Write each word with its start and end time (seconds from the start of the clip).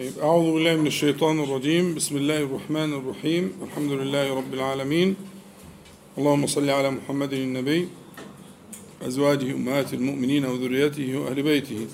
طيب 0.00 0.18
أعوذ 0.18 0.54
بالله 0.54 0.76
من 0.76 0.86
الشيطان 0.86 1.40
الرجيم. 1.44 1.94
بسم 1.94 2.16
الله 2.16 2.36
الرحمن 2.36 2.92
الرحيم. 2.92 3.52
الحمد 3.62 3.92
لله 3.92 4.34
رب 4.34 4.54
العالمين. 4.54 5.16
اللهم 6.18 6.46
صل 6.46 6.70
على 6.70 6.90
محمد 6.90 7.32
النبي 7.32 7.88
أزواجه 9.02 9.52
أمهات 9.52 9.94
المؤمنين 9.94 10.44
وذريته 10.44 11.18
وأهل 11.18 11.42
بيته. 11.42 11.86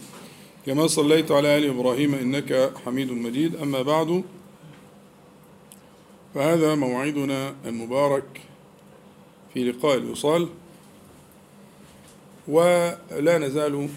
كما 0.67 0.87
صليت 0.87 1.31
على 1.33 1.59
آل 1.59 1.65
إبراهيم 1.67 2.15
إنك 2.15 2.73
حميد 2.85 3.13
مجيد. 3.13 3.57
أما 3.57 3.83
بعد 3.83 4.23
فهذا 6.35 6.75
موعدنا 6.75 7.55
المبارك 7.67 8.41
في 9.55 9.65
لقاء 9.65 9.97
الوصال. 9.99 10.49
ولا 12.49 13.39
نزال 13.39 13.89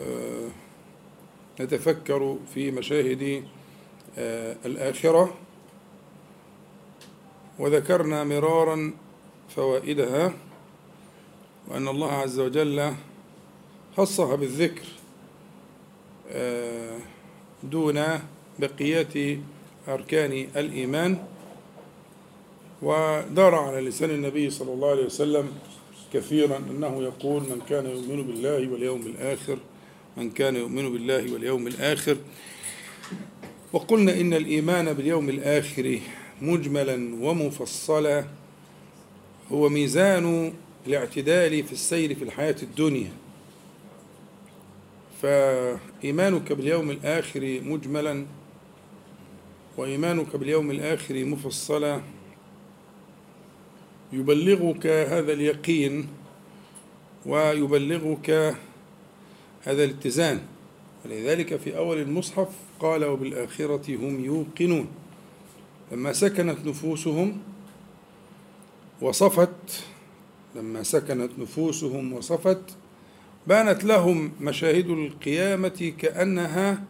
آه، 0.00 0.48
نتفكر 1.62 2.36
في 2.54 2.70
مشاهد 2.70 3.44
آه، 4.18 4.56
الآخرة. 4.66 5.34
وذكرنا 7.58 8.24
مرارا 8.24 8.92
فوائدها 9.48 10.32
وأن 11.68 11.88
الله 11.88 12.12
عز 12.12 12.40
وجل 12.40 12.92
خصها 13.96 14.36
بالذكر 14.36 14.86
آه، 16.30 16.98
دون 17.62 18.04
بقية 18.58 19.40
أركان 19.88 20.32
الإيمان. 20.56 21.24
ودار 22.82 23.54
على 23.54 23.80
لسان 23.80 24.10
النبي 24.10 24.50
صلى 24.50 24.72
الله 24.72 24.90
عليه 24.90 25.04
وسلم 25.04 25.52
كثيرا 26.12 26.56
أنه 26.70 27.02
يقول 27.02 27.42
من 27.42 27.60
كان 27.68 27.86
يؤمن 27.86 28.22
بالله 28.22 28.72
واليوم 28.72 29.00
الآخر 29.00 29.58
من 30.16 30.30
كان 30.30 30.56
يؤمن 30.56 30.92
بالله 30.92 31.32
واليوم 31.32 31.66
الآخر. 31.66 32.16
وقلنا 33.72 34.20
إن 34.20 34.34
الإيمان 34.34 34.92
باليوم 34.92 35.28
الآخر 35.28 35.98
مجملا 36.42 37.14
ومفصلا. 37.24 38.24
هو 39.52 39.68
ميزان 39.68 40.52
الاعتدال 40.86 41.64
في 41.64 41.72
السير 41.72 42.14
في 42.14 42.24
الحياة 42.24 42.56
الدنيا. 42.62 43.12
فإيمانك 45.22 46.52
باليوم 46.52 46.90
الآخر 46.90 47.60
مجملا 47.64 48.26
وإيمانك 49.76 50.36
باليوم 50.36 50.70
الآخر 50.70 51.24
مفصلا. 51.24 52.00
يبلغك 54.12 54.86
هذا 54.86 55.32
اليقين 55.32 56.08
ويبلغك 57.26 58.56
هذا 59.62 59.84
الاتزان. 59.84 60.40
ولذلك 61.04 61.56
في 61.56 61.76
أول 61.76 61.98
المصحف 61.98 62.48
قال 62.80 63.04
وبالآخرة 63.04 63.96
هم 63.96 64.24
يوقنون. 64.24 64.88
لما 65.92 66.12
سكنت 66.12 66.66
نفوسهم 66.66 67.38
وصفت 69.00 69.84
لما 70.56 70.82
سكنت 70.82 71.30
نفوسهم 71.38 72.12
وصفت 72.12 72.62
بانت 73.46 73.84
لهم 73.84 74.32
مشاهد 74.40 74.90
القيامة 74.90 75.92
كأنها 75.98 76.84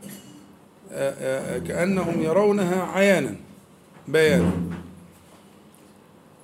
كأنهم 1.67 2.23
يرونها 2.23 2.83
عيانا 2.83 3.37
بيانا. 4.09 4.53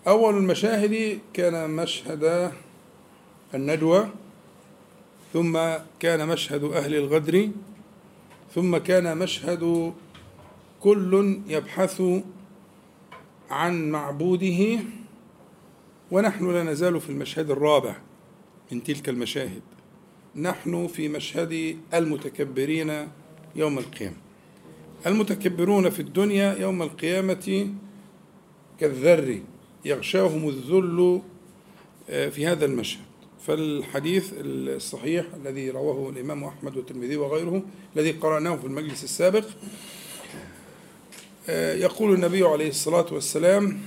أول 0.06 0.36
المشاهد 0.36 1.18
كان 1.32 1.70
مشهد 1.70 2.52
الندوة. 3.54 4.08
ثم 5.32 5.58
كان 6.00 6.28
مشهد 6.28 6.64
أهل 6.64 6.94
الغدر 6.94 7.48
ثم 8.54 8.76
كان 8.76 9.18
مشهد 9.18 9.92
كل 10.80 11.40
يبحث 11.48 12.02
عن 13.50 13.90
معبوده 13.90 14.78
ونحن 16.10 16.52
لا 16.52 16.62
نزال 16.62 17.00
في 17.00 17.10
المشهد 17.10 17.50
الرابع 17.50 17.96
من 18.72 18.82
تلك 18.82 19.08
المشاهد. 19.08 19.62
نحن 20.36 20.86
في 20.86 21.08
مشهد 21.08 21.76
المتكبرين 21.94 23.08
يوم 23.56 23.78
القيامة. 23.78 24.16
المتكبرون 25.06 25.90
في 25.90 26.00
الدنيا 26.00 26.58
يوم 26.58 26.82
القيامة 26.82 27.74
كالذر 28.80 29.40
يغشاهم 29.84 30.48
الذل 30.48 31.22
في 32.06 32.46
هذا 32.46 32.64
المشهد. 32.64 33.07
فالحديث 33.46 34.32
الصحيح 34.36 35.26
الذي 35.34 35.70
رواه 35.70 36.10
الإمام 36.10 36.44
أحمد 36.44 36.76
والترمذي 36.76 37.16
وغيره 37.16 37.62
الذي 37.96 38.10
قرأناه 38.10 38.56
في 38.56 38.66
المجلس 38.66 39.04
السابق 39.04 39.44
يقول 41.74 42.14
النبي 42.14 42.42
عليه 42.42 42.68
الصلاة 42.68 43.06
والسلام 43.12 43.80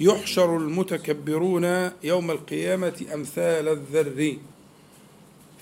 يحشر 0.00 0.56
المتكبرون 0.56 1.90
يوم 2.04 2.30
القيامة 2.30 3.06
أمثال 3.14 3.68
الذر 3.68 4.36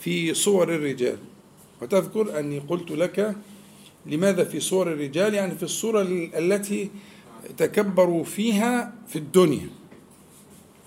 في 0.00 0.34
صور 0.34 0.74
الرجال. 0.74 1.18
وتذكر 1.82 2.38
أني 2.38 2.58
قلت 2.58 2.90
لك 2.90 3.36
لماذا 4.06 4.44
في 4.44 4.60
صور 4.60 4.92
الرجال؟ 4.92 5.34
يعني 5.34 5.54
في 5.54 5.62
الصورة 5.62 6.02
التي 6.38 6.90
تكبروا 7.56 8.24
فيها 8.24 8.94
في 9.08 9.16
الدنيا. 9.16 9.68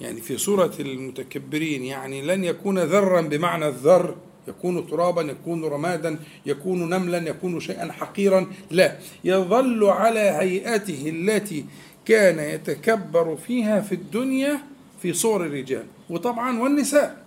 يعني 0.02 0.22
في 0.22 0.38
صورة 0.38 0.74
المتكبرين 0.80 1.84
يعني 1.84 2.22
لن 2.22 2.44
يكون 2.44 2.80
ذرا 2.80 3.22
بمعنى 3.22 3.68
الذر 3.68 4.16
يكون 4.48 4.88
ترابا 4.88 5.22
يكون 5.22 5.66
رمادا 5.66 6.20
يكون 6.46 6.90
نملا 6.90 7.30
يكون 7.30 7.60
شيئا 7.60 7.92
حقيرا 7.92 8.52
لا. 8.72 8.98
يظل 9.24 9.84
على 9.84 10.20
هيئته 10.20 11.10
التي 11.10 11.66
كان 12.06 12.40
يتكبر 12.40 13.36
فيها 13.36 13.82
في 13.82 13.96
الدنيا 13.96 14.60
في 15.02 15.14
صور 15.14 15.46
الرجال 15.46 15.86
وطبعا 16.10 16.60
والنساء. 16.60 17.24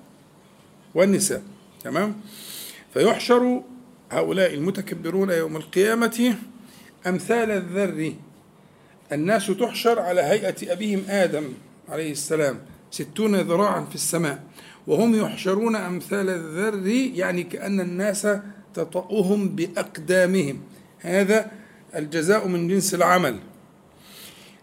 والنساء 0.94 1.42
تمام؟ 1.84 2.20
فيحشر 2.94 3.62
هؤلاء 4.10 4.54
المتكبرون 4.54 5.30
يوم 5.30 5.56
القيامة 5.56 6.36
أمثال 7.06 7.50
الذر. 7.50 8.12
الناس 9.12 9.46
تحشر 9.46 10.00
على 10.00 10.20
هيئة 10.20 10.72
أبيهم 10.72 11.04
آدم. 11.08 11.52
عليه 11.88 12.12
السلام 12.12 12.58
ستون 12.90 13.36
ذراعا 13.36 13.84
في 13.84 13.94
السماء 13.94 14.42
وهم 14.86 15.14
يحشرون 15.14 15.76
أمثال 15.76 16.28
الذر 16.30 16.86
يعني 16.86 17.42
كأن 17.42 17.80
الناس 17.80 18.28
تطأهم 18.74 19.48
بأقدامهم. 19.48 20.60
هذا 20.98 21.50
الجزاء 21.96 22.48
من 22.48 22.68
جنس 22.68 22.94
العمل. 22.94 23.38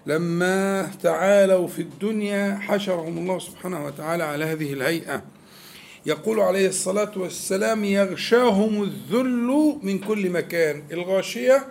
لما 0.05 0.91
تعالوا 1.03 1.67
في 1.67 1.81
الدنيا 1.81 2.59
حشرهم 2.61 3.17
الله 3.17 3.39
سبحانه 3.39 3.85
وتعالى 3.85 4.23
على 4.23 4.45
هذه 4.45 4.73
الهيئة. 4.73 5.23
يقول 6.05 6.39
عليه 6.39 6.67
الصلاة 6.67 7.11
والسلام 7.15 7.83
يغشاهم 7.83 8.83
الذل 8.83 9.77
من 9.83 9.99
كل 9.99 10.29
مكان. 10.29 10.83
الغاشية 10.91 11.67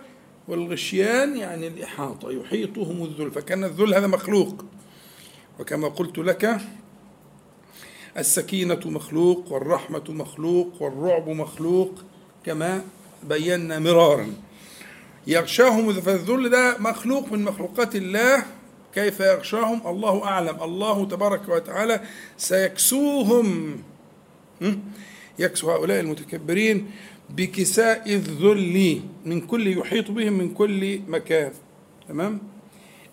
والغشيان 0.47 1.37
يعني 1.37 1.67
الإحاطة 1.67 2.31
يحيطهم 2.31 3.03
الذل 3.03 3.31
فكان 3.31 3.63
الذل 3.63 3.93
هذا 3.93 4.07
مخلوق. 4.07 4.65
وكما 5.59 5.87
قلت 5.87 6.17
لك 6.17 6.61
السكينة 8.17 8.79
مخلوق 8.85 9.51
والرحمة 9.51 10.03
مخلوق 10.09 10.81
والرعب 10.81 11.29
مخلوق 11.29 12.03
كما 12.45 12.81
بينا 13.23 13.79
مرارا. 13.79 14.33
يغشاهم 15.27 15.93
فالذل 15.93 16.49
ده 16.49 16.77
مخلوق 16.79 17.31
من 17.31 17.43
مخلوقات 17.43 17.95
الله. 17.95 18.43
كيف 18.93 19.19
يغشاهم؟ 19.19 19.87
الله 19.87 20.25
أعلم. 20.25 20.63
الله 20.63 21.05
تبارك 21.05 21.49
وتعالى 21.49 22.01
سيكسوهم. 22.37 23.77
يكسو 25.39 25.71
هؤلاء 25.71 25.99
المتكبرين 25.99 26.91
بكساء 27.29 28.13
الذل 28.13 29.01
من 29.25 29.41
كل 29.41 29.77
يحيط 29.77 30.11
بهم 30.11 30.33
من 30.33 30.53
كل 30.53 30.99
مكان. 31.07 31.51
تمام؟ 32.07 32.39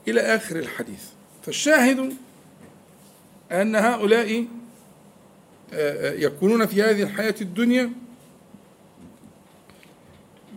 إلى 0.09 0.21
آخر 0.21 0.57
الحديث. 0.57 1.05
فالشاهد 1.43 2.13
أن 3.51 3.77
هؤلاء 3.77 4.47
يكونون 6.03 6.67
في 6.67 6.83
هذه 6.83 7.03
الحياة 7.03 7.35
الدنيا 7.41 7.93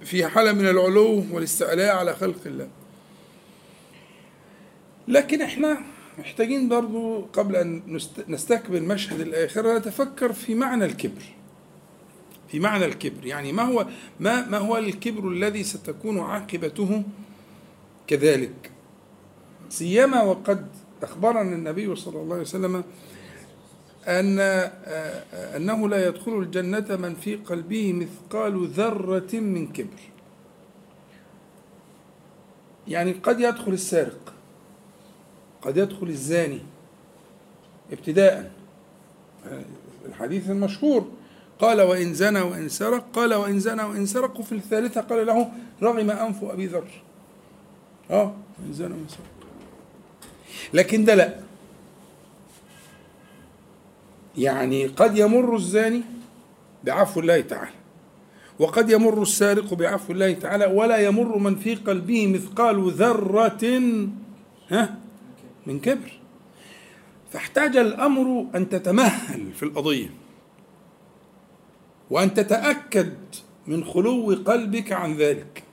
في 0.04 0.28
حالة 0.28 0.52
من 0.52 0.68
العلو 0.68 1.24
والاستعلاء 1.32 1.96
على 1.96 2.16
خلق 2.16 2.40
الله. 2.46 2.68
لكن 5.08 5.42
إحنا 5.42 5.82
محتاجين 6.20 6.70
برضو 6.70 7.22
قبل 7.22 7.56
أن 7.56 8.00
نستكمل 8.28 8.84
مشهد 8.84 9.20
الآخرة 9.20 9.78
نتفكر 9.78 10.34
في 10.34 10.56
معنى 10.56 10.86
الكبر. 10.86 11.22
في 12.48 12.60
معنى 12.60 12.86
الكبر. 12.86 13.26
يعني 13.26 13.52
ما 13.52 13.64
هو 13.64 13.88
ما 14.20 14.46
ما 14.50 14.58
هو 14.58 14.78
الكبر 14.78 15.28
الذي 15.28 15.64
ستكون 15.64 16.20
عاقبته 16.20 17.04
كذلك؟ 18.08 18.72
سيما 19.70 20.24
وقد 20.24 20.68
أخبرنا 21.04 21.42
النبي 21.42 21.96
صلى 21.96 22.22
الله 22.22 22.34
عليه 22.34 22.44
وسلم 22.44 22.84
أن 24.08 24.40
أنه 25.56 25.90
لا 25.90 26.08
يدخل 26.08 26.40
الجنة 26.40 26.96
من 26.96 27.16
في 27.16 27.36
قلبه 27.36 27.94
مثقال 27.94 28.68
ذرة 28.68 29.40
من 29.40 29.68
كبر. 29.68 30.00
يعني 32.88 33.12
قد 33.12 33.40
يدخل 33.40 33.74
السارق 33.74 34.34
قد 35.62 35.78
يدخل 35.78 36.08
الزاني 36.08 36.62
ابتداء. 37.92 38.52
الحديث 40.06 40.50
المشهور 40.50 41.08
قال 41.60 41.82
وإن 41.82 42.14
زنى 42.14 42.42
وإن 42.42 42.70
سرق 42.70 43.06
قال 43.14 43.34
وإن 43.34 43.60
زنى 43.60 43.84
وإن 43.84 44.06
سرق 44.06 44.40
وفي 44.40 44.56
الثالثة 44.56 45.02
قال 45.02 45.26
له 45.26 45.52
رغم 45.82 46.12
أنف 46.12 46.44
أبي 46.44 46.66
ذر. 46.66 47.04
آه 48.12 48.36
وإن 48.60 48.74
زنى 48.74 48.94
وإن 48.94 49.08
سرق. 49.08 49.33
لكن 50.74 51.06
ده 51.06 51.16
لا. 51.16 51.36
يعني 54.38 54.86
قد 54.86 55.18
يمر 55.18 55.56
الزاني 55.56 56.02
بعفو 56.84 57.20
الله 57.20 57.42
تعالى 57.42 57.72
وقد 58.60 58.90
يمر 58.90 59.22
السارق 59.22 59.74
بعفو 59.74 60.14
الله 60.14 60.34
تعالى 60.34 60.66
ولا 60.66 60.98
يمر 60.98 61.38
من 61.38 61.56
في 61.56 61.76
قلبه 61.76 62.28
مثقال 62.28 62.92
ذرة 62.92 63.82
ها؟ 64.70 64.96
من 65.68 65.80
كبر. 65.80 66.20
فاحتاج 67.32 67.78
الأمر 67.78 68.46
أن 68.56 68.70
تتمهل 68.70 69.54
في 69.54 69.64
القضية 69.64 70.10
وأن 72.10 72.34
تتأكد 72.34 73.14
من 73.68 73.84
خلو 73.86 74.44
قلبك 74.46 74.92
عن 74.92 75.16
ذلك. 75.16 75.64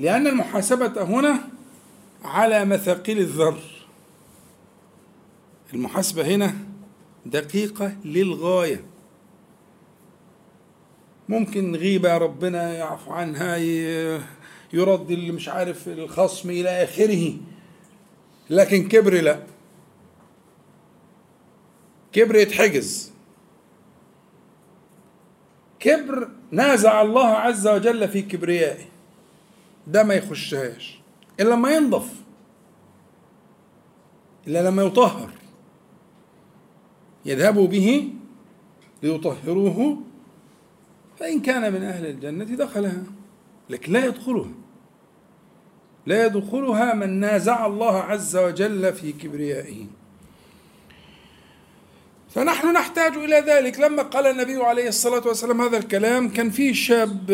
لأن 0.00 0.26
المحاسبة 0.26 1.02
هنا 1.02 1.48
على 2.24 2.64
مثاقيل 2.64 3.18
الذر. 3.18 3.58
المحاسبة 5.74 6.26
هنا 6.26 6.54
دقيقة 7.26 7.96
للغاية. 8.04 8.84
ممكن 11.28 11.76
غيبة 11.76 12.18
ربنا 12.18 12.72
يعفو 12.72 13.12
عنها 13.12 13.56
يرد 14.72 15.10
اللي 15.10 15.32
مش 15.32 15.48
عارف 15.48 15.88
الخصم 15.88 16.50
إلى 16.50 16.68
آخره. 16.84 17.36
لكن 18.50 18.88
كبر 18.88 19.14
لا. 19.20 19.42
كبر 22.12 22.36
يتحجز. 22.36 23.12
كبر 25.80 26.28
نازع 26.50 27.02
الله 27.02 27.26
عز 27.26 27.68
وجل 27.68 28.08
في 28.08 28.22
كبريائه. 28.22 28.84
ده 29.86 30.02
ما 30.02 30.14
يخشهاش. 30.14 31.01
إلا 31.40 31.50
لما 31.50 31.70
ينضف 31.70 32.12
إلا 34.46 34.68
لما 34.68 34.82
يطهر. 34.82 35.30
يذهبوا 37.24 37.66
به 37.66 38.12
ليطهروه 39.02 39.98
فإن 41.18 41.40
كان 41.40 41.72
من 41.72 41.82
أهل 41.82 42.06
الجنة 42.06 42.44
دخلها. 42.44 43.02
لكن 43.70 43.92
لا 43.92 44.06
يدخلها. 44.06 44.50
لا 46.06 46.26
يدخلها 46.26 46.94
من 46.94 47.20
نازع 47.20 47.66
الله 47.66 47.96
عز 47.96 48.36
وجل 48.36 48.92
في 48.92 49.12
كبريائه. 49.12 49.86
فنحن 52.30 52.72
نحتاج 52.72 53.16
إلى 53.16 53.36
ذلك. 53.36 53.80
لما 53.80 54.02
قال 54.02 54.26
النبي 54.26 54.56
عليه 54.56 54.88
الصلاة 54.88 55.28
والسلام 55.28 55.60
هذا 55.60 55.78
الكلام 55.78 56.28
كان 56.28 56.50
فيه 56.50 56.72
شاب 56.72 57.26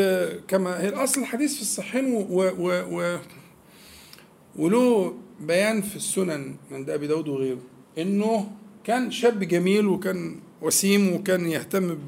كما 0.49 0.81
هي 0.81 0.89
الأصل 0.89 1.21
الحديث 1.21 1.55
في 1.55 1.63
الصحيحين 1.63 2.13
و, 2.13 2.43
و, 2.59 2.83
و 2.91 3.19
وله 4.59 5.15
بيان 5.41 5.83
في 5.83 5.97
السنن 5.97 6.55
عند 6.73 6.91
أبي 6.91 7.07
داود 7.07 7.29
وغيره 7.29 7.61
إنه 7.99 8.51
كان 8.85 9.11
شاب 9.11 9.45
جميل 9.45 9.87
وكان 9.87 10.37
وسيم 10.63 11.13
وكان 11.13 11.47
يهتم 11.49 11.99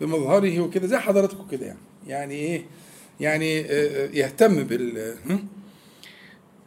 بمظهره 0.00 0.60
وكده 0.60 0.86
زي 0.86 0.98
حضراتكم 0.98 1.46
كده 1.50 1.66
يعني. 1.66 1.78
يعني 2.06 2.34
إيه؟ 2.34 2.64
يعني 3.20 3.54
يهتم 4.18 4.62
بال 4.64 5.14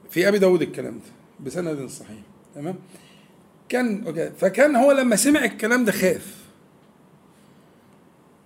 في 0.09 0.27
أبي 0.27 0.39
داود 0.39 0.61
الكلام 0.61 0.93
ده 0.93 1.45
بسند 1.45 1.89
صحيح 1.89 2.17
تمام؟ 2.55 2.75
كان 3.69 4.13
فكان 4.39 4.75
هو 4.75 4.91
لما 4.91 5.15
سمع 5.15 5.45
الكلام 5.45 5.85
ده 5.85 5.91
خاف. 5.91 6.44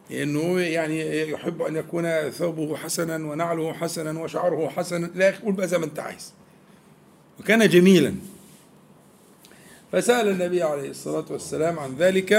لأنه 0.09 0.59
يعني 0.59 1.29
يحب 1.29 1.61
أن 1.61 1.75
يكون 1.75 2.29
ثوبه 2.29 2.75
حسنا 2.75 3.15
ونعله 3.15 3.73
حسنا 3.73 4.19
وشعره 4.19 4.69
حسنا 4.69 5.09
لا 5.15 5.33
قول 5.43 5.53
بقى 5.53 5.67
زي 5.67 5.77
ما 5.77 5.85
أنت 5.85 5.99
عايز. 5.99 6.33
وكان 7.39 7.69
جميلا. 7.69 8.15
فسأل 9.91 10.27
النبي 10.27 10.63
عليه 10.63 10.89
الصلاة 10.89 11.25
والسلام 11.29 11.79
عن 11.79 11.95
ذلك 11.95 12.31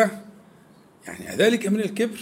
يعني 1.07 1.37
ذلك 1.37 1.67
من 1.69 1.81
الكبر. 1.81 2.21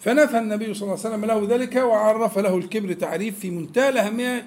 فنفى 0.00 0.38
النبي 0.38 0.74
صلى 0.74 0.82
الله 0.82 1.04
عليه 1.04 1.16
وسلم 1.16 1.24
له 1.24 1.56
ذلك 1.56 1.76
وعرف 1.76 2.38
له 2.38 2.56
الكبر 2.56 2.92
تعريف 2.92 3.38
في 3.38 3.50
منتهى 3.50 3.88
الأهمية 3.88 4.46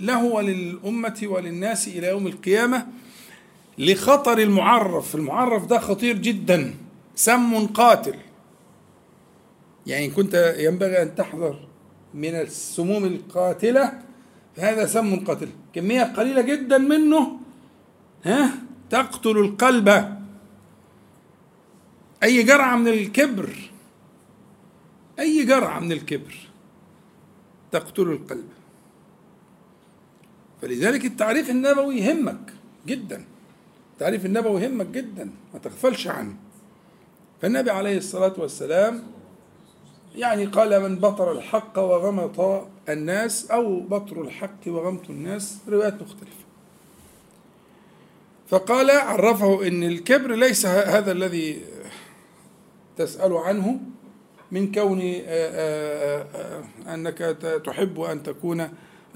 له 0.00 0.24
وللأمة 0.24 1.20
وللناس 1.24 1.88
إلى 1.88 2.06
يوم 2.06 2.26
القيامة 2.26 2.86
لخطر 3.78 4.38
المعرف. 4.38 5.14
المعرف 5.14 5.66
ده 5.66 5.78
خطير 5.78 6.18
جدا. 6.18 6.74
سم 7.14 7.66
قاتل. 7.66 8.14
يعني 9.86 10.10
كنت 10.10 10.54
ينبغي 10.58 11.02
أن 11.02 11.14
تحذر 11.14 11.68
من 12.14 12.34
السموم 12.34 13.04
القاتلة 13.04 14.02
فهذا 14.56 14.86
سم 14.86 15.24
قاتل. 15.24 15.48
كمية 15.74 16.02
قليلة 16.02 16.42
جدا 16.42 16.78
منه 16.78 17.40
ها 18.24 18.50
تقتل 18.90 19.38
القلب. 19.38 20.16
أي 22.22 22.42
جرعة 22.42 22.76
من 22.76 22.88
الكبر 22.88 23.70
أي 25.18 25.44
جرعة 25.44 25.80
من 25.80 25.92
الكبر 25.92 26.34
تقتل 27.72 28.02
القلب. 28.02 28.48
فلذلك 30.62 31.04
التعريف 31.04 31.50
النبوي 31.50 31.96
يهمك 31.96 32.52
جدا. 32.86 33.24
التعريف 33.92 34.26
النبوي 34.26 34.62
يهمك 34.62 34.86
جدا 34.86 35.30
ما 35.54 35.58
تغفلش 35.58 36.06
عنه. 36.06 36.36
فالنبي 37.42 37.70
عليه 37.70 37.98
الصلاة 37.98 38.34
والسلام 38.38 39.15
يعني 40.16 40.44
قال 40.44 40.82
من 40.82 40.96
بطر 40.96 41.32
الحق 41.32 41.78
وغمط 41.78 42.66
الناس 42.88 43.50
أو 43.50 43.80
بطر 43.80 44.20
الحق 44.20 44.60
وغمط 44.66 45.10
الناس 45.10 45.58
روايات 45.68 46.02
مختلفة. 46.02 46.46
فقال 48.48 48.90
عرفه 48.90 49.66
أن 49.66 49.82
الكبر 49.82 50.34
ليس 50.34 50.66
هذا 50.66 51.12
الذي 51.12 51.62
تسأل 52.96 53.32
عنه 53.32 53.80
من 54.52 54.72
كون 54.72 55.00
أنك 56.86 57.18
تحب 57.64 58.00
أن 58.00 58.22
تكون 58.22 58.60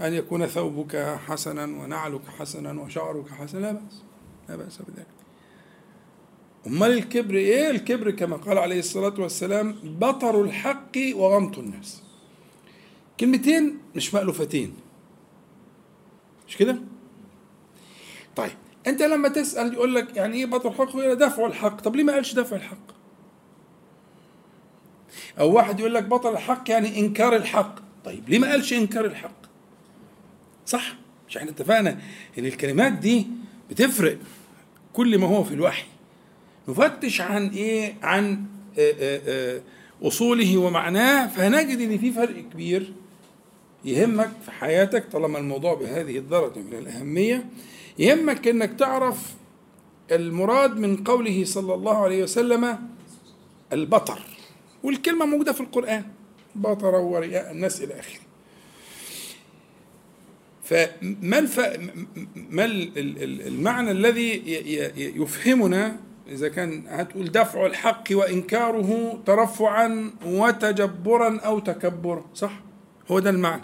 أن 0.01 0.15
يكون 0.15 0.47
ثوبك 0.47 0.97
حسنا 1.27 1.65
ونعلك 1.65 2.29
حسنا 2.39 2.83
وشعرك 2.83 3.29
حسنا. 3.29 3.61
لا 3.61 3.73
بأس 3.73 4.03
لا 4.49 4.57
بأس 4.57 4.79
بذلك. 4.79 5.20
أمال 6.67 6.93
الكبر 6.93 7.35
إيه؟ 7.35 7.71
الكبر 7.71 8.11
كما 8.11 8.37
قال 8.37 8.59
عليه 8.59 8.79
الصلاة 8.79 9.15
والسلام 9.21 9.77
بطر 9.85 10.43
الحق 10.43 10.93
وغمط 11.15 11.59
الناس 11.59 12.03
كلمتين 13.21 13.79
مش 13.97 14.15
مألوفتين 14.15 14.75
مش 16.49 16.57
كده؟ 16.57 16.79
طيب 18.37 18.53
أنت 18.87 19.03
لما 19.03 19.29
تسأل 19.29 19.73
يقول 19.73 19.95
لك 19.95 20.17
يعني 20.17 20.37
إيه 20.37 20.47
بطر 20.47 20.69
الحق؟ 20.71 21.13
دفع 21.13 21.47
الحق، 21.47 21.81
طب 21.81 21.97
ليه 21.97 22.05
ما 22.05 22.13
قالش 22.13 22.35
دفع 22.35 22.57
الحق؟ 22.57 22.91
أو 25.39 25.53
واحد 25.53 25.81
يقول 25.81 25.95
لك 25.95 26.05
بطل 26.05 26.33
الحق 26.33 26.71
يعني 26.71 26.99
إنكار 26.99 27.37
الحق، 27.37 27.75
طيب 28.05 28.29
ليه 28.29 28.39
ما 28.39 28.51
قالش 28.51 28.73
إنكار 28.73 29.05
الحق؟ 29.05 29.41
صح؟ 30.67 30.95
مش 31.29 31.37
إحنا 31.37 31.51
اتفقنا 31.51 32.01
إن 32.39 32.47
الكلمات 32.47 32.93
دي 32.93 33.27
بتفرق 33.71 34.19
كل 34.93 35.19
ما 35.19 35.27
هو 35.27 35.45
في 35.45 35.55
الوحي 35.55 35.85
نفتش 36.69 37.21
عن 37.21 37.49
إيه؟ 37.49 37.95
عن 38.03 38.45
آآ 38.79 38.93
آآ 39.27 39.61
أصوله 40.03 40.59
ومعناه 40.59 41.27
فهنجد 41.27 41.81
إن 41.81 41.99
في 41.99 42.13
فرق 42.13 42.37
كبير 42.53 42.93
يهمك 43.85 44.31
في 44.45 44.51
حياتك 44.51 45.05
طالما 45.13 45.39
الموضوع 45.39 45.75
بهذه 45.75 46.19
الدرجة 46.19 46.59
من 46.59 46.79
الأهمية. 46.79 47.45
يهمك 47.99 48.49
إنك 48.49 48.73
تعرف 48.79 49.35
المراد 50.13 50.77
من 50.77 50.97
قوله 50.97 51.45
صلى 51.45 51.75
الله 51.75 51.97
عليه 51.97 52.23
وسلم 52.23 52.79
البطر 53.73 54.21
والكلمة 54.83 55.27
موجودة 55.27 55.53
في 55.53 55.61
القرآن 55.61 56.05
بطر 56.55 56.95
ورئاء 56.95 57.53
الناس 57.53 57.83
إلى 57.83 58.01
آخره. 58.01 58.21
فما 60.65 61.39
الف... 61.39 61.61
ما 62.51 62.65
المعنى 62.65 63.91
الذي 63.91 64.43
يفهمنا 64.97 65.97
إذا 66.31 66.49
كان 66.49 66.85
هتقول 66.89 67.33
دفع 67.33 67.67
الحق 67.67 68.05
وإنكاره 68.11 69.23
ترفعا 69.27 70.11
وتجبرا 70.27 71.41
أو 71.41 71.59
تكبرا 71.59 72.25
صح؟ 72.35 72.61
هو 73.11 73.19
ده 73.19 73.31
المعنى 73.31 73.63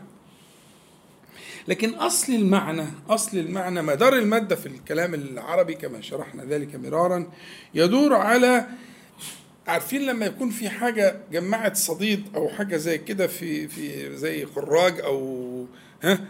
لكن 1.68 1.94
أصل 1.94 2.32
المعنى 2.32 2.84
أصل 3.08 3.38
المعنى 3.38 3.82
مدار 3.82 4.12
المادة 4.12 4.56
في 4.56 4.66
الكلام 4.66 5.14
العربي 5.14 5.74
كما 5.74 6.00
شرحنا 6.00 6.44
ذلك 6.44 6.74
مرارا 6.74 7.26
يدور 7.74 8.14
على 8.14 8.66
عارفين 9.66 10.02
لما 10.06 10.26
يكون 10.26 10.50
في 10.50 10.68
حاجة 10.68 11.16
جمعت 11.32 11.76
صديد 11.76 12.24
أو 12.34 12.48
حاجة 12.48 12.76
زي 12.76 12.98
كده 12.98 13.26
في 13.26 13.68
في 13.68 14.16
زي 14.16 14.46
خراج 14.46 15.00
أو 15.00 15.66
ها 16.02 16.24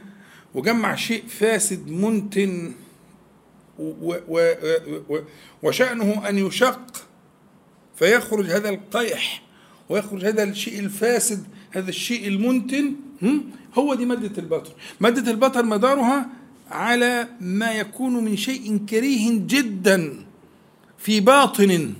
وجمع 0.54 0.94
شيء 0.94 1.24
فاسد 1.26 1.88
منتن 1.88 2.72
وشأنه 5.62 6.28
أن 6.28 6.38
يشق 6.38 7.06
فيخرج 7.96 8.46
هذا 8.50 8.68
القيح 8.68 9.42
ويخرج 9.88 10.24
هذا 10.24 10.42
الشيء 10.42 10.78
الفاسد 10.80 11.44
هذا 11.70 11.88
الشيء 11.88 12.28
المنتن 12.28 12.94
هو 13.74 13.94
دي 13.94 14.04
مادة 14.06 14.38
البطر. 14.42 14.72
مادة 15.00 15.30
البطر 15.30 15.64
مدارها 15.64 16.26
على 16.70 17.28
ما 17.40 17.72
يكون 17.72 18.24
من 18.24 18.36
شيء 18.36 18.78
كريه 18.90 19.30
جدا 19.46 20.14
في 20.98 21.20
باطن. 21.20 21.94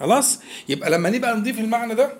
خلاص؟ 0.00 0.40
يبقى 0.68 0.90
لما 0.90 1.10
نبقى 1.10 1.36
نضيف 1.36 1.58
المعنى 1.60 1.94
ده 1.94 2.12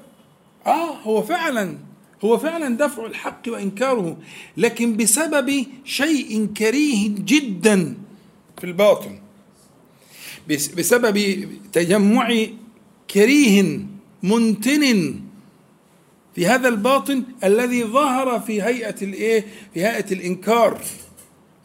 آه 0.67 0.97
هو 1.03 1.23
فعلا 1.23 1.79
هو 2.25 2.39
فعلا 2.39 2.77
دفع 2.77 3.07
الحق 3.07 3.43
وإنكاره 3.49 4.17
لكن 4.57 4.97
بسبب 4.97 5.67
شيء 5.85 6.47
كريه 6.57 7.09
جدا. 7.09 7.95
في 8.59 8.65
الباطن. 8.65 9.19
بسبب 10.49 11.49
تجمع 11.73 12.47
كريه 13.11 13.81
منتن 14.23 15.21
في 16.35 16.47
هذا 16.47 16.69
الباطن 16.69 17.23
الذي 17.45 17.85
ظهر 17.85 18.41
في 18.41 18.63
هيئة 18.63 18.95
الإيه؟ 19.03 19.47
في 19.75 19.81
هيئة 19.87 20.13
الإنكار 20.13 20.81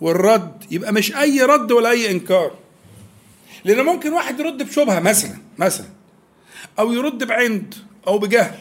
والرد. 0.02 0.64
يبقى 0.72 0.94
مش 0.94 1.16
أي 1.16 1.42
رد 1.42 1.72
ولا 1.72 1.90
أي 1.90 2.12
إنكار. 2.12 2.52
لأن 3.66 3.86
ممكن 3.86 4.14
واحد 4.14 4.40
يرد 4.40 4.64
بشبهة 4.64 5.00
مثلا 5.00 5.38
مثلا. 5.58 5.88
أو 6.80 6.92
يرد 6.92 7.24
بعند 7.24 7.76
أو 8.08 8.18
بجهل 8.18 8.60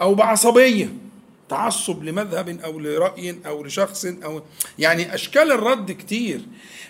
أو 0.00 0.14
بعصبية. 0.14 1.05
تعصب 1.48 2.04
لمذهب 2.04 2.48
أو 2.48 2.80
لرأي 2.80 3.36
أو 3.46 3.64
لشخص 3.64 4.04
أو 4.04 4.42
يعني 4.78 5.14
أشكال 5.14 5.52
الرد 5.52 5.92
كتير. 5.92 6.40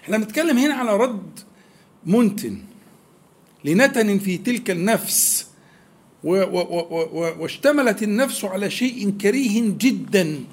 إحنا 0.04 0.18
بنتكلم 0.18 0.58
هنا 0.58 0.75
على 0.75 0.96
رد 0.96 1.40
منتن 2.06 2.62
لنتن 3.64 4.18
في 4.18 4.38
تلك 4.38 4.70
النفس 4.70 5.46
واشتملت 6.25 8.02
النفس 8.02 8.44
على 8.44 8.70
شيء 8.70 9.10
كريه 9.10 9.62
جدا. 9.78 10.44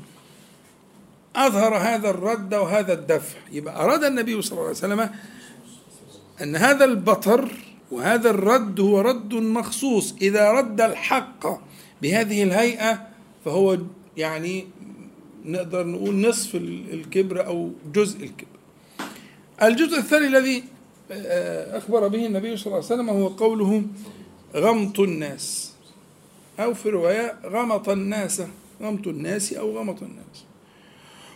أظهر 1.36 1.78
هذا 1.78 2.10
الرد 2.10 2.54
وهذا 2.54 2.94
الدفع. 2.94 3.38
يبقى 3.52 3.84
أراد 3.84 4.04
النبي 4.04 4.42
صلى 4.42 4.52
الله 4.52 4.64
عليه 4.64 4.78
وسلم 4.78 5.10
أن 6.42 6.56
هذا 6.56 6.86
البطر 6.86 7.50
وهذا 7.92 8.30
الرد 8.30 8.80
هو 8.80 9.02
رد 9.02 9.34
مخصوص. 9.34 10.16
إذا 10.22 10.52
رد 10.52 10.82
الحق 10.82 11.48
بهذه 12.02 12.44
الهيئة 12.44 13.13
فهو 13.46 13.78
يعني 14.18 14.68
نقدر 15.46 15.88
نقول 15.88 16.16
نصف 16.16 16.56
الكبر 16.94 17.46
أو 17.46 17.72
جزء 17.94 18.24
الكبر. 18.24 18.48
الجزء 19.62 19.98
الثاني 19.98 20.28
الذي 20.28 20.64
آه، 21.12 21.78
أخبر 21.78 22.08
به 22.08 22.26
النبي 22.26 22.58
صلى 22.58 22.66
الله 22.66 22.76
عليه 22.76 22.86
وسلم 22.86 23.10
هو 23.10 23.28
قوله 23.28 23.84
غمط 24.56 25.00
الناس. 25.00 25.74
أو 26.60 26.74
في 26.74 26.90
رواية 26.90 27.40
غمط 27.46 27.90
الناس 27.90 28.42
غمط 28.82 29.08
الناس 29.08 29.54
أو 29.54 29.78
غمط 29.78 30.04
الناس. 30.04 30.46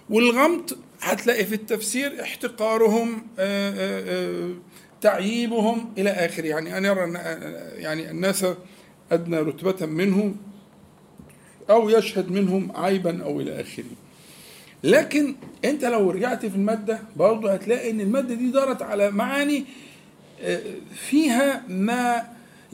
والغمط 0.09 0.77
هتلاقي 1.01 1.45
في 1.45 1.55
التفسير 1.55 2.21
احتقارهم 2.21 3.27
آه، 3.39 3.73
آه، 3.77 4.53
تعييبهم 5.01 5.93
إلى 5.97 6.09
آخره. 6.09 6.45
يعني 6.45 6.77
أن 6.77 6.85
يرى 6.85 7.13
يعني 7.83 8.11
الناس 8.11 8.45
أدنى 9.11 9.37
رتبة 9.37 9.85
منهم 9.85 10.35
أو 11.69 11.89
يشهد 11.89 12.31
منهم 12.31 12.71
عيبا 12.75 13.23
أو 13.23 13.41
إلى 13.41 13.61
آخره. 13.61 13.85
لكن 14.83 15.35
أنت 15.65 15.85
لو 15.85 16.11
رجعت 16.11 16.45
في 16.45 16.55
المادة 16.55 16.99
برضه 17.15 17.53
هتلاقي 17.53 17.91
أن 17.91 18.01
المادة 18.01 18.35
دي 18.35 18.51
دارت 18.51 18.81
على 18.81 19.11
معاني 19.11 19.65
آه، 20.41 20.61
فيها 20.95 21.63
ما 21.69 22.23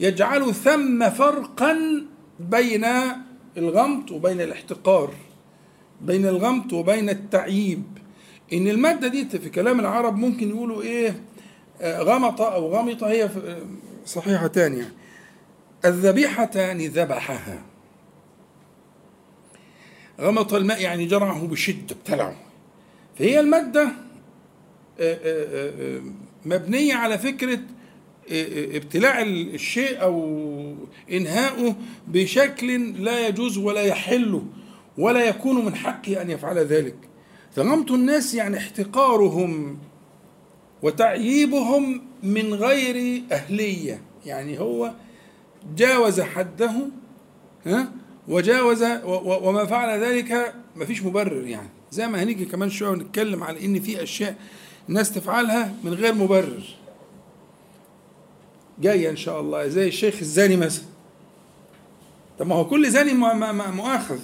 يجعل 0.00 0.54
ثم 0.54 1.10
فرقا 1.10 2.02
بين 2.40 2.86
الغمط 3.56 4.10
وبين 4.12 4.40
الاحتقار 4.40 5.14
بين 6.00 6.26
الغمط 6.26 6.72
وبين 6.72 7.10
التعييب 7.10 7.82
إن 8.52 8.68
المادة 8.68 9.08
دي 9.08 9.24
في 9.24 9.48
كلام 9.50 9.80
العرب 9.80 10.16
ممكن 10.18 10.48
يقولوا 10.48 10.82
إيه 10.82 11.20
آه، 11.80 12.00
غمط 12.02 12.40
أو 12.40 12.74
غمط 12.74 13.04
هي 13.04 13.30
صحيحتان 14.06 14.72
يعني 14.74 14.92
الذبيحتان 15.84 16.78
ذبحها. 16.78 17.62
غمط 20.20 20.54
الماء 20.54 20.80
يعني 20.80 21.06
جرعه 21.06 21.46
بشدة 21.46 21.86
ابتلعه 21.90 22.36
فهي 23.18 23.40
المادة 23.40 23.92
آه، 25.00 25.18
آه، 25.24 26.00
مبنية 26.46 26.94
على 26.94 27.18
فكرة 27.18 27.60
ابتلاع 28.30 29.22
الشيء 29.22 30.02
أو 30.02 30.76
إنهاؤه 31.12 31.76
بشكل 32.08 32.92
لا 33.04 33.28
يجوز 33.28 33.58
ولا 33.58 33.80
يحل 33.80 34.42
ولا 34.98 35.24
يكون 35.24 35.64
من 35.64 35.74
حقه 35.74 36.22
أن 36.22 36.30
يفعل 36.30 36.58
ذلك. 36.58 36.96
فغمط 37.56 37.92
الناس 37.92 38.34
يعني 38.34 38.56
احتقارهم 38.56 39.78
وتعييبهم 40.82 42.02
من 42.22 42.54
غير 42.54 43.22
أهلية. 43.32 44.00
يعني 44.26 44.60
هو 44.60 44.92
جاوز 45.76 46.20
حده 46.20 46.72
ها 47.66 47.92
وجاوز 48.28 48.82
وما 49.04 49.66
فعل 49.66 50.00
ذلك 50.00 50.54
ما 50.76 50.84
فيش 50.84 51.02
مبرر 51.02 51.46
يعني. 51.46 51.68
زي 51.92 52.08
ما 52.08 52.22
هنيجي 52.22 52.44
كمان 52.44 52.70
شوية 52.70 52.88
ونتكلم 52.88 53.44
على 53.44 53.64
إن 53.64 53.80
في 53.80 54.02
أشياء 54.02 54.36
الناس 54.88 55.12
تفعلها 55.12 55.74
من 55.84 55.94
غير 55.94 56.14
مبرر. 56.14 56.62
جاية 58.80 59.10
إن 59.10 59.16
شاء 59.16 59.40
الله 59.40 59.68
زي 59.68 59.88
الشيخ 59.88 60.14
الزاني 60.20 60.56
مثلا. 60.56 60.84
طب 62.38 62.46
ما 62.46 62.54
هو 62.54 62.64
كل 62.64 62.90
زاني 62.90 63.12
مؤاخذ. 63.72 64.18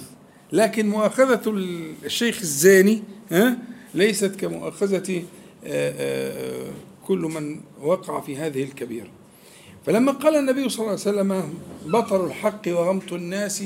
لكن 0.51 0.89
مؤاخذة 0.89 1.41
الشيخ 2.05 2.39
الزاني 2.39 3.03
ها 3.31 3.57
ليست 3.93 4.35
كمؤاخذة 4.35 5.23
آه، 5.65 5.93
آه، 5.97 6.71
كل 7.07 7.19
من 7.19 7.61
وقع 7.81 8.19
في 8.19 8.37
هذه 8.37 8.63
الكبيرة. 8.63 9.07
فلما 9.85 10.11
قال 10.11 10.35
النبي 10.35 10.69
صلى 10.69 10.79
الله 10.79 10.89
عليه 10.89 11.01
وسلم 11.01 11.53
بطر 11.85 12.25
الحق 12.25 12.61
وغمط 12.67 13.13
الناس 13.13 13.63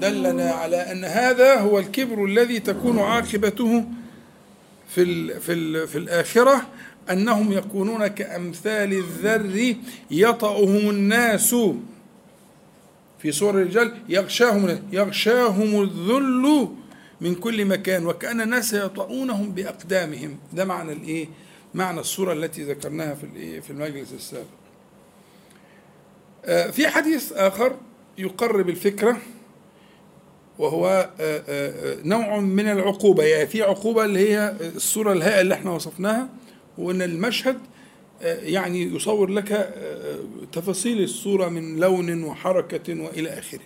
دلنا 0.00 0.50
على 0.52 0.76
أن 0.92 1.04
هذا 1.04 1.60
هو 1.60 1.78
الكبر 1.78 2.24
الذي 2.24 2.60
تكون 2.60 2.98
عاقبته 2.98 3.84
في 4.88 5.02
ال 5.02 5.40
في 5.40 5.52
ال 5.52 5.88
في 5.88 5.98
الآخرة 5.98 6.66
أنهم 7.10 7.52
يكونون 7.52 8.06
كأمثال 8.06 8.92
الذر 8.92 9.76
يطأهم 10.10 10.90
الناس 10.90 11.56
في 13.18 13.32
صور 13.32 13.50
الرجال 13.54 13.94
يغشاهم 14.08 14.82
يغشاهم 14.92 15.82
الذل 15.82 16.68
من 17.20 17.34
كل 17.34 17.64
مكان 17.64 18.06
وكأن 18.06 18.40
الناس 18.40 18.72
يطؤونهم 18.72 19.50
بأقدامهم 19.50 20.38
ده 20.52 20.64
معنى 20.64 20.92
الإيه؟ 20.92 21.28
معنى 21.74 22.00
الصورة 22.00 22.32
التي 22.32 22.64
ذكرناها 22.64 23.14
في 23.14 23.24
الإيه؟ 23.24 23.60
في 23.60 23.70
المجلس 23.70 24.12
السابق. 24.12 24.44
آه، 26.44 26.70
في 26.70 26.88
حديث 26.88 27.32
آخر 27.32 27.76
يقرب 28.18 28.68
الفكرة 28.68 29.16
وهو 30.58 31.10
آه، 31.20 31.42
آه، 31.48 31.96
نوع 32.04 32.40
من 32.40 32.68
العقوبة. 32.68 33.24
يعني 33.24 33.46
في 33.46 33.62
عقوبة 33.62 34.04
اللي 34.04 34.30
هي 34.30 34.56
الصورة 34.76 35.12
الهائلة 35.12 35.40
اللي 35.40 35.54
إحنا 35.54 35.70
وصفناها 35.70 36.28
وأن 36.78 37.02
المشهد 37.02 37.58
يعني 38.22 38.82
يصور 38.82 39.30
لك 39.30 39.74
تفاصيل 40.52 41.02
الصورة 41.02 41.48
من 41.48 41.76
لون 41.76 42.24
وحركة 42.24 43.02
وإلى 43.02 43.38
آخره. 43.38 43.60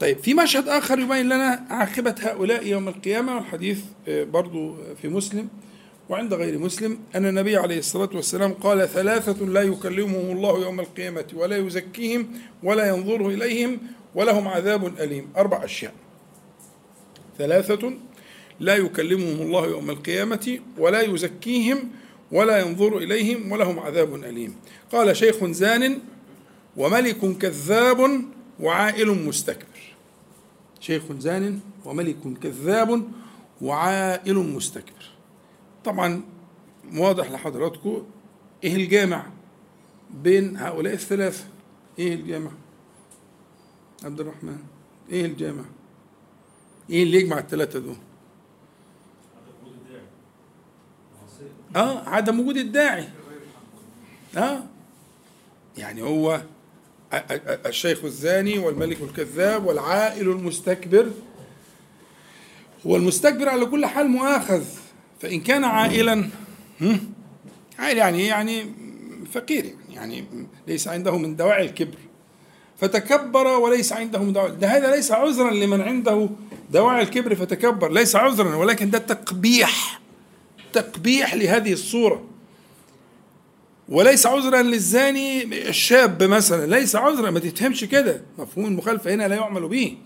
طيب 0.00 0.18
في 0.18 0.34
مشهد 0.34 0.68
آخر 0.68 0.98
يبين 0.98 1.26
لنا 1.26 1.66
عاقبة 1.70 2.14
هؤلاء 2.20 2.66
يوم 2.66 2.88
القيامة 2.88 3.36
والحديث 3.36 3.78
آه، 4.08 4.24
برضو 4.24 4.74
في 5.02 5.08
مسلم 5.08 5.48
وعند 6.08 6.34
غير 6.34 6.58
مسلم. 6.58 6.98
أن 7.14 7.26
النبي 7.26 7.56
عليه 7.56 7.78
الصلاة 7.78 8.08
والسلام 8.14 8.52
قال 8.52 8.88
ثلاثة 8.88 9.44
لا 9.44 9.62
يكلمهم 9.62 10.36
الله 10.36 10.62
يوم 10.62 10.80
القيامة 10.80 11.24
ولا 11.34 11.56
يزكيهم 11.56 12.28
ولا 12.62 12.88
ينظر 12.88 13.28
إليهم 13.28 13.78
ولهم 14.14 14.48
عذاب 14.48 14.86
أليم. 14.86 15.32
أربع 15.36 15.64
أشياء. 15.64 15.94
ثلاثة 17.38 17.92
لا 18.60 18.76
يكلمهم 18.76 19.42
الله 19.42 19.66
يوم 19.66 19.90
القيامة 19.90 20.58
ولا 20.78 21.00
يزكيهم 21.00 21.90
ولا 22.32 22.58
ينظر 22.58 22.98
إليهم 22.98 23.52
ولهم 23.52 23.78
عذاب 23.78 24.14
أليم. 24.14 24.56
قال 24.92 25.16
شيخ 25.16 25.44
زان 25.44 25.98
وملك 26.76 27.38
كذاب 27.38 28.24
وعائل 28.60 29.08
مستكبر. 29.26 29.94
شيخ 30.80 31.02
زان 31.18 31.60
وملك 31.84 32.16
كذاب 32.42 33.08
وعائل 33.62 34.34
مستكبر. 34.34 35.10
طبعا 35.84 36.22
واضح 36.96 37.30
لحضراتكم 37.30 38.06
إيه 38.64 38.76
الجامع 38.76 39.26
بين 40.10 40.56
هؤلاء 40.56 40.94
الثلاثة؟ 40.94 41.44
إيه 41.98 42.14
الجامع؟ 42.14 42.50
عبد 44.04 44.20
الرحمن 44.20 44.58
إيه 45.10 45.26
الجامع؟ 45.26 45.64
إيه 46.90 47.02
اللي 47.02 47.18
يجمع 47.18 47.38
الثلاثة 47.38 47.78
دول؟ 47.78 47.96
آه 51.76 52.08
عدم 52.08 52.40
وجود 52.40 52.56
الداعي. 52.56 53.08
آه. 54.36 54.62
يعني 55.78 56.02
هو 56.02 56.42
الشيخ 57.66 58.04
الزاني 58.04 58.58
والملك 58.58 59.02
الكذاب 59.02 59.66
والعائل 59.66 60.28
المستكبر. 60.30 61.10
هو 62.86 62.96
المستكبر 62.96 63.48
على 63.48 63.66
كل 63.66 63.86
حال 63.86 64.08
مؤاخذ. 64.08 64.64
فإن 65.20 65.40
كان 65.40 65.64
عائلا 65.64 66.28
عائل 67.78 67.98
يعني 67.98 68.26
يعني 68.26 68.66
فقير 69.32 69.74
يعني 69.90 70.24
ليس 70.66 70.88
عنده 70.88 71.18
من 71.18 71.36
دواعي 71.36 71.66
الكبر. 71.66 71.98
فتكبر 72.80 73.46
وليس 73.46 73.92
عنده 73.92 74.18
دواعي. 74.18 74.50
ده 74.50 74.68
هذا 74.68 74.96
ليس 74.96 75.12
عذرا 75.12 75.50
لمن 75.50 75.80
عنده 75.80 76.28
دواعي 76.70 77.02
الكبر 77.02 77.34
فتكبر. 77.34 77.92
ليس 77.92 78.16
عذرا 78.16 78.54
ولكن 78.56 78.90
ده 78.90 78.98
تقبيح 78.98 80.00
تقبيح 80.72 81.34
لهذه 81.34 81.72
الصورة. 81.72 82.24
وليس 83.88 84.26
عذرا 84.26 84.62
للزاني 84.62 85.42
الشاب 85.68 86.22
مثلا. 86.22 86.66
ليس 86.66 86.96
عذرا 86.96 87.30
ما 87.30 87.40
تفهمش 87.40 87.84
كده. 87.84 88.22
مفهوم 88.38 88.66
المخالفة 88.66 89.14
هنا 89.14 89.28
لا 89.28 89.34
يعمل 89.34 89.68
به. 89.68 89.96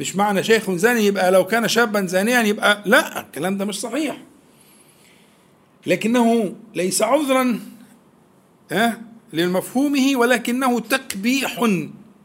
مش 0.00 0.16
معنى 0.16 0.42
شيخ 0.42 0.70
زاني 0.70 1.06
يبقى 1.06 1.30
لو 1.30 1.46
كان 1.46 1.68
شابا 1.68 2.06
زانيا 2.06 2.42
يبقى 2.42 2.82
لا 2.86 3.20
الكلام 3.20 3.58
ده 3.58 3.64
مش 3.64 3.80
صحيح. 3.80 4.16
لكنه 5.86 6.54
ليس 6.74 7.02
عذرا 7.02 7.60
ها 8.72 9.00
لمفهومه 9.32 10.16
ولكنه 10.16 10.80
تقبيح. 10.80 11.64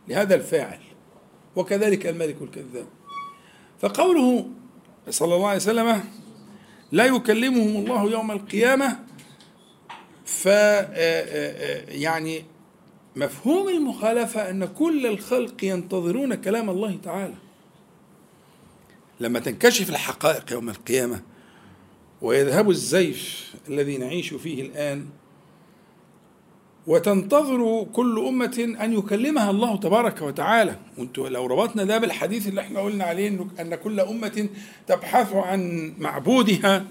لهذا 0.10 0.36
الفاعل 0.36 0.80
وكذلك 1.56 2.08
الملك 2.08 2.36
الكذاب. 2.42 2.88
فقوله 3.80 4.46
صلى 5.10 5.36
الله 5.36 5.48
عليه 5.48 5.58
وسلم 5.58 6.04
لا 6.92 7.06
يكلمهم 7.06 7.84
الله 7.84 8.12
يوم 8.12 8.32
القيامة 8.32 9.00
ف 10.26 10.46
يعني 11.90 12.46
مفهوم 13.16 13.70
المخالفة 13.70 14.50
أن 14.50 14.66
كل 14.66 15.06
الخلق 15.08 15.64
ينتظرون 15.64 16.36
كلام 16.36 16.70
الله 16.70 16.98
تعالى. 17.04 17.36
لما 19.20 19.40
تنكشف 19.40 19.90
الحقائق 19.90 20.52
يوم 20.52 20.70
القيامة 20.70 21.22
ويذهب 22.22 22.70
الزيف 22.70 23.54
الذي 23.68 23.98
نعيش 23.98 24.34
فيه 24.34 24.62
الآن 24.62 25.06
وتنتظر 26.90 27.88
كل 27.94 28.20
أمة 28.28 28.76
أن 28.82 28.94
يكلمها 28.94 29.52
الله 29.52 29.76
تبارك 29.78 30.22
وتعالى. 30.22 30.76
وانتوا 30.98 31.30
لو 31.30 31.46
ربطنا 31.46 31.84
ده 31.84 31.98
بالحديث 31.98 32.48
اللي 32.48 32.62
إحنا 32.62 32.80
قلنا 32.80 33.04
عليه 33.04 33.48
أن 33.60 33.76
كل 33.76 34.00
أمة 34.00 34.50
تبحث 34.88 35.34
عن 35.34 35.94
معبودها 36.00 36.86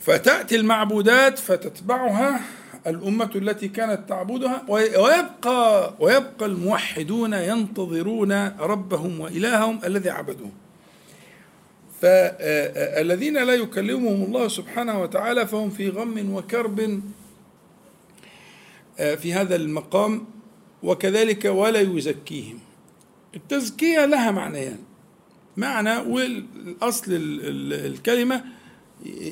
فتأتي 0.00 0.56
المعبودات 0.56 1.38
فتتبعها 1.38 2.40
الأمة 2.86 3.30
التي 3.34 3.68
كانت 3.68 4.08
تعبدها 4.08 4.62
ويبقى 4.68 5.94
ويبقى 6.00 6.46
الموحدون 6.46 7.32
ينتظرون 7.32 8.48
ربهم 8.60 9.20
وإلههم 9.20 9.78
الذي 9.84 10.10
عبدوه. 10.10 10.50
فالذين 12.00 13.34
لا 13.44 13.54
يكلمهم 13.54 14.22
الله 14.22 14.48
سبحانه 14.48 15.02
وتعالى 15.02 15.46
فهم 15.46 15.70
في 15.70 15.88
غم 15.88 16.34
وكرب 16.34 16.80
آه، 16.80 17.00
في 18.96 19.32
هذا 19.32 19.56
المقام 19.56 20.26
وكذلك 20.82 21.44
ولا 21.44 21.80
يزكيهم. 21.80 22.58
التزكية 23.34 24.06
لها 24.06 24.30
معنيان. 24.30 24.78
معنى 25.56 25.96
والأصل 25.96 27.06
الكلمة 27.72 28.44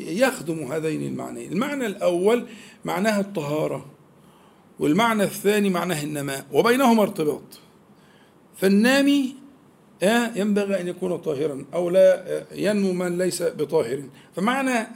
يخدم 0.07 0.72
هذين 0.72 1.03
المعنيين. 1.03 1.53
المعنى 1.53 1.87
الأول 1.87 2.46
معناها 2.85 3.20
الطهارة 3.20 3.87
والمعنى 4.79 5.22
الثاني 5.22 5.70
معناه 5.70 6.03
النماء 6.03 6.46
وبينهما 6.53 7.03
ارتباط. 7.03 7.61
فالنامي 8.57 9.35
آه، 10.03 10.31
ينبغي 10.37 10.81
أن 10.81 10.88
يكون 10.88 11.16
طاهرا 11.16 11.64
أو 11.75 11.90
لا 11.90 12.38
آه، 12.38 12.46
ينمو 12.55 12.92
من 12.92 13.18
ليس 13.18 13.42
بطاهر. 13.42 14.03
فمعنى 14.37 14.87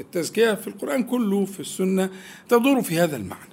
التزكية 0.00 0.54
في 0.54 0.68
القرآن 0.68 1.02
كله 1.02 1.44
في 1.44 1.60
السنة 1.60 2.10
تدور 2.48 2.82
في 2.82 2.98
هذا 2.98 3.16
المعنى. 3.16 3.49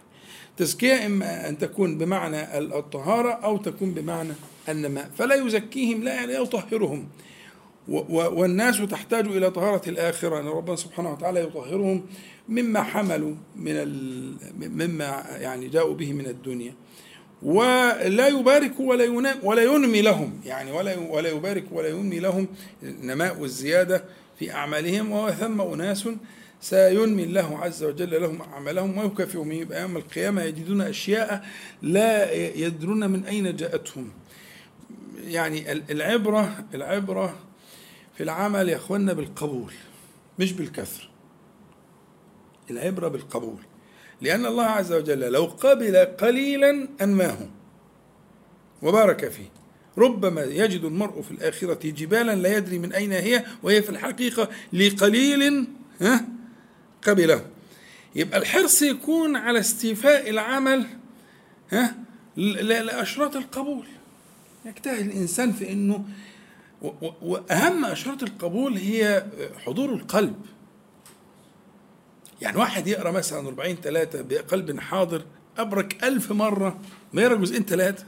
تزكية 0.58 1.06
إما 1.06 1.50
أن 1.50 1.58
تكون 1.58 1.98
بمعنى 1.98 2.58
الطهارة 2.58 3.32
أو 3.32 3.58
تكون 3.58 3.92
بمعنى 3.92 4.34
النماء 4.70 5.10
فلا 5.18 5.36
يزكيهم 5.36 6.04
لا 6.04 6.14
يعني 6.14 6.34
يطهرهم. 6.34 7.08
والناس 7.88 8.78
تحتاج 8.78 9.28
إلى 9.28 9.52
طهارة 9.52 9.90
الآخرة. 9.90 10.40
أن 10.40 10.48
ربنا 10.48 10.76
سبحانه 10.76 11.12
وتعالى 11.12 11.40
يطهرهم 11.40 12.06
مما 12.50 12.84
حملوا 12.84 13.36
من 13.56 13.76
مما 14.60 15.26
يعني 15.40 15.68
جاءوا 15.68 15.94
به 15.94 16.14
من 16.14 16.26
الدنيا. 16.26 16.74
ولا 17.44 18.28
يبارك 18.28 18.80
ولا 18.80 19.36
ولا 19.44 19.64
ينمي 19.64 20.02
لهم. 20.02 20.42
يعني 20.46 20.72
ولا 20.72 20.98
ولا 20.98 21.30
يبارك 21.30 21.66
ولا 21.72 21.88
ينمي 21.88 22.20
لهم 22.20 22.48
النماء 22.84 23.40
والزيادة 23.40 24.04
في 24.40 24.54
أعمالهم. 24.54 25.12
وثم 25.12 25.62
أناس 25.62 26.10
سينمي 26.62 27.24
الله 27.24 27.60
عز 27.60 27.84
وجل 27.84 28.22
لهم 28.22 28.42
أعمالهم 28.42 28.98
ويكافئهم. 28.98 29.52
يبقى 29.52 29.82
يوم 29.82 29.98
القيامة 29.98 30.42
يجدون 30.42 30.82
أشياء 30.82 31.46
لا 31.82 32.34
يدرون 32.34 33.10
من 33.10 33.26
أين 33.26 33.56
جاءتهم. 33.56 34.12
يعني 35.28 35.72
العبرة 35.72 36.66
العبرة 36.74 37.36
في 38.18 38.24
العمل 38.24 38.70
يا 38.70 38.76
أخوانا 38.76 39.14
بالقبول 39.14 39.74
مش 40.40 40.54
بالكثر 40.54 41.10
العبرة 42.72 43.08
بالقبول. 43.08 43.60
لأن 44.22 44.46
الله 44.46 44.64
عز 44.64 44.94
وجل 44.94 45.20
لو 45.20 45.46
قبل 45.46 45.98
قليلا 45.98 46.88
أنماه 47.02 47.38
وبارك 48.82 49.30
فيه. 49.30 49.50
ربما 49.98 50.44
يجد 50.44 50.84
المرء 50.84 51.22
في 51.22 51.32
الآخرة 51.32 51.90
جبالا 51.90 52.36
لا 52.36 52.58
يدري 52.58 52.80
من 52.80 52.94
أين 52.94 53.12
هي 53.12 53.46
وهي 53.64 53.82
في 53.82 53.90
الحقيقة 53.90 54.50
لقليل 54.74 55.68
ها؟ 56.02 56.26
قبله. 57.04 57.46
يبقى 58.16 58.40
الحرص 58.40 58.82
يكون 58.82 59.36
على 59.36 59.60
استيفاء 59.60 60.30
العمل 60.30 60.88
ها 61.72 61.96
لأشراط 62.38 63.36
القبول. 63.36 63.86
يجتهد 64.66 65.06
الإنسان 65.06 65.52
في 65.52 65.72
أنه 65.72 66.06
وأهم 67.22 67.86
أشراط 67.86 68.24
القبول 68.24 68.78
هي 68.78 69.26
حضور 69.66 69.94
القلب. 69.94 70.36
يعني 72.42 72.58
واحد 72.58 72.88
يقرأ 72.88 73.12
مثلا 73.12 73.48
40 73.48 73.76
ثلاثة 73.76 74.22
بقلب 74.22 74.80
حاضر 74.80 75.26
أبرك 75.58 76.04
ألف 76.04 76.32
مرة 76.32 76.80
ما 77.14 77.22
يقرأ 77.22 77.36
جزئين 77.36 77.66
ثلاثة 77.66 78.06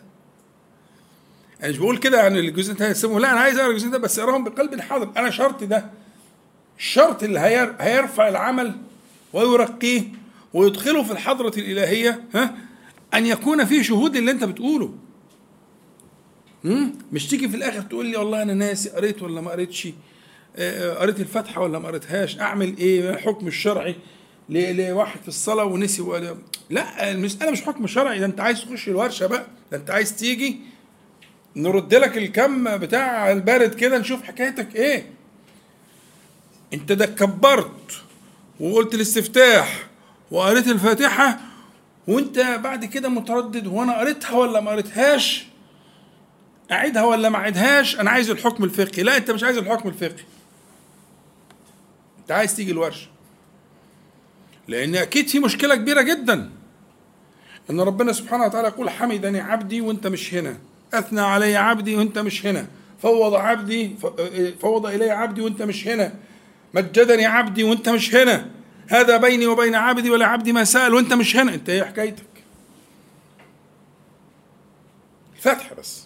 أنا 1.62 1.70
مش 1.70 1.78
بقول 1.78 1.98
كده 1.98 2.22
عن 2.22 2.38
الجزئين 2.38 2.78
ثلاثة 2.78 3.20
لا 3.20 3.32
أنا 3.32 3.40
عايز 3.40 3.58
أقرأ 3.58 3.74
جزئين 3.74 3.98
بس 3.98 4.20
أقراهم 4.20 4.44
بقلب 4.44 4.82
حاضر. 4.82 5.12
أنا 5.18 5.30
شرطي 5.30 5.66
ده. 5.66 5.90
الشرط 6.80 7.24
اللي 7.24 7.40
هيرفع 7.80 8.28
العمل 8.28 8.76
ويرقيه 9.34 10.02
ويدخله 10.54 11.04
في 11.04 11.12
الحضرة 11.12 11.52
الإلهية 11.58 12.24
ها 12.36 12.56
أن 13.14 13.26
يكون 13.26 13.66
فيه 13.66 13.82
شهود 13.82 14.16
اللي 14.16 14.32
أنت 14.32 14.44
بتقوله. 14.44 14.94
مش 17.12 17.28
تيجي 17.28 17.50
في 17.50 17.56
الآخر 17.58 17.82
تقول 17.82 18.06
لي 18.06 18.18
والله 18.18 18.42
أنا 18.42 18.54
ناسي 18.54 18.90
قريت 18.90 19.22
ولا 19.24 19.42
ما 19.42 19.52
قريتش؟ 19.52 19.88
آه، 20.56 20.92
آه، 20.92 20.96
قريت 21.00 21.20
الفاتحة 21.20 21.62
ولا 21.62 21.80
ما 21.80 21.88
قريتهاش؟ 21.88 22.40
أعمل 22.40 22.78
إيه؟ 22.78 23.10
الحكم 23.10 23.48
الشرعي 23.48 23.96
لواحد 24.50 25.22
في 25.22 25.28
الصلاة 25.28 25.64
ونسي 25.66 26.02
ولا 26.02 26.36
لا 26.70 27.12
المسألة 27.12 27.52
مش 27.52 27.62
حكم 27.62 27.88
شرعي 27.88 28.20
ده 28.20 28.26
أنت 28.26 28.40
عايز 28.40 28.62
تخش 28.62 28.90
الورشة 28.90 29.28
بقى 29.28 29.46
ده 29.72 29.78
أنت 29.78 29.90
عايز 29.90 30.16
تيجي 30.16 30.58
نرد 31.56 31.94
لك 31.96 32.18
الكم 32.18 32.78
بتاع 32.78 33.32
البارد 33.32 33.74
كده 33.76 33.98
نشوف 33.98 34.24
حكايتك 34.24 34.76
إيه. 34.76 35.19
انت 36.74 36.92
ده 36.92 37.06
كبرت 37.06 38.02
وقلت 38.60 38.96
الاستفتاح 38.96 39.88
وقريت 40.32 40.68
الفاتحة 40.68 41.40
وانت 42.08 42.40
بعد 42.40 42.86
كده 42.86 43.10
متردد 43.10 43.68
هو 43.68 43.84
أنا 43.84 44.00
قريتها 44.00 44.32
ولا 44.32 44.62
ما 44.62 44.72
قريتهاش؟ 44.72 45.46
أعيدها 46.72 47.04
ولا 47.04 47.30
ما 47.30 47.38
أعيدهاش؟ 47.38 48.00
أنا 48.00 48.10
عايز 48.10 48.30
الحكم 48.30 48.64
الفقهي. 48.64 49.04
لا 49.04 49.18
أنت 49.18 49.32
مش 49.32 49.44
عايز 49.44 49.58
الحكم 49.58 49.90
الفقهي. 49.90 50.24
أنت 52.20 52.32
عايز 52.32 52.56
تيجي 52.56 52.72
الورشة. 52.72 53.08
لأن 54.68 54.96
أكيد 54.96 55.28
في 55.28 55.40
مشكلة 55.40 55.76
كبيرة 55.76 56.02
جدا. 56.02 56.50
إن 57.70 57.82
ربنا 57.82 58.14
سبحانه 58.14 58.46
وتعالى 58.46 58.68
يقول 58.68 58.90
حمدني 58.90 59.40
عبدي 59.40 59.82
وأنت 59.82 60.08
مش 60.08 60.34
هنا. 60.34 60.58
أثنى 60.94 61.22
علي 61.22 61.56
عبدي 61.56 61.96
وأنت 61.96 62.20
مش 62.20 62.46
هنا. 62.46 62.68
فوض 63.02 63.34
عبدي 63.34 63.96
فوض 64.62 64.86
إلي 64.86 65.10
عبدي 65.10 65.42
وأنت 65.42 65.62
مش 65.62 65.88
هنا. 65.88 66.14
مجدني 66.74 67.26
عبدي 67.26 67.64
وانت 67.64 67.90
مش 67.90 68.16
هنا. 68.16 68.50
هذا 68.88 69.18
بيني 69.18 69.48
وبين 69.48 69.76
عبدي 69.76 70.10
ولا 70.10 70.26
عبدي 70.26 70.54
ما 70.54 70.64
سأل 70.64 70.94
وانت 70.94 71.14
مش 71.14 71.36
هنا. 71.36 71.54
انت 71.54 71.70
إيه 71.70 71.84
حكايتك؟ 71.84 72.24
فتح 75.40 75.74
بس. 75.74 76.04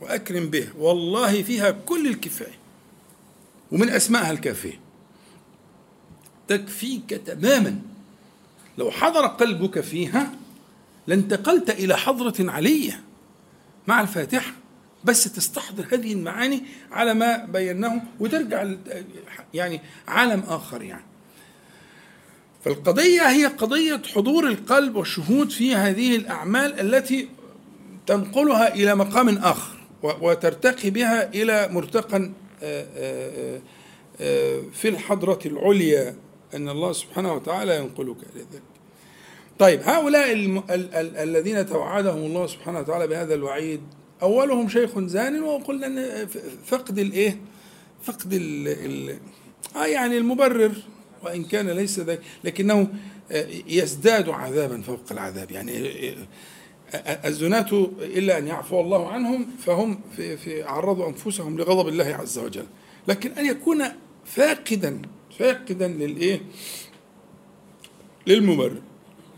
وأكرم 0.00 0.50
به. 0.50 0.68
والله 0.78 1.42
فيها 1.42 1.70
كل 1.70 2.06
الكفاية. 2.06 2.58
ومن 3.72 3.88
أسمائها 3.88 4.30
الكافية. 4.30 4.80
تكفيك 6.48 7.10
تماما. 7.10 7.78
لو 8.78 8.90
حضر 8.90 9.26
قلبك 9.26 9.80
فيها 9.80 10.32
لانتقلت 11.06 11.70
إلى 11.70 11.96
حضرة 11.96 12.50
علية 12.50 13.00
مع 13.86 14.00
الفاتحة. 14.00 14.52
بس 15.04 15.24
تستحضر 15.24 15.86
هذه 15.92 16.12
المعاني 16.12 16.62
على 16.92 17.14
ما 17.14 17.44
بيناه 17.44 18.02
وترجع 18.20 18.66
يعني 19.54 19.80
عالم 20.08 20.42
آخر 20.48 20.82
يعني. 20.82 21.04
فالقضية 22.64 23.30
هي 23.30 23.46
قضية 23.46 24.02
حضور 24.14 24.48
القلب 24.48 24.96
والشهود 24.96 25.50
في 25.50 25.74
هذه 25.74 26.16
الأعمال 26.16 26.80
التي 26.80 27.28
تنقلها 28.06 28.74
إلى 28.74 28.94
مقام 28.94 29.28
آخر 29.28 29.78
وترتقي 30.02 30.90
بها 30.90 31.28
إلى 31.34 31.68
مرتقى 31.68 32.30
آه، 32.62 32.86
آه، 32.96 33.60
آه، 34.20 34.62
في 34.72 34.88
الحضرة 34.88 35.38
العليا. 35.46 36.16
أن 36.54 36.68
الله 36.68 36.92
سبحانه 36.92 37.32
وتعالى 37.32 37.76
ينقلك 37.76 38.16
إلى 38.34 38.44
ذلك. 38.52 38.62
طيب 39.58 39.80
هؤلاء 39.82 40.32
الم... 40.32 40.58
ال... 40.58 40.94
ال... 40.94 41.16
الذين 41.16 41.66
توعدهم 41.66 42.18
الله 42.18 42.46
سبحانه 42.46 42.78
وتعالى 42.78 43.06
بهذا 43.06 43.34
الوعيد 43.34 43.80
أولهم 44.22 44.68
شيخ 44.68 44.98
زان 44.98 45.42
وقلنا 45.42 45.86
أن 45.86 46.26
فقد 46.66 46.98
الإيه؟ 46.98 47.40
فقد 48.02 48.32
ال... 48.32 48.68
ال... 48.68 49.18
آه 49.76 49.86
يعني 49.86 50.18
المبرر 50.18 50.72
وإن 51.22 51.44
كان 51.44 51.70
ليس 51.70 52.00
ذلك 52.00 52.20
لكنه 52.44 52.88
يزداد 53.66 54.28
عذابا 54.28 54.80
فوق 54.80 55.00
العذاب. 55.10 55.50
يعني 55.50 55.72
الزناة 57.24 57.90
إلا 58.00 58.38
أن 58.38 58.46
يعفو 58.46 58.80
الله 58.80 59.08
عنهم 59.08 59.46
فهم 59.58 60.00
في, 60.16 60.36
في 60.36 60.62
عرضوا 60.62 61.08
أنفسهم 61.08 61.58
لغضب 61.58 61.88
الله 61.88 62.04
عز 62.04 62.38
وجل. 62.38 62.66
لكن 63.08 63.30
أن 63.30 63.46
يكون 63.46 63.84
فاقدا 64.24 65.02
فاقدا 65.38 65.88
للإيه 65.88 66.40
للمبرر. 68.26 68.82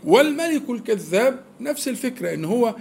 والملك 0.03 0.69
الكذاب 0.69 1.43
نفس 1.59 1.87
الفكرة 1.87 2.33
إن 2.33 2.45
هو 2.45 2.75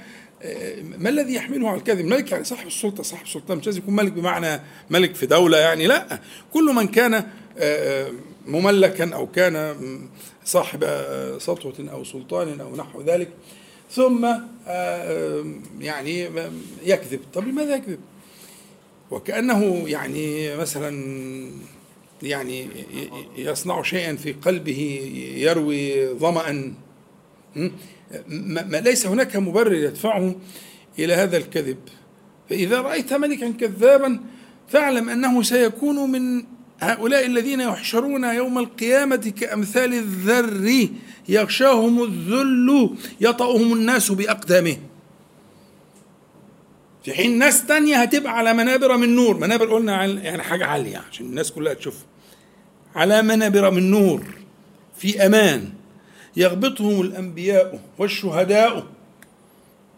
ما 0.99 1.09
الذي 1.09 1.35
يحمله 1.35 1.69
على 1.69 1.79
الكذب؟ 1.79 2.05
ملك 2.05 2.33
يعني 2.33 2.45
صاحب 2.45 2.67
السلطة 2.67 3.03
صاحب 3.03 3.25
السلطة. 3.25 3.55
مش 3.55 3.67
لازم 3.67 3.79
يكون 3.79 3.97
ملك 3.97 4.13
بمعنى 4.13 4.61
ملك 4.91 5.15
في 5.15 5.27
دولة 5.27 5.59
يعني 5.59 5.87
لا. 5.87 6.21
كل 6.53 6.65
من 6.65 6.87
كان 6.87 7.25
مملكا 8.47 9.15
أو 9.15 9.27
كان 9.27 9.77
صاحب 10.45 10.85
سطوة 11.39 11.75
أو 11.93 12.05
سلطان 12.05 12.61
أو 12.61 12.77
نحو 12.77 13.03
ذلك 13.03 13.29
ثم 13.91 14.25
آه، 14.67 15.45
يعني 15.81 16.29
يكذب. 16.85 17.21
طب 17.35 17.49
لماذا 17.49 17.77
يكذب؟ 17.77 17.99
وكأنه 19.11 19.89
يعني 19.89 20.57
مثلا 20.57 21.05
يعني 22.23 22.69
يصنع 23.37 23.83
شيئا 23.83 24.17
في 24.17 24.33
قلبه 24.33 25.01
يروي 25.37 26.09
ظمأ. 26.09 26.75
ما 28.29 28.77
ليس 28.77 29.07
هناك 29.07 29.37
مبرر 29.37 29.75
يدفعه 29.75 30.35
إلى 30.99 31.15
هذا 31.15 31.37
الكذب. 31.37 31.79
فإذا 32.51 32.81
رأيت 32.81 33.13
ملكا 33.13 33.51
كذابا 33.51 34.21
فاعلم 34.69 35.09
أنه 35.09 35.43
سيكون 35.43 36.11
من 36.11 36.45
هؤلاء 36.81 37.27
الذين 37.27 37.61
يحشرون 37.61 38.25
يوم 38.25 38.59
القيامة 38.59 39.33
كأمثال 39.41 39.95
الذر. 39.95 40.89
يغشاهم 41.29 42.03
الذل 42.03 42.97
يطأهم 43.21 43.73
الناس 43.73 44.13
بأقدامه. 44.13 44.77
في 47.05 47.13
حين 47.13 47.39
ناس 47.39 47.67
تانية 47.67 47.97
هتبقى 47.97 48.39
على 48.39 48.55
منابر 48.55 48.97
من 48.97 49.17
نور. 49.17 49.37
منابر 49.37 49.75
قلنا 49.75 50.05
يعني 50.05 50.43
حاجة 50.43 50.67
عالية 50.67 51.05
عشان 51.11 51.27
الناس 51.27 51.53
كلها 51.53 51.75
تشوف 51.75 51.97
على 52.95 53.23
منابر 53.23 53.71
من 53.71 53.91
نور. 53.91 54.25
في 54.97 55.27
أمان. 55.27 55.71
يغبطهم 56.37 57.01
الأنبياء 57.01 57.81
والشهداء 57.99 58.87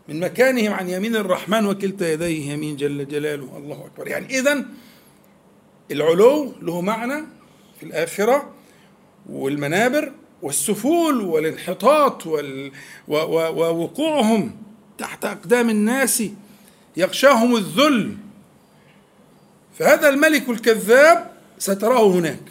من 0.09 0.21
مكانهم 0.21 0.73
عن 0.73 0.89
يمين 0.89 1.17
الرحمن 1.17 1.67
وكلتا 1.67 2.13
يديه 2.13 2.53
يمين 2.53 2.77
جل 2.77 3.09
جلاله. 3.09 3.57
الله 3.57 3.87
أكبر. 3.87 4.09
يعني 4.09 4.39
إذا 4.39 4.65
العلو 5.91 6.53
له 6.63 6.81
معنى 6.81 7.25
في 7.81 7.87
الآخرة 7.87 8.55
والمنابر 9.29 10.13
والسفول 10.43 11.21
والانحطاط 11.21 12.27
وال... 12.27 12.73
و... 13.09 13.17
و... 13.17 13.53
ووقوعهم 13.53 14.57
تحت 14.99 15.25
أقدام 15.25 15.71
الناس 15.71 16.23
يغشاهم 16.97 17.57
الذل. 17.57 18.17
فهذا 19.79 20.09
الملك 20.09 20.49
الكذاب 20.49 21.31
ستراه 21.59 22.07
هناك. 22.07 22.43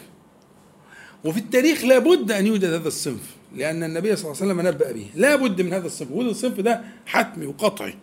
وفي 1.24 1.38
التاريخ 1.38 1.84
لابد 1.84 2.32
أن 2.32 2.46
يوجد 2.46 2.64
هذا 2.64 2.88
الصنف. 2.88 3.35
لأن 3.56 3.84
النبي 3.84 4.16
صلى 4.16 4.30
الله 4.30 4.42
عليه 4.42 4.52
وسلم 4.52 4.66
نبأ 4.66 4.92
به. 4.92 5.06
لابد 5.14 5.62
من 5.62 5.72
هذا 5.72 5.86
الصنف. 5.86 6.10
وهذا 6.10 6.30
الصنف 6.30 6.60
ده 6.60 6.80
حتمي 7.06 7.46
وقطعي. 7.46 7.94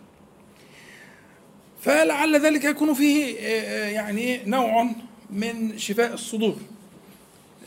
فلعل 1.80 2.36
ذلك 2.40 2.64
يكون 2.64 2.94
فيه 2.94 3.36
آه، 3.38 3.40
آه، 3.40 3.88
يعني 3.88 4.40
نوع 4.46 4.90
من 5.30 5.78
شفاء 5.78 6.14
الصدور. 6.14 6.56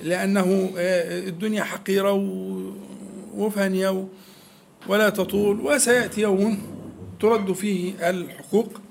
لأنه 0.03 0.71
آه، 0.77 1.19
الدنيا 1.19 1.63
حقيرة 1.63 2.13
وفانية 3.33 4.07
ولا 4.87 5.09
تطول 5.09 5.61
وسيأتي 5.61 6.21
يوم 6.21 6.61
ترد 7.19 7.51
فيه 7.51 8.09
الحقوق. 8.09 8.81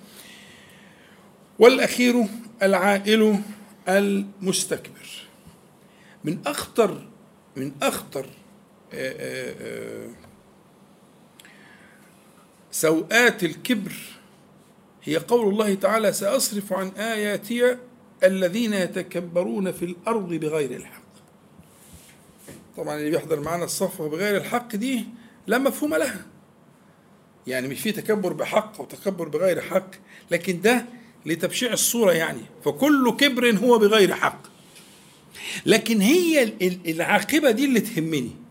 والأخير 1.58 2.24
العائل 2.62 3.40
المستكبر. 3.88 5.26
من 6.24 6.38
أخطر 6.46 7.06
من 7.56 7.72
أخطر 7.82 8.26
سوءات 12.70 13.44
الكبر 13.44 13.92
هي 15.04 15.16
قول 15.16 15.48
الله 15.48 15.74
تعالى 15.74 16.12
سأصرف 16.12 16.72
عن 16.72 16.88
آياتي 16.88 17.76
الذين 18.24 18.72
يتكبرون 18.72 19.72
في 19.72 19.84
الأرض 19.84 20.28
بغير 20.28 20.70
الحق. 20.70 21.02
طبعا 22.76 22.98
اللي 22.98 23.10
بيحضر 23.10 23.40
معنا 23.40 23.64
الصفوة 23.64 24.08
بغير 24.08 24.36
الحق 24.36 24.76
دي 24.76 25.04
لا 25.46 25.58
مفهوم 25.58 25.94
لها. 25.94 26.26
يعني 27.46 27.68
مش 27.68 27.80
في 27.80 27.92
تكبر 27.92 28.32
بحق 28.32 28.78
أو 28.80 28.84
تكبر 28.84 29.28
بغير 29.28 29.60
حق 29.60 29.90
لكن 30.30 30.60
ده 30.60 30.86
لتبشيع 31.26 31.72
الصورة 31.72 32.12
يعني. 32.12 32.42
فكل 32.64 33.16
كبر 33.20 33.56
هو 33.56 33.78
بغير 33.78 34.14
حق. 34.14 34.42
لكن 35.66 36.00
هي 36.00 36.52
العاقبة 36.86 37.50
دي 37.50 37.64
اللي 37.64 37.80
تهمني. 37.80 38.45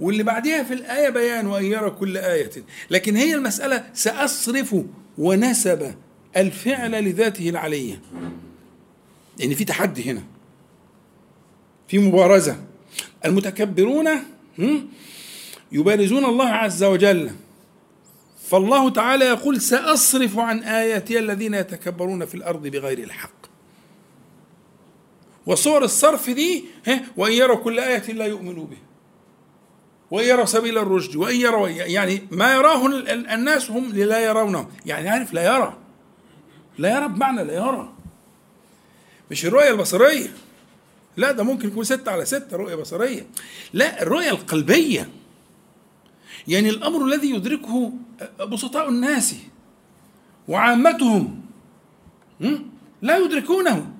واللي 0.00 0.22
بعدها 0.22 0.62
في 0.62 0.74
الآية 0.74 1.08
بيان 1.08 1.46
وأن 1.46 1.64
يرى 1.64 1.90
كل 1.90 2.16
آية. 2.16 2.50
لكن 2.90 3.16
هي 3.16 3.34
المسألة 3.34 3.84
سأصرف 3.94 4.76
ونسب 5.18 5.94
الفعل 6.36 7.04
لذاته 7.04 7.48
العلية. 7.48 8.00
لأن 9.38 9.54
في 9.54 9.64
تحدي 9.64 10.10
هنا. 10.10 10.22
في 11.88 11.98
مبارزة. 11.98 12.64
المتكبرون 13.24 14.08
يبارزون 15.72 16.24
الله 16.24 16.48
عز 16.48 16.84
وجل. 16.84 17.30
فالله 18.48 18.90
تعالى 18.90 19.24
يقول 19.24 19.60
سأصرف 19.60 20.38
عن 20.38 20.62
آياتي 20.62 21.18
الذين 21.18 21.54
يتكبرون 21.54 22.26
في 22.26 22.34
الأرض 22.34 22.66
بغير 22.66 22.98
الحق. 22.98 23.38
وصور 25.46 25.84
الصرف 25.84 26.30
دي 26.30 26.64
وإن 27.16 27.32
يروا 27.32 27.56
كل 27.56 27.78
آية 27.78 28.12
لا 28.12 28.26
يؤمنوا 28.26 28.66
به 28.66 28.76
وإن 30.10 30.28
يروا 30.28 30.44
سبيل 30.44 30.78
الرشد 30.78 31.16
وإن 31.16 31.36
يروا 31.36 31.68
يعني 31.68 32.28
ما 32.30 32.52
يراه 32.54 32.86
الناس 33.34 33.70
هم 33.70 33.92
لا 33.92 34.18
يرونه 34.18 34.68
يعني 34.86 35.08
عارف 35.08 35.34
لا 35.34 35.56
يرى. 35.56 35.76
لا 36.78 36.96
يرى 36.96 37.08
بمعنى 37.08 37.44
لا 37.44 37.54
يرى. 37.54 37.92
مش 39.30 39.46
الرؤية 39.46 39.70
البصرية. 39.70 40.28
لا 41.16 41.32
ده 41.32 41.42
ممكن 41.42 41.68
يكون 41.68 41.84
ستة 41.84 42.12
على 42.12 42.24
ستة 42.24 42.56
رؤية 42.56 42.74
بصرية. 42.74 43.26
لا 43.72 44.02
الرؤية 44.02 44.30
القلبية. 44.30 45.08
يعني 46.48 46.68
الأمر 46.68 47.04
الذي 47.04 47.30
يدركه 47.30 47.92
بسطاء 48.40 48.88
الناس 48.88 49.34
وعامتهم 50.48 51.40
لا 53.02 53.16
يدركونه. 53.16 53.90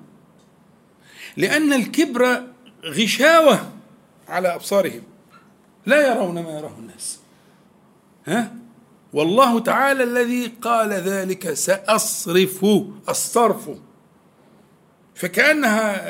لأن 1.37 1.73
الكبر 1.73 2.43
غشاوة 2.85 3.71
على 4.27 4.55
أبصارهم. 4.55 5.01
لا 5.89 6.07
يرون 6.07 6.33
ما 6.33 6.51
يراه 6.51 6.73
الناس. 6.79 7.19
ها؟ 8.25 8.55
والله 9.13 9.59
تعالى 9.59 10.03
الذي 10.03 10.51
قال 10.61 10.93
ذلك 10.93 11.53
سأصرف 11.53 12.65
الصرف 13.09 13.69
فكأنها 15.15 16.01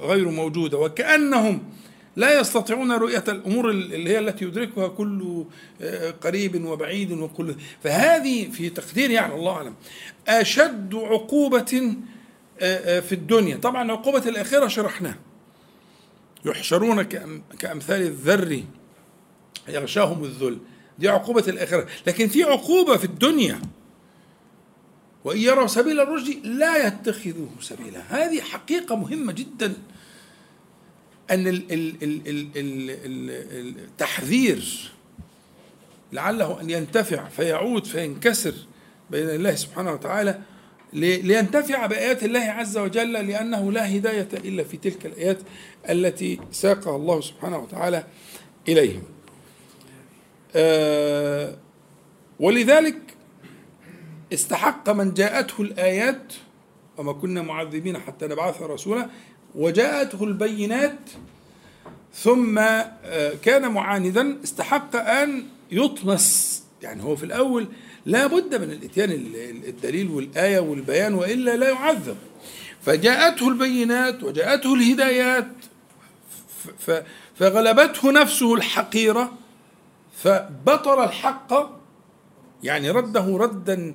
غير 0.00 0.28
موجودة 0.28 0.78
وكأنهم 0.78 1.62
لا 2.16 2.40
يستطيعون 2.40 2.92
رؤية 2.92 3.24
الأمور 3.28 3.70
اللي 3.70 4.10
هي 4.10 4.18
التي 4.18 4.44
يدركها 4.44 4.88
كل 4.88 5.44
قريب 6.20 6.64
وبعيد 6.64 7.12
وكل. 7.12 7.54
فهذه 7.82 8.50
في 8.50 8.70
تقديري 8.70 9.14
يعني 9.14 9.34
الله 9.34 9.52
أعلم 9.52 9.74
أشد 10.28 10.94
عقوبة 10.94 11.94
في 13.00 13.12
الدنيا. 13.12 13.56
طبعا 13.56 13.92
عقوبة 13.92 14.28
الآخرة 14.28 14.68
شرحناها. 14.68 15.18
يحشرون 16.44 17.02
كأمثال 17.58 18.02
الذر 18.02 18.64
يغشاهم 19.68 20.24
الذل. 20.24 20.58
دي 20.98 21.08
عقوبة 21.08 21.44
الآخرة. 21.48 21.86
لكن 22.06 22.28
في 22.28 22.42
عقوبة 22.42 22.96
في 22.96 23.04
الدنيا. 23.04 23.60
وإن 25.24 25.38
يروا 25.38 25.66
سبيل 25.66 26.00
الرشد 26.00 26.46
لا 26.46 26.86
يتخذوه 26.86 27.50
سبيلا. 27.60 28.02
هذه 28.08 28.40
حقيقة 28.40 28.96
مهمة 28.96 29.32
جدا. 29.32 29.74
أن 31.30 31.44
التحذير 33.76 34.90
لعله 36.12 36.60
أن 36.60 36.70
ينتفع 36.70 37.28
فيعود 37.28 37.84
فينكسر 37.84 38.54
بين 39.10 39.30
الله 39.30 39.54
سبحانه 39.54 39.92
وتعالى 39.92 40.40
لينتفع 40.92 41.86
بآيات 41.86 42.24
الله 42.24 42.40
عز 42.40 42.78
وجل 42.78 43.12
لأنه 43.12 43.72
لا 43.72 43.96
هداية 43.96 44.28
إلا 44.34 44.64
في 44.64 44.76
تلك 44.76 45.06
الآيات 45.06 45.38
التي 45.90 46.40
ساقها 46.52 46.96
الله 46.96 47.20
سبحانه 47.20 47.58
وتعالى 47.58 48.04
إليهم. 48.68 49.02
آه 50.56 51.56
ولذلك 52.40 52.98
استحق 54.32 54.90
من 54.90 55.14
جاءته 55.14 55.62
الآيات 55.62 56.32
وما 56.98 57.12
كنا 57.12 57.42
معذبين 57.42 57.98
حتى 57.98 58.26
نبعث 58.26 58.62
رسولا 58.62 59.08
وجاءته 59.54 60.24
البينات 60.24 60.98
ثم 62.14 62.58
آه 62.58 63.32
كان 63.42 63.72
معاندا 63.72 64.38
استحق 64.44 64.96
أن 64.96 65.44
يطمس. 65.70 66.62
يعني 66.82 67.02
هو 67.02 67.16
في 67.16 67.24
الأول 67.24 67.68
لا 68.10 68.26
بد 68.26 68.54
من 68.54 68.70
الإتيان 68.70 69.10
الدليل 69.68 70.08
والآية 70.10 70.58
والبيان 70.58 71.14
وإلا 71.14 71.56
لا 71.56 71.68
يعذب. 71.68 72.16
فجاءته 72.82 73.48
البينات 73.48 74.22
وجاءته 74.22 74.74
الهدايات 74.74 75.48
فغلبته 77.36 78.12
نفسه 78.12 78.54
الحقيرة 78.54 79.32
فبطل 80.16 81.04
الحق 81.04 81.80
يعني 82.62 82.90
رده 82.90 83.36
ردا 83.36 83.94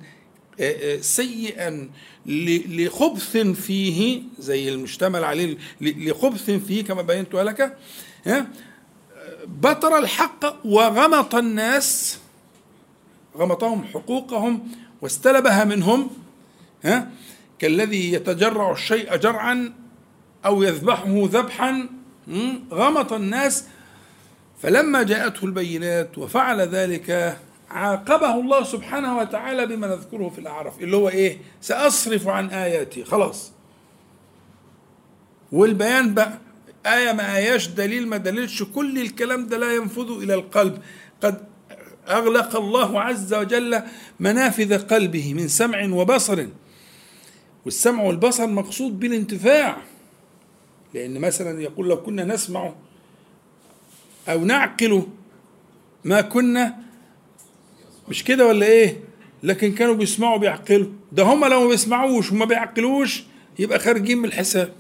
سيئا 1.02 1.90
لخبث 2.26 3.38
فيه 3.38 4.22
زي 4.40 4.70
المشتمل 4.70 5.24
عليه 5.24 5.58
لخبث 5.82 6.50
فيه 6.50 6.84
كما 6.84 7.02
بينت 7.02 7.34
لك 7.34 7.78
بطر 9.48 9.98
الحق 9.98 10.66
وغمط 10.66 11.36
الناس 11.36 12.20
غمطهم 13.38 13.84
حقوقهم 13.94 14.68
واستلبها 15.02 15.64
منهم 15.64 16.10
ها 16.84 17.12
كالذي 17.60 18.14
يتجرع 18.14 18.72
الشيء 18.72 19.16
جرعا 19.16 19.74
أو 20.46 20.64
يذبحه 20.64 21.06
ذبحا 21.08 21.90
غمط 22.72 23.14
الناس. 23.14 23.66
فلما 24.62 25.04
جاءته 25.04 25.46
البينات 25.46 26.18
وفعل 26.18 26.62
ذلك 26.62 27.40
عاقبه 27.70 28.40
الله 28.40 28.64
سبحانه 28.64 29.18
وتعالى 29.18 29.66
بما 29.66 29.88
نذكره 29.88 30.30
في 30.30 30.40
الأعراف 30.40 30.82
اللي 30.82 30.96
هو 30.96 31.10
إيه؟ 31.10 31.38
سأصرف 31.62 32.28
عن 32.28 32.50
آياتي. 32.50 33.04
خلاص. 33.04 33.52
والبيان 35.52 36.14
بقى 36.14 36.38
آية 36.86 37.12
ما 37.12 37.36
آياش 37.36 37.68
دليل 37.68 38.08
ما 38.08 38.18
دليلش 38.18 38.64
كل 38.64 39.02
الكلام 39.02 39.48
ده 39.48 39.58
لا 39.58 39.76
ينفذ 39.76 40.12
إلى 40.24 40.34
القلب. 40.34 40.82
قد 41.24 41.55
أغلق 42.10 42.56
الله 42.56 43.02
عز 43.02 43.34
وجل 43.34 43.82
منافذ 44.20 44.78
قلبه 44.78 45.34
من 45.34 45.48
سمع 45.48 45.86
وبصر 45.86 46.46
والسمع 47.66 48.04
والبصر 48.04 48.48
مقصود 48.48 49.00
بالانتفاع 49.00 49.78
لأن 50.94 51.20
مثلا 51.20 51.62
يقول 51.62 51.90
لو 51.90 52.04
كنا 52.04 52.24
نسمع 52.24 52.74
أو 54.30 54.46
نعقل 54.46 55.04
ما 56.04 56.22
كنا 56.22 56.78
مش 58.10 58.24
كده 58.24 58.46
ولا 58.48 58.66
إيه؟ 58.66 59.00
لكن 59.44 59.72
كانوا 59.74 59.94
بيسمعوا 59.94 60.38
بيعقلوا 60.38 60.88
ده 61.12 61.24
هم 61.24 61.46
لو 61.46 61.62
ما 61.62 61.68
بيسمعوش 61.68 62.32
وما 62.32 62.46
بيعقلوش 62.46 63.24
يبقى 63.60 63.80
خارجين 63.80 64.18
من 64.18 64.26
الحساب 64.26 64.74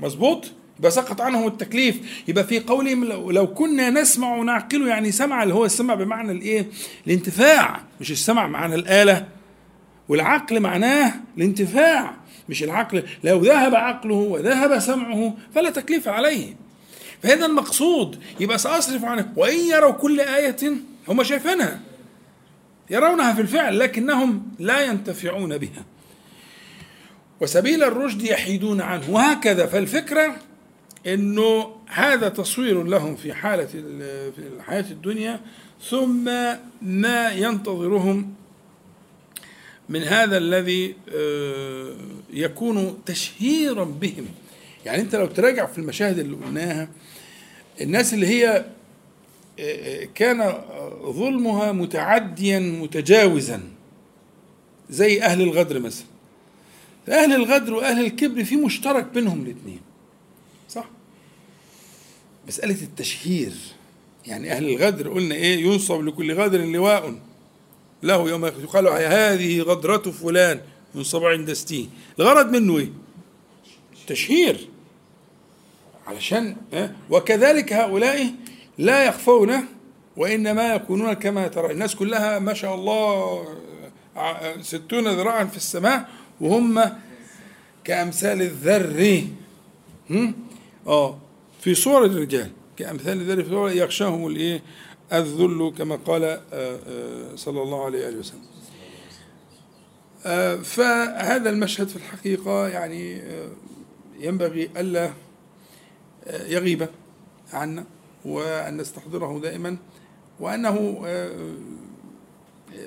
مظبوط؟ 0.00 0.50
يبقى 0.78 0.90
سقط 0.90 1.20
عنهم 1.20 1.46
التكليف. 1.46 2.22
يبقى 2.28 2.44
في 2.44 2.60
قولهم 2.60 3.04
لو, 3.04 3.46
كنا 3.54 3.90
نسمع 3.90 4.36
ونعقل 4.36 4.86
يعني 4.86 5.12
سمع 5.12 5.42
اللي 5.42 5.54
هو 5.54 5.64
السمع 5.64 5.94
بمعنى 5.94 6.32
الإيه؟ 6.32 6.66
الانتفاع 7.06 7.80
مش 8.00 8.10
السمع 8.10 8.46
معنى 8.46 8.74
الآلة. 8.74 9.26
والعقل 10.08 10.60
معناه 10.60 11.12
الانتفاع 11.38 12.14
مش 12.48 12.62
العقل. 12.62 13.02
لو 13.24 13.40
ذهب 13.40 13.74
عقله 13.74 14.14
وذهب 14.14 14.78
سمعه 14.78 15.34
فلا 15.54 15.70
تكليف 15.70 16.08
عليه. 16.08 16.56
فهذا 17.22 17.46
المقصود 17.46 18.22
يبقى 18.40 18.58
سأصرف 18.58 19.04
عنه. 19.04 19.32
وإن 19.36 19.58
يروا 19.58 19.92
كل 19.92 20.20
آية 20.20 20.56
هم 21.08 21.22
شايفينها 21.22 21.80
يرونها 22.90 23.32
في 23.34 23.40
الفعل 23.40 23.78
لكنهم 23.78 24.42
لا 24.58 24.84
ينتفعون 24.84 25.58
بها. 25.58 25.84
وسبيل 27.40 27.82
الرشد 27.82 28.22
يحيدون 28.22 28.80
عنه. 28.80 29.10
وهكذا. 29.10 29.66
فالفكرة 29.66 30.36
إنه 31.06 31.76
هذا 31.86 32.28
تصوير 32.28 32.82
لهم 32.82 33.16
في 33.16 33.34
حالة 33.34 33.64
في 33.66 34.38
الحياة 34.56 34.90
الدنيا 34.90 35.40
ثم 35.88 36.24
ما 36.82 37.30
ينتظرهم 37.32 38.34
من 39.88 40.02
هذا 40.02 40.36
الذي 40.38 40.94
يكون 42.32 42.98
تشهيرا 43.06 43.84
بهم. 43.84 44.26
يعني 44.86 45.02
أنت 45.02 45.14
لو 45.14 45.26
تراجع 45.26 45.66
في 45.66 45.78
المشاهد 45.78 46.18
اللي 46.18 46.36
قلناها 46.36 46.88
الناس 47.80 48.14
اللي 48.14 48.26
هي 48.26 48.64
كان 50.14 50.62
ظلمها 51.02 51.72
متعديا 51.72 52.58
متجاوزا 52.58 53.60
زي 54.90 55.22
أهل 55.22 55.42
الغدر 55.42 55.80
مثلا. 55.80 56.06
فأهل 57.06 57.32
الغدر 57.32 57.74
وأهل 57.74 58.04
الكبر 58.04 58.44
في 58.44 58.56
مشترك 58.56 59.06
بينهم 59.14 59.42
الاثنين. 59.42 59.80
مسألة 62.48 62.82
التشهير. 62.82 63.52
يعني 64.26 64.52
أهل 64.52 64.68
الغدر 64.68 65.08
قلنا 65.08 65.34
إيه؟ 65.34 65.64
ينصب 65.66 66.00
لكل 66.00 66.34
غدر 66.34 66.64
لواء 66.64 67.14
له 68.02 68.28
يوم 68.28 68.44
يقال 68.46 68.88
هذه 68.88 69.60
غدرة 69.60 70.10
فلان. 70.10 70.60
ينصب 70.94 71.24
عند 71.24 71.52
ستين. 71.52 71.90
الغرض 72.20 72.50
منه 72.50 72.78
إيه؟ 72.78 72.88
تشهير. 74.06 74.68
علشان 76.06 76.56
وكذلك 77.10 77.72
هؤلاء 77.72 78.34
لا 78.78 79.04
يخفون 79.04 79.52
وإنما 80.16 80.74
يكونون 80.74 81.12
كما 81.12 81.48
ترى. 81.48 81.72
الناس 81.72 81.94
كلها 81.94 82.38
ما 82.38 82.54
شاء 82.54 82.74
الله 82.74 83.44
ستون 84.60 85.08
ذراعا 85.08 85.44
في 85.44 85.56
السماء 85.56 86.08
وهم 86.40 86.84
كأمثال 87.84 88.42
الذر. 88.42 89.24
آه. 90.86 91.18
في 91.62 91.74
صور 91.74 92.04
الرجال 92.04 92.50
كأمثال 92.76 93.20
الذر 93.20 93.44
في 93.44 93.78
يغشاهم 93.78 94.26
الإيه؟ 94.26 94.62
الذل 95.12 95.72
كما 95.78 95.96
قال 95.96 96.40
صلى 97.34 97.62
الله 97.62 97.84
عليه 97.84 98.06
وآله 98.06 98.18
وسلم. 98.18 98.42
فهذا 100.62 101.50
المشهد 101.50 101.88
في 101.88 101.96
الحقيقة 101.96 102.68
يعني 102.68 103.22
ينبغي 104.20 104.70
ألا 104.76 105.12
يغيب 106.26 106.88
عنا 107.52 107.84
وأن 108.24 108.76
نستحضره 108.76 109.40
دائما 109.40 109.76
وأنه 110.40 111.06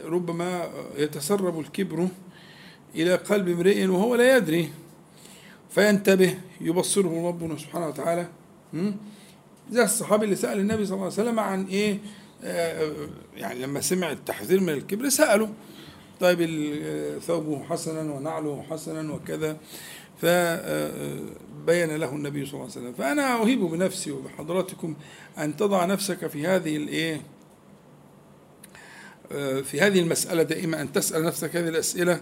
ربما 0.06 0.70
يتسرب 0.98 1.60
الكبر 1.60 2.08
إلى 2.96 3.16
قلب 3.16 3.48
امرئ 3.48 3.86
وهو 3.86 4.16
لا 4.16 4.38
يدري 4.38 4.70
فينتبه 5.70 6.38
يبصره 6.62 7.28
ربنا 7.28 7.58
سبحانه 7.58 7.88
وتعالى 7.88 8.28
زي 9.72 9.84
الصحابي 9.84 10.26
اللي 10.26 10.36
سأل 10.36 10.60
النبي 10.60 10.86
صلى 10.86 10.94
الله 10.94 11.06
عليه 11.06 11.14
وسلم 11.14 11.40
عن 11.40 11.66
إيه؟ 11.66 12.00
يعني 13.36 13.60
لما 13.60 13.82
سمع 13.82 14.12
التحذير 14.12 14.62
من 14.62 14.70
الكبر 14.70 15.10
سأله. 15.10 15.50
طيب 16.20 16.40
ثوبه 17.20 17.64
حسنا 17.64 18.14
ونعله 18.14 18.66
حسنا 18.70 19.14
وكذا. 19.14 19.58
فبين 20.22 21.96
له 21.96 22.10
النبي 22.10 22.46
صلى 22.46 22.54
الله 22.54 22.72
عليه 22.72 22.72
وسلم. 22.72 22.94
فأنا 22.94 23.42
أهيب 23.42 23.60
بنفسي 23.60 24.12
وبحضراتكم 24.12 24.96
أن 25.38 25.56
تضع 25.56 25.86
نفسك 25.86 26.28
في 26.28 26.48
هذه 26.48 26.78
الإيه 26.78 27.22
آه، 29.32 29.62
في 29.62 29.82
هذه 29.82 30.00
المسألة 30.00 30.44
دائما 30.44 30.82
أن 30.82 30.92
تسأل 30.92 31.24
نفسك 31.24 31.56
هذه 31.56 31.68
الأسئلة 31.68 32.22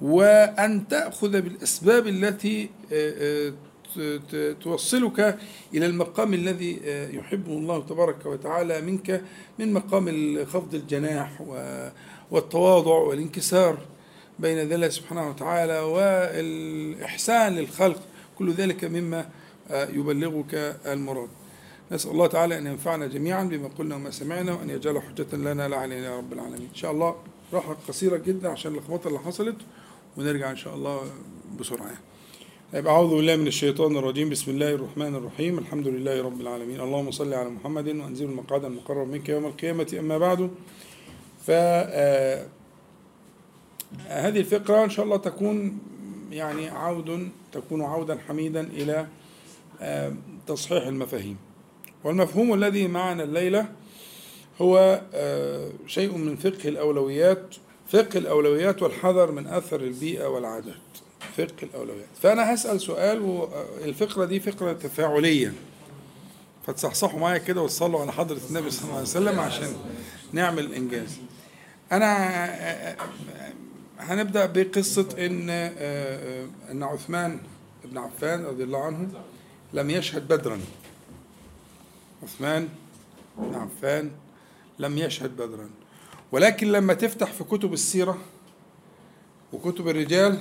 وأن 0.00 0.88
تأخذ 0.88 1.40
بالأسباب 1.40 2.06
التي 2.06 2.70
آه، 2.92 3.48
آه، 3.48 3.52
توصلك 4.62 5.38
إلى 5.74 5.86
المقام 5.86 6.34
الذي 6.34 6.80
يحبه 7.12 7.52
الله 7.52 7.82
تبارك 7.82 8.26
وتعالى 8.26 8.80
منك 8.80 9.22
من 9.58 9.72
مقام 9.72 10.44
خفض 10.44 10.74
الجناح 10.74 11.40
والتواضع 12.30 12.94
والانكسار 12.94 13.78
بين 14.38 14.58
الله 14.58 14.88
سبحانه 14.88 15.28
وتعالى 15.28 15.80
والإحسان 15.80 17.54
للخلق. 17.54 18.00
كل 18.38 18.52
ذلك 18.52 18.84
مما 18.84 19.28
يبلغك 19.70 20.54
المراد. 20.86 21.28
نسأل 21.92 22.10
الله 22.10 22.26
تعالى 22.26 22.58
أن 22.58 22.66
ينفعنا 22.66 23.06
جميعا 23.06 23.44
بما 23.44 23.68
قلنا 23.78 23.96
وما 23.96 24.10
سمعنا 24.10 24.52
وأن 24.52 24.70
يجعل 24.70 25.02
حجة 25.02 25.36
لنا 25.36 25.68
لا 25.68 25.76
علينا 25.76 26.06
يا 26.06 26.16
رب 26.16 26.32
العالمين. 26.32 26.68
إن 26.70 26.74
شاء 26.74 26.90
الله 26.90 27.16
راحة 27.52 27.76
قصيرة 27.88 28.16
جدا 28.16 28.48
عشان 28.48 28.72
اللخبطة 28.72 29.08
اللي 29.08 29.18
حصلت 29.18 29.56
ونرجع 30.16 30.50
إن 30.50 30.56
شاء 30.56 30.74
الله 30.74 31.02
بسرعة. 31.60 31.90
طيب 32.74 32.86
أعوذ 32.86 33.16
بالله 33.16 33.36
من 33.36 33.46
الشيطان 33.46 33.96
الرجيم. 33.96 34.30
بسم 34.30 34.50
الله 34.50 34.70
الرحمن 34.70 35.14
الرحيم. 35.14 35.58
الحمد 35.58 35.88
لله 35.88 36.22
رب 36.22 36.40
العالمين. 36.40 36.80
اللهم 36.80 37.10
صل 37.10 37.34
على 37.34 37.48
محمد 37.48 37.88
وأنزل 37.88 38.24
المقعد 38.24 38.64
المقرب 38.64 39.08
منك 39.08 39.28
يوم 39.28 39.46
القيامة. 39.46 39.96
أما 39.98 40.18
بعد 40.18 40.50
ف 41.46 41.50
آه، 41.50 42.46
هذه 44.06 44.38
الفقرة 44.38 44.84
إن 44.84 44.90
شاء 44.90 45.04
الله 45.04 45.16
تكون 45.16 45.78
يعني 46.30 46.68
عود 46.68 47.28
تكون 47.52 47.82
عودا 47.82 48.18
حميدا 48.28 48.60
إلى 48.60 49.06
آه، 49.80 50.12
تصحيح 50.46 50.86
المفاهيم. 50.86 51.36
والمفهوم 52.04 52.54
الذي 52.54 52.88
معنا 52.88 53.22
الليلة 53.24 53.68
هو 54.60 55.02
آه، 55.14 55.70
شيء 55.86 56.16
من 56.16 56.36
فقه 56.36 56.68
الأولويات 56.68 57.54
فقه 57.88 58.18
الأولويات 58.18 58.82
والحذر 58.82 59.30
من 59.30 59.46
أثر 59.46 59.80
البيئة 59.80 60.26
والعادات. 60.26 60.93
فقه 61.36 61.62
الأولويات. 61.62 62.06
فأنا 62.22 62.54
هسأل 62.54 62.80
سؤال 62.80 63.20
والفقرة 63.20 64.24
دي 64.24 64.40
فقرة 64.40 64.72
تفاعلية. 64.72 65.52
فتصحصحوا 66.66 67.20
معايا 67.20 67.38
كده 67.38 67.62
وتصلوا 67.62 68.00
على 68.00 68.12
حضرة 68.12 68.40
النبي 68.50 68.70
صلى 68.70 68.84
الله 68.84 68.94
عليه 68.94 69.02
وسلم 69.08 69.40
عشان 69.40 69.76
نعمل 70.32 70.74
إنجاز. 70.74 71.18
أنا 71.92 72.06
آه، 72.06 72.96
آه، 72.96 72.96
هنبدأ 73.98 74.46
بقصة 74.46 75.08
إن 75.18 75.50
إن 76.70 76.82
عثمان 76.82 77.40
بن 77.84 77.98
عفان 77.98 78.44
رضي 78.44 78.64
الله 78.64 78.84
عنه 78.84 79.08
لم 79.72 79.90
يشهد 79.90 80.28
بدرا. 80.28 80.60
عثمان 82.22 82.68
بن 83.38 83.54
عفان 83.54 84.10
لم 84.78 84.98
يشهد 84.98 85.36
بدرا. 85.36 85.70
ولكن 86.32 86.72
لما 86.72 86.94
تفتح 86.94 87.32
في 87.32 87.44
كتب 87.44 87.72
السيرة 87.72 88.18
وكتب 89.52 89.88
الرجال 89.88 90.40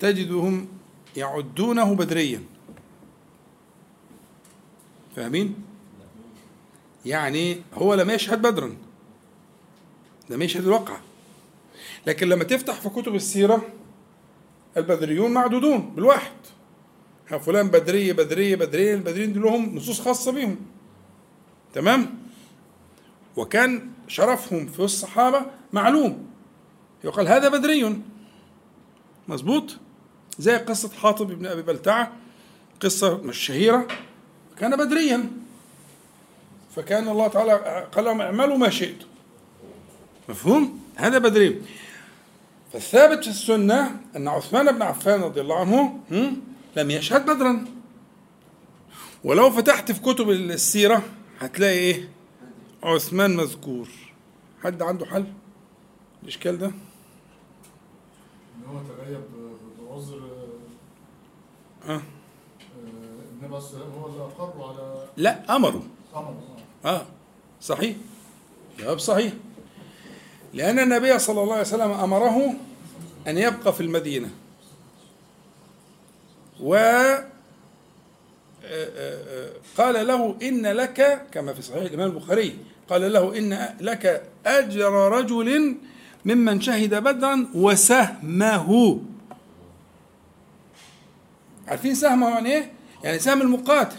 تجدهم 0.00 0.68
يعدونه 1.16 1.94
بدريا. 1.94 2.42
فاهمين؟ 5.16 5.54
يعني 7.06 7.62
هو 7.74 7.94
لم 7.94 8.10
يشهد 8.10 8.42
بدرا. 8.42 8.76
لم 10.30 10.42
يشهد 10.42 10.64
الواقعة. 10.64 11.00
لكن 12.06 12.28
لما 12.28 12.44
تفتح 12.44 12.80
في 12.80 12.88
كتب 12.88 13.14
السيرة 13.14 13.62
البدريون 14.76 15.30
معدودون 15.30 15.92
بالواحد. 15.96 16.32
فلان 17.40 17.68
بدرية 17.68 18.12
بدرية 18.12 18.56
بدرية 18.56 18.94
البدريين 18.94 19.32
لهم 19.32 19.76
نصوص 19.76 20.00
خاصة 20.00 20.32
بهم 20.32 20.56
تمام؟ 21.74 22.18
وكان 23.36 23.90
شرفهم 24.08 24.66
في 24.66 24.80
الصحابة 24.80 25.46
معلوم. 25.72 26.26
يقال 27.04 27.28
هذا 27.28 27.48
بدري 27.48 28.02
مظبوط؟ 29.28 29.76
زي 30.40 30.56
قصة 30.56 30.88
حاطب 30.88 31.26
بن 31.26 31.46
أبي 31.46 31.62
بلتعة 31.62 32.12
قصة 32.80 33.16
مش 33.16 33.38
شهيرة 33.38 33.88
كان 34.58 34.76
بدريا. 34.76 35.30
فكان 36.76 37.08
الله 37.08 37.28
تعالى 37.28 37.86
قال 37.92 38.04
لهم 38.04 38.20
اعملوا 38.20 38.56
ما 38.56 38.70
شئتم. 38.70 39.06
مفهوم؟ 40.28 40.80
هذا 40.96 41.18
بدري. 41.18 41.62
فالثابت 42.72 43.24
في 43.24 43.30
السنة 43.30 44.00
أن 44.16 44.28
عثمان 44.28 44.72
بن 44.72 44.82
عفان 44.82 45.20
رضي 45.20 45.40
الله 45.40 45.60
عنه 45.60 46.00
لم 46.76 46.90
يشهد 46.90 47.26
بدرا. 47.26 47.64
ولو 49.24 49.50
فتحت 49.50 49.92
في 49.92 50.00
كتب 50.00 50.30
السيرة 50.30 51.02
هتلاقي 51.40 51.78
إيه؟ 51.78 52.08
عثمان 52.82 53.36
مذكور. 53.36 53.88
حد 54.62 54.82
عنده 54.82 55.06
حل؟ 55.06 55.26
الإشكال 56.22 56.58
ده؟ 56.58 56.66
إن 56.66 56.72
هو 58.66 58.78
تغيب 58.78 59.20
آه, 61.88 61.92
آه، 61.92 62.00
النبي 63.32 63.46
عليه 63.46 63.58
السلام 63.58 63.90
هو 63.98 64.06
اللي 64.06 64.22
اقر 64.22 64.52
على 64.68 65.06
لا 65.16 65.56
امره 65.56 65.82
امره 66.16 66.42
آه. 66.84 67.06
صحيح. 67.60 67.96
جواب 68.78 68.98
صحيح. 68.98 69.32
لأن 70.54 70.78
النبي 70.78 71.18
صلى 71.18 71.42
الله 71.42 71.52
عليه 71.52 71.62
وسلم 71.62 71.90
أمره 71.90 72.54
أن 73.28 73.38
يبقى 73.38 73.72
في 73.72 73.80
المدينة. 73.80 74.30
و 76.60 76.74
قال 79.78 80.06
له 80.06 80.36
إن 80.42 80.66
لك 80.66 81.26
كما 81.32 81.52
في 81.52 81.62
صحيح 81.62 81.82
الإمام 81.82 82.10
البخاري 82.10 82.56
قال 82.88 83.12
له 83.12 83.38
إن 83.38 83.76
لك 83.80 84.22
أجر 84.46 84.92
رجل 84.92 85.76
ممن 86.24 86.60
شهد 86.60 86.94
بدرا 86.94 87.46
وسهمه. 87.54 89.00
عارفين 91.70 91.94
سهمه 91.94 92.28
يعني 92.28 92.52
إيه؟ 92.52 92.70
يعني 93.04 93.18
سهم 93.18 93.42
المقاتل. 93.42 93.96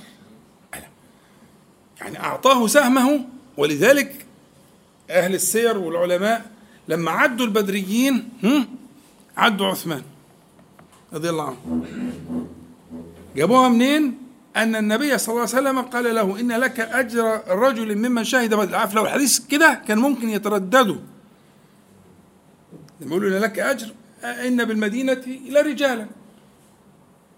يعني 2.01 2.19
أعطاه 2.19 2.67
سهمه 2.67 3.25
ولذلك 3.57 4.25
أهل 5.09 5.35
السير 5.35 5.77
والعلماء 5.77 6.51
لما 6.87 7.11
عدوا 7.11 7.45
البدريين 7.45 8.29
عدوا 9.37 9.67
عثمان 9.67 10.01
رضي 11.13 11.29
الله 11.29 11.47
عنه. 11.47 11.85
جابوها 13.35 13.69
منين؟ 13.69 14.17
أن 14.55 14.75
النبي 14.75 15.17
صلى 15.17 15.33
الله 15.33 15.47
عليه 15.55 15.69
وسلم 15.69 15.81
قال 15.81 16.15
له 16.15 16.39
إن 16.39 16.51
لك 16.51 16.79
أجر 16.79 17.41
رجل 17.47 17.95
ممن 17.95 18.23
شهد 18.23 18.53
بدر. 18.53 18.75
عارف 18.75 18.95
لو 18.95 19.05
الحديث 19.05 19.39
كده 19.39 19.81
كان 19.87 19.97
ممكن 19.97 20.29
يترددوا. 20.29 20.97
لما 23.01 23.11
يقولوا 23.11 23.29
إن 23.29 23.41
لك 23.41 23.59
أجر 23.59 23.87
إن 24.23 24.65
بالمدينة 24.65 25.21
إلى 25.27 25.61
رجالا. 25.61 26.07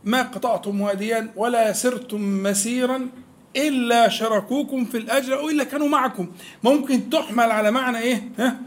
ما 0.05 0.21
قطعتم 0.21 0.81
واديا 0.81 1.31
ولا 1.35 1.73
سرتم 1.73 2.43
مسيرا 2.43 3.07
إلا 3.55 4.09
شركوكم 4.09 4.85
في 4.85 4.97
الأجر 4.97 5.39
أو 5.39 5.49
إلا 5.49 5.63
كانوا 5.63 5.87
معكم. 5.87 6.31
ممكن 6.63 7.09
تحمل 7.09 7.51
على 7.51 7.71
معنى 7.71 7.97
إيه؟ 7.97 8.29
ها؟ 8.39 8.59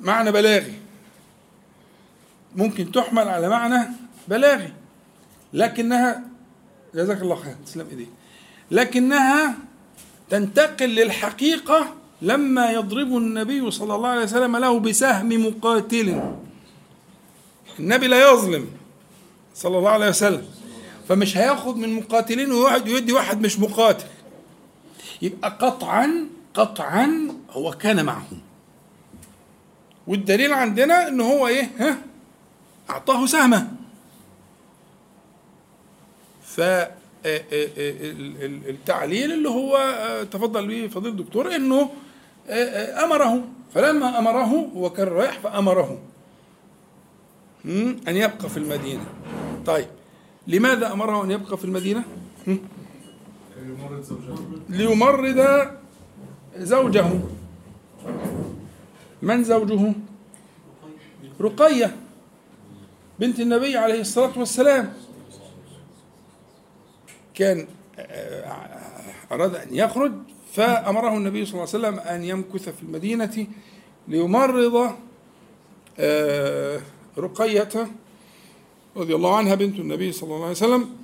معنى 0.00 0.32
بلاغي. 0.32 0.74
ممكن 2.56 2.92
تحمل 2.92 3.28
على 3.28 3.48
معنى 3.48 3.88
بلاغي. 4.28 4.72
لكنها 5.52 6.24
جزاك 6.94 7.22
الله 7.22 7.36
خير 7.36 7.54
تسلم 7.66 7.86
إيديك. 7.90 8.08
لكنها 8.70 9.54
تنتقل 10.30 10.88
للحقيقة 10.88 11.94
لما 12.22 12.70
يضرب 12.70 13.16
النبي 13.16 13.70
صلى 13.70 13.94
الله 13.94 14.08
عليه 14.08 14.22
وسلم 14.22 14.56
له 14.56 14.80
بسهم 14.80 15.46
مقاتل. 15.46 16.34
النبي 17.78 18.06
لا 18.06 18.30
يظلم. 18.30 18.79
صلى 19.60 19.78
الله 19.78 19.90
عليه 19.90 20.08
وسلم. 20.08 20.46
فمش 21.08 21.36
هياخد 21.36 21.76
من 21.76 21.92
مقاتلين 21.92 22.52
وواحد 22.52 22.88
يدي 22.88 23.12
واحد 23.12 23.40
مش 23.40 23.58
مقاتل. 23.58 24.06
يبقى 25.22 25.58
قطعا 25.60 26.26
قطعا 26.54 27.28
هو 27.50 27.70
كان 27.70 28.04
معهم. 28.04 28.40
والدليل 30.06 30.52
عندنا 30.52 31.08
إن 31.08 31.20
هو 31.20 31.46
إيه؟ 31.46 31.70
ها؟ 31.78 31.98
أعطاه 32.90 33.26
سهمة. 33.26 33.68
فالتعليل 36.44 39.32
اللي 39.32 39.48
هو 39.48 39.78
تفضل 40.30 40.68
به 40.68 40.88
فضيل 40.88 41.12
الدكتور 41.12 41.56
إنه 41.56 41.90
أمره. 43.04 43.44
فلما 43.74 44.18
أمره 44.18 44.68
هو 44.76 44.90
كان 44.90 45.08
رايح 45.08 45.38
فأمره. 45.38 45.98
أن 47.64 48.16
يبقى 48.16 48.48
في 48.48 48.56
المدينة. 48.56 49.06
طيب. 49.66 49.86
لماذا 50.46 50.92
أمره 50.92 51.24
أن 51.24 51.30
يبقى 51.30 51.56
في 51.58 51.64
المدينة؟ 51.64 52.04
ليمرض 54.68 55.42
زوجه. 56.56 57.10
من 59.22 59.44
زوجه؟ 59.44 59.92
رقية 61.40 61.96
بنت 63.18 63.40
النبي 63.40 63.76
عليه 63.76 64.00
الصلاة 64.00 64.38
والسلام. 64.38 64.92
كان 67.34 67.66
آه، 67.98 68.52
أراد 69.32 69.54
أن 69.54 69.74
يخرج 69.74 70.12
فأمره 70.52 71.16
النبي 71.16 71.44
صلى 71.46 71.54
الله 71.54 71.74
عليه 71.74 71.78
وسلم 71.98 71.98
أن 72.14 72.24
يمكث 72.24 72.68
في 72.68 72.82
المدينة 72.82 73.46
ليمرض 74.08 74.96
آه، 75.98 76.80
رقية. 77.18 77.88
رضي 78.96 79.14
الله 79.14 79.36
عنها 79.36 79.54
بنت 79.54 79.78
النبي 79.78 80.12
صلى 80.12 80.26
الله 80.34 80.42
عليه 80.42 80.50
وسلم. 80.50 80.96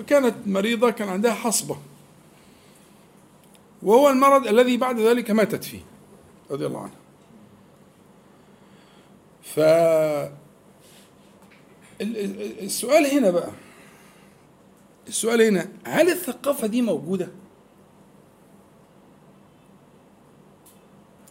وكانت 0.00 0.34
مريضة 0.46 0.90
كان 0.90 1.08
عندها 1.08 1.34
حصبة. 1.34 1.78
وهو 3.82 4.10
المرض 4.10 4.46
الذي 4.46 4.76
بعد 4.76 5.00
ذلك 5.00 5.30
ماتت 5.30 5.64
فيه 5.64 5.80
رضي 6.50 6.66
الله 6.66 6.80
عنها. 6.80 6.98
ف 9.42 9.60
السؤال 12.60 13.06
هنا 13.06 13.30
بقى 13.30 13.50
السؤال 15.08 15.42
هنا 15.42 15.68
هل 15.84 16.08
الثقافة 16.10 16.66
دي 16.66 16.82
موجودة؟ 16.82 17.28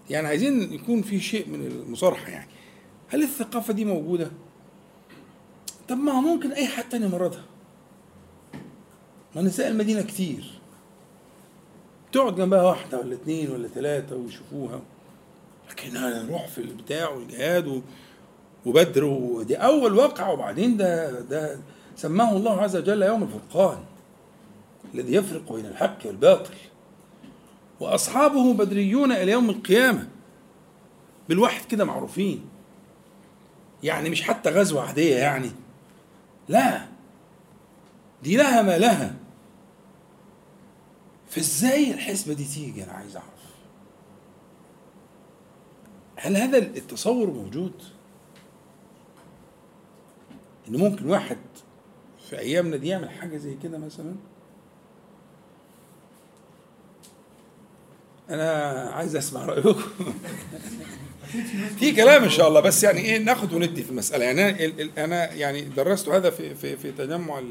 يعني 0.09 0.27
عايزين 0.27 0.73
يكون 0.73 1.01
في 1.01 1.19
شيء 1.19 1.49
من 1.49 1.65
المصارحة 1.65 2.29
يعني. 2.29 2.49
هل 3.09 3.23
الثقافة 3.23 3.73
دي 3.73 3.85
موجودة؟ 3.85 4.31
طب 5.89 5.97
ما 5.97 6.13
ممكن 6.13 6.51
أي 6.51 6.67
حد 6.67 6.89
تاني 6.89 7.07
مرضها 7.07 7.43
ما 9.35 9.41
نساء 9.41 9.67
المدينة 9.67 10.01
كتير. 10.01 10.59
تقعد 12.11 12.35
جنبها 12.35 12.63
واحدة 12.63 12.99
ولا 12.99 13.15
اتنين 13.15 13.51
ولا 13.51 13.67
تلاتة 13.67 14.15
ويشوفوها. 14.15 14.81
لكن 15.69 15.97
أنا 15.97 16.23
نروح 16.23 16.47
في 16.47 16.57
البتاع 16.57 17.09
والجهاد 17.09 17.81
وبدر 18.65 19.03
ودي 19.03 19.55
أول 19.55 19.93
واقعة 19.93 20.31
وبعدين 20.31 20.77
ده 20.77 21.19
ده 21.21 21.59
سماه 21.95 22.37
الله 22.37 22.61
عز 22.61 22.75
وجل 22.75 23.01
يوم 23.01 23.23
الفرقان. 23.23 23.77
الذي 24.93 25.13
يفرق 25.13 25.53
بين 25.53 25.65
الحق 25.65 25.97
والباطل. 26.05 26.53
وأصحابه 27.79 28.53
بدريون 28.53 29.11
إلى 29.11 29.31
يوم 29.31 29.49
القيامة. 29.49 30.07
بالواحد 31.29 31.65
كده 31.65 31.85
معروفين. 31.85 32.45
يعني 33.83 34.09
مش 34.09 34.21
حتى 34.23 34.49
غزوة 34.49 34.87
عادية 34.87 35.15
يعني. 35.15 35.51
لا. 36.49 36.87
دي 38.23 38.37
لها 38.37 38.61
ما 38.61 38.77
لها. 38.77 39.15
فازاي 41.29 41.93
الحسبة 41.93 42.33
دي 42.33 42.45
تيجي؟ 42.45 42.83
أنا 42.83 42.91
عايز 42.91 43.15
أعرف. 43.15 43.27
هل 46.15 46.37
هذا 46.37 46.57
التصور 46.57 47.29
موجود؟ 47.31 47.83
إن 50.67 50.75
ممكن 50.75 51.09
واحد 51.09 51.37
في 52.29 52.39
أيامنا 52.39 52.77
دي 52.77 52.87
يعمل 52.87 53.09
حاجة 53.09 53.37
زي 53.37 53.55
كده 53.63 53.77
مثلا؟ 53.77 54.15
أنا 58.29 58.51
عايز 58.93 59.15
أسمع 59.15 59.45
رأيكم. 59.45 59.83
في 61.79 61.91
كلام 61.91 62.23
إن 62.23 62.29
شاء 62.29 62.47
الله 62.47 62.59
بس 62.59 62.83
يعني 62.83 62.99
إيه 62.99 63.17
ناخد 63.17 63.53
وندي 63.53 63.83
في 63.83 63.89
المسألة. 63.89 64.25
يعني 64.25 64.41
أنا 64.41 64.89
أنا 64.97 65.33
يعني 65.33 65.61
درست 65.61 66.09
هذا 66.09 66.29
في 66.29 66.55
في 66.55 66.77
في 66.77 66.91
تجمع 66.91 67.41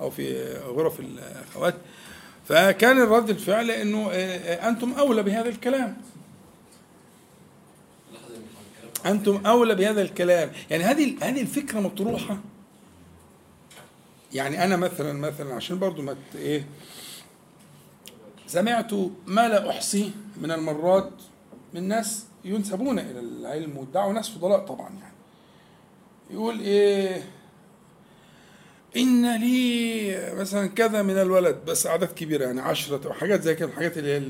أو 0.00 0.10
في 0.10 0.54
غرف 0.54 1.00
الأخوات. 1.00 1.74
فكان 2.48 3.00
الرد 3.00 3.30
الفعل 3.30 3.70
إنه 3.70 4.10
أنتم 4.68 4.92
أولى 4.92 5.22
بهذا 5.22 5.48
الكلام. 5.48 5.96
أنتم 9.06 9.46
أولى 9.46 9.74
بهذا 9.74 10.02
الكلام. 10.02 10.52
يعني 10.70 10.84
هذه 10.84 11.14
هذه 11.20 11.40
الفكرة 11.40 11.80
مطروحة. 11.80 12.38
يعني 14.32 14.64
أنا 14.64 14.76
مثلا 14.76 15.12
مثلا 15.12 15.54
عشان 15.54 15.78
برضو 15.78 16.02
ما 16.02 16.16
إيه 16.34 16.64
سمعت 18.46 18.92
ما 19.26 19.48
لا 19.48 19.70
أحصي 19.70 20.10
من 20.42 20.50
المرات 20.50 21.10
من 21.74 21.88
ناس 21.88 22.26
ينسبون 22.44 22.98
إلى 22.98 23.20
العلم 23.20 23.76
والدعوة 23.76 24.12
ناس 24.12 24.28
فضلاء 24.28 24.58
طبعا 24.58 24.88
يعني. 24.88 25.14
يقول 26.30 26.60
إيه 26.60 27.22
إن 28.96 29.36
لي 29.40 30.34
مثلا 30.34 30.66
كذا 30.66 31.02
من 31.02 31.16
الولد 31.18 31.56
بس 31.66 31.86
أعداد 31.86 32.08
كبيرة 32.08 32.44
يعني 32.44 32.60
عشرة 32.60 33.06
أو 33.08 33.12
حاجات 33.12 33.42
زي 33.42 33.54
كده 33.54 33.68
الحاجات 33.68 33.98
اللي 33.98 34.10
هي 34.12 34.22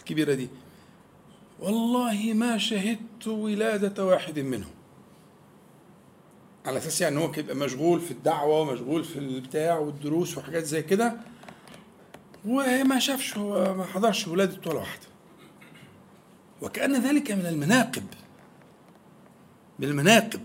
الكبيرة 0.00 0.34
دي. 0.34 0.48
والله 1.60 2.32
ما 2.34 2.58
شهدت 2.58 3.26
ولادة 3.26 4.04
واحد 4.06 4.38
منهم. 4.38 4.70
على 6.66 6.78
أساس 6.78 7.00
يعني 7.00 7.18
هو 7.18 7.32
يبقى 7.36 7.56
مشغول 7.56 8.00
في 8.00 8.10
الدعوة 8.10 8.60
ومشغول 8.60 9.04
في 9.04 9.18
البتاع 9.18 9.78
والدروس 9.78 10.38
وحاجات 10.38 10.64
زي 10.64 10.82
كده. 10.82 11.16
وما 12.44 12.98
شافش 12.98 13.36
ما 13.38 13.84
حضرش 13.84 14.28
ولادة 14.28 14.70
ولا 14.70 14.78
واحدة. 14.80 15.06
وكأن 16.62 17.02
ذلك 17.02 17.30
من 17.32 17.46
المناقب. 17.46 18.06
من 19.78 19.88
المناقب. 19.88 20.40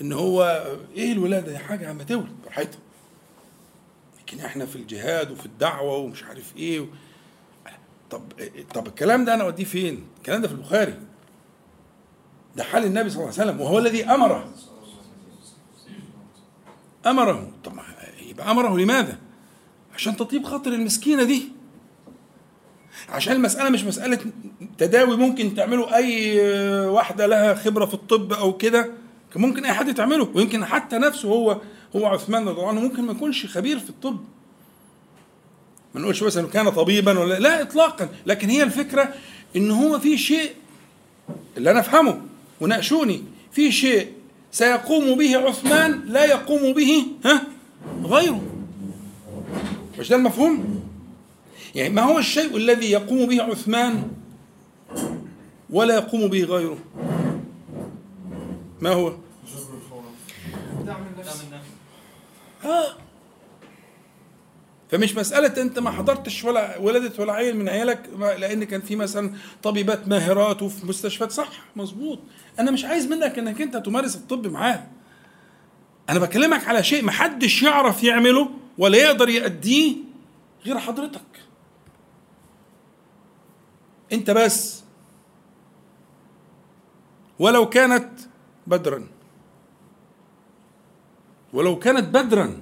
إن 0.00 0.12
هو 0.12 0.66
إيه 0.96 1.12
الولادة؟ 1.12 1.52
دي 1.52 1.58
حاجة 1.58 1.88
عم 1.88 2.02
تولد 2.02 2.36
براحتها. 2.44 2.80
لكن 4.20 4.40
إحنا 4.40 4.66
في 4.66 4.76
الجهاد 4.76 5.30
وفي 5.30 5.46
الدعوة 5.46 5.96
ومش 5.96 6.24
عارف 6.24 6.56
إيه 6.56 6.80
و... 6.80 6.86
طب 8.10 8.22
طب 8.74 8.86
الكلام 8.86 9.24
ده 9.24 9.34
أنا 9.34 9.44
أوديه 9.44 9.64
فين؟ 9.64 10.06
الكلام 10.18 10.42
ده 10.42 10.48
في 10.48 10.54
البخاري. 10.54 11.00
ده 12.56 12.64
حال 12.64 12.84
النبي 12.84 13.10
صلى 13.10 13.22
الله 13.24 13.32
عليه 13.40 13.50
وسلم 13.50 13.60
وهو 13.60 13.78
الذي 13.78 14.04
أمره. 14.04 14.52
أمره. 17.06 17.52
طب 17.64 17.72
يبقى 18.26 18.50
أمره 18.50 18.76
لماذا؟ 18.78 19.18
عشان 19.94 20.16
تطيب 20.16 20.44
خاطر 20.44 20.72
المسكينة 20.72 21.22
دي. 21.22 21.48
عشان 23.08 23.32
المسألة 23.32 23.70
مش 23.70 23.84
مسألة 23.84 24.18
تداوي 24.78 25.16
ممكن 25.16 25.54
تعمله 25.54 25.94
أي 25.94 26.40
واحدة 26.86 27.26
لها 27.26 27.54
خبرة 27.54 27.86
في 27.86 27.94
الطب 27.94 28.32
أو 28.32 28.56
كده. 28.56 28.90
ممكن 29.36 29.64
أي 29.64 29.72
حد 29.72 29.94
تعمله. 29.94 30.28
ويمكن 30.34 30.64
حتى 30.64 30.98
نفسه 30.98 31.28
هو 31.28 31.60
هو 31.96 32.06
عثمان 32.06 32.48
رضي 32.48 32.56
الله 32.56 32.68
عنه 32.68 32.80
ممكن 32.80 33.02
ما 33.02 33.12
يكونش 33.12 33.46
خبير 33.46 33.78
في 33.78 33.90
الطب. 33.90 34.18
ما 35.94 36.00
نقولش 36.00 36.22
مثلا 36.22 36.48
كان 36.48 36.70
طبيبا 36.70 37.18
ولا 37.18 37.38
لا 37.38 37.62
اطلاقا. 37.62 38.08
لكن 38.26 38.48
هي 38.48 38.62
الفكرة 38.62 39.14
إن 39.56 39.70
هو 39.70 39.98
في 39.98 40.18
شيء 40.18 40.50
اللي 41.56 41.70
أنا 41.70 41.80
أفهمه 41.80 42.20
وناقشوني. 42.60 43.24
في 43.52 43.72
شيء 43.72 44.12
سيقوم 44.52 45.18
به 45.18 45.36
عثمان 45.36 46.00
لا 46.06 46.24
يقوم 46.24 46.72
به 46.72 47.06
ها؟ 47.24 47.42
غيره. 48.04 48.42
مش 49.98 50.08
ده 50.08 50.16
المفهوم؟ 50.16 50.82
يعني 51.74 51.94
ما 51.94 52.02
هو 52.02 52.18
الشيء 52.18 52.56
الذي 52.56 52.90
يقوم 52.90 53.26
به 53.26 53.42
عثمان 53.42 54.10
ولا 55.70 55.94
يقوم 55.94 56.26
به 56.28 56.44
غيره؟ 56.44 56.78
ما 58.80 58.90
هو؟ 58.90 59.12
دعم 60.86 60.96
النفس 61.16 61.44
آه 62.64 62.96
فمش 64.90 65.16
مسألة 65.16 65.62
أنت 65.62 65.78
ما 65.78 65.90
حضرتش 65.90 66.44
ولا 66.44 66.78
ولدت 66.78 67.20
ولا 67.20 67.32
عيل 67.32 67.56
من 67.56 67.68
عيالك 67.68 68.10
لأن 68.18 68.64
كان 68.64 68.80
في 68.80 68.96
مثلا 68.96 69.32
طبيبات 69.62 70.08
ماهرات 70.08 70.62
وفي 70.62 70.86
مستشفيات 70.86 71.32
صح 71.32 71.48
مظبوط 71.76 72.18
أنا 72.58 72.70
مش 72.70 72.84
عايز 72.84 73.06
منك 73.06 73.38
إنك 73.38 73.60
أنت 73.60 73.76
تمارس 73.76 74.16
الطب 74.16 74.46
معاه 74.46 74.86
أنا 76.10 76.18
بكلمك 76.18 76.68
على 76.68 76.82
شيء 76.82 77.04
محدش 77.04 77.62
يعرف 77.62 78.04
يعمله 78.04 78.50
ولا 78.78 78.98
يقدر 78.98 79.28
يأديه 79.28 79.96
غير 80.66 80.78
حضرتك. 80.78 81.20
انت 84.12 84.30
بس. 84.30 84.82
ولو 87.38 87.68
كانت 87.68 88.10
بدرا. 88.66 89.08
ولو 91.52 91.78
كانت 91.78 92.08
بدرا. 92.08 92.60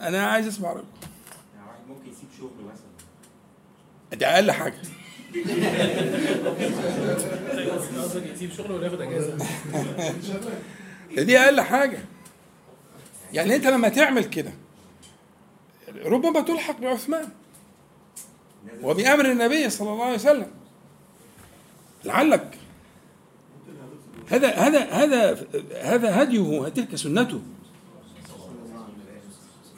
أنا 0.00 0.26
عايز 0.26 0.46
أسمع 0.46 0.72
رايكم 0.72 0.88
واحد 1.66 1.78
ممكن 1.88 2.10
يسيب 2.10 2.28
شغله 2.38 2.72
مثلا. 2.72 4.18
دي 4.18 4.26
أقل 4.26 4.50
حاجة. 4.50 4.78
قصدك 7.96 8.26
يسيب 8.26 8.52
شغله 8.52 8.74
ولا 8.74 8.86
ياخد 8.86 9.00
أجازة. 9.00 9.36
دي 11.10 11.38
أقل 11.38 11.60
حاجة. 11.60 12.04
يعني 13.32 13.56
انت 13.56 13.66
لما 13.66 13.88
تعمل 13.88 14.24
كده 14.24 14.52
ربما 16.04 16.40
تلحق 16.40 16.80
بعثمان 16.80 17.28
وبأمر 18.82 19.30
النبي 19.30 19.70
صلى 19.70 19.92
الله 19.92 20.04
عليه 20.04 20.14
وسلم. 20.14 20.50
لعلك 22.04 22.58
هذا 24.28 24.48
هذا 24.54 24.90
هذا 24.90 25.46
هذا 25.82 26.22
هديه 26.22 26.68
تلك 26.68 26.96
سنته. 26.96 27.40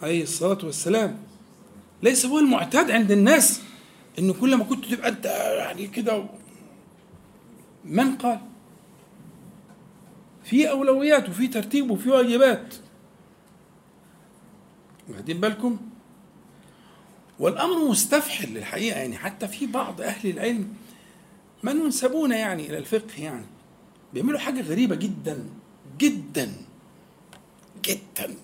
عليه 0.03 0.23
الصلاة 0.23 0.59
والسلام. 0.63 1.19
ليس 2.03 2.27
هو 2.27 2.39
المعتاد 2.39 2.91
عند 2.91 3.11
الناس 3.11 3.61
انه 4.19 4.33
كل 4.33 4.55
ما 4.55 4.65
كنت 4.65 4.85
تبقى 4.85 5.09
أنت 5.09 5.25
يعني 5.59 5.87
كده 5.87 6.25
من 7.85 8.17
قال؟ 8.17 8.41
في 10.45 10.71
أولويات 10.71 11.29
وفي 11.29 11.49
ترتيب 11.49 11.91
وفي 11.91 12.11
واجبات. 12.11 12.75
واخدين 15.13 15.41
بالكم؟ 15.41 15.79
والأمر 17.39 17.89
مستفحل 17.91 18.49
للحقيقة 18.49 18.99
يعني 18.99 19.19
حتى 19.19 19.49
في 19.49 19.67
بعض 19.67 20.01
أهل 20.01 20.31
العلم 20.31 20.75
من 21.63 21.77
ينسبون 21.77 22.33
يعني 22.33 22.67
إلى 22.67 22.79
الفقه 22.79 23.23
يعني. 23.23 23.47
بيعملوا 24.15 24.39
حاجة 24.39 24.61
غريبة 24.61 24.95
جدا 24.95 25.49
جدا 25.99 26.53
جدا. 27.85 28.35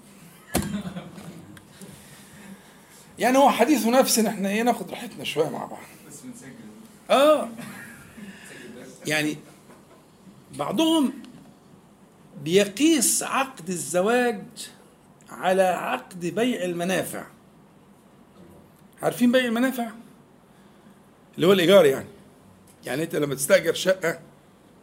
يعني 3.18 3.38
هو 3.38 3.50
حديث 3.50 3.86
نفس 3.86 4.18
إحنا 4.18 4.48
إيه 4.48 4.62
ناخد 4.62 4.90
راحتنا 4.90 5.24
شوية 5.24 5.48
مع 5.48 5.64
بعض. 5.64 5.80
بس 6.08 6.20
بنسجل. 6.20 6.52
آه. 7.10 7.48
يعني 9.06 9.36
بعضهم 10.58 11.12
بيقيس 12.44 13.22
عقد 13.22 13.68
الزواج 13.68 14.42
على 15.30 15.62
عقد 15.62 16.26
بيع 16.26 16.64
المنافع. 16.64 17.24
عارفين 19.02 19.32
بيع 19.32 19.44
المنافع؟ 19.44 19.88
اللي 21.36 21.46
هو 21.46 21.52
الإيجار 21.52 21.86
يعني. 21.86 22.06
يعني 22.86 23.02
أنت 23.02 23.16
لما 23.16 23.34
تستأجر 23.34 23.74
شقة 23.74 24.18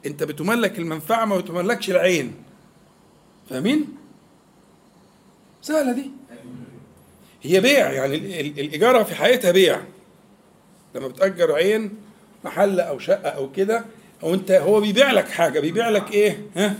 أنت 0.06 0.24
بتملك 0.24 0.80
المنفعة 0.80 1.26
ما 1.26 1.38
بتملكش 1.38 1.90
العين. 1.90 2.36
فاهمين؟ 3.50 3.88
سهلة 5.62 5.92
دي. 5.92 6.12
هي 7.44 7.60
بيع 7.62 7.92
يعني 7.92 8.16
ال- 8.16 8.40
ال- 8.40 8.60
الاجاره 8.60 9.04
في 9.04 9.16
حقيقتها 9.16 9.52
بيع. 9.52 9.82
لما 10.96 11.08
بتأجر 11.08 11.52
عين 11.56 11.98
محل 12.44 12.80
أو 12.80 13.00
شقة 13.00 13.30
أو 13.30 13.52
كده 13.52 13.86
أو 14.24 14.34
أنت 14.34 14.52
هو 14.52 14.82
بيبيع 14.82 15.12
لك 15.12 15.30
حاجة 15.30 15.60
بيبيع 15.60 15.90
لك 15.90 16.12
إيه؟ 16.12 16.46
ها؟ 16.56 16.76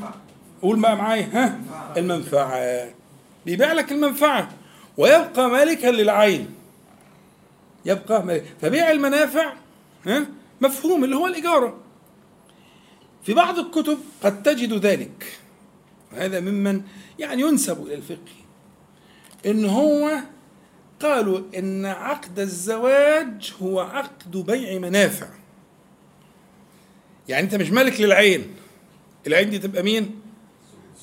قول 0.62 0.80
بقى 0.80 0.96
معايا 0.98 1.30
ها؟ 1.34 1.60
المنفعة. 1.98 2.90
بيبيع 3.46 3.74
لك 3.74 3.92
المنفعة. 3.92 4.50
ويبقى 4.98 5.50
مالكا 5.50 5.88
للعين. 5.88 6.56
يبقى 7.86 8.26
مالك. 8.26 8.46
فبيع 8.62 8.92
المنافع؟ 8.92 9.54
مفهوم 10.62 11.04
اللي 11.04 11.16
هو 11.16 11.28
الإجارة 11.28 11.78
في 13.24 13.34
بعض 13.34 13.60
الكتب 13.60 13.98
قد 14.24 14.44
تجد 14.44 14.74
ذلك. 14.74 15.40
هذا 16.14 16.40
ممن 16.40 16.82
يعني 17.20 17.42
ينسب 17.42 17.86
إلى 17.86 17.96
الفقه. 17.96 18.36
إن 19.46 19.66
هو 19.66 20.20
قالوا 21.00 21.42
إن 21.58 21.86
عقد 21.86 22.40
الزواج 22.40 23.54
هو 23.62 23.80
عقد 23.80 24.38
بيع 24.38 24.80
منافع. 24.80 25.28
يعني 27.30 27.44
أنت 27.44 27.56
مش 27.56 27.70
مالك 27.70 28.02
للعين. 28.02 28.56
العين 29.28 29.50
دي 29.50 29.60
تبقى 29.60 29.84
مين؟ 29.84 30.22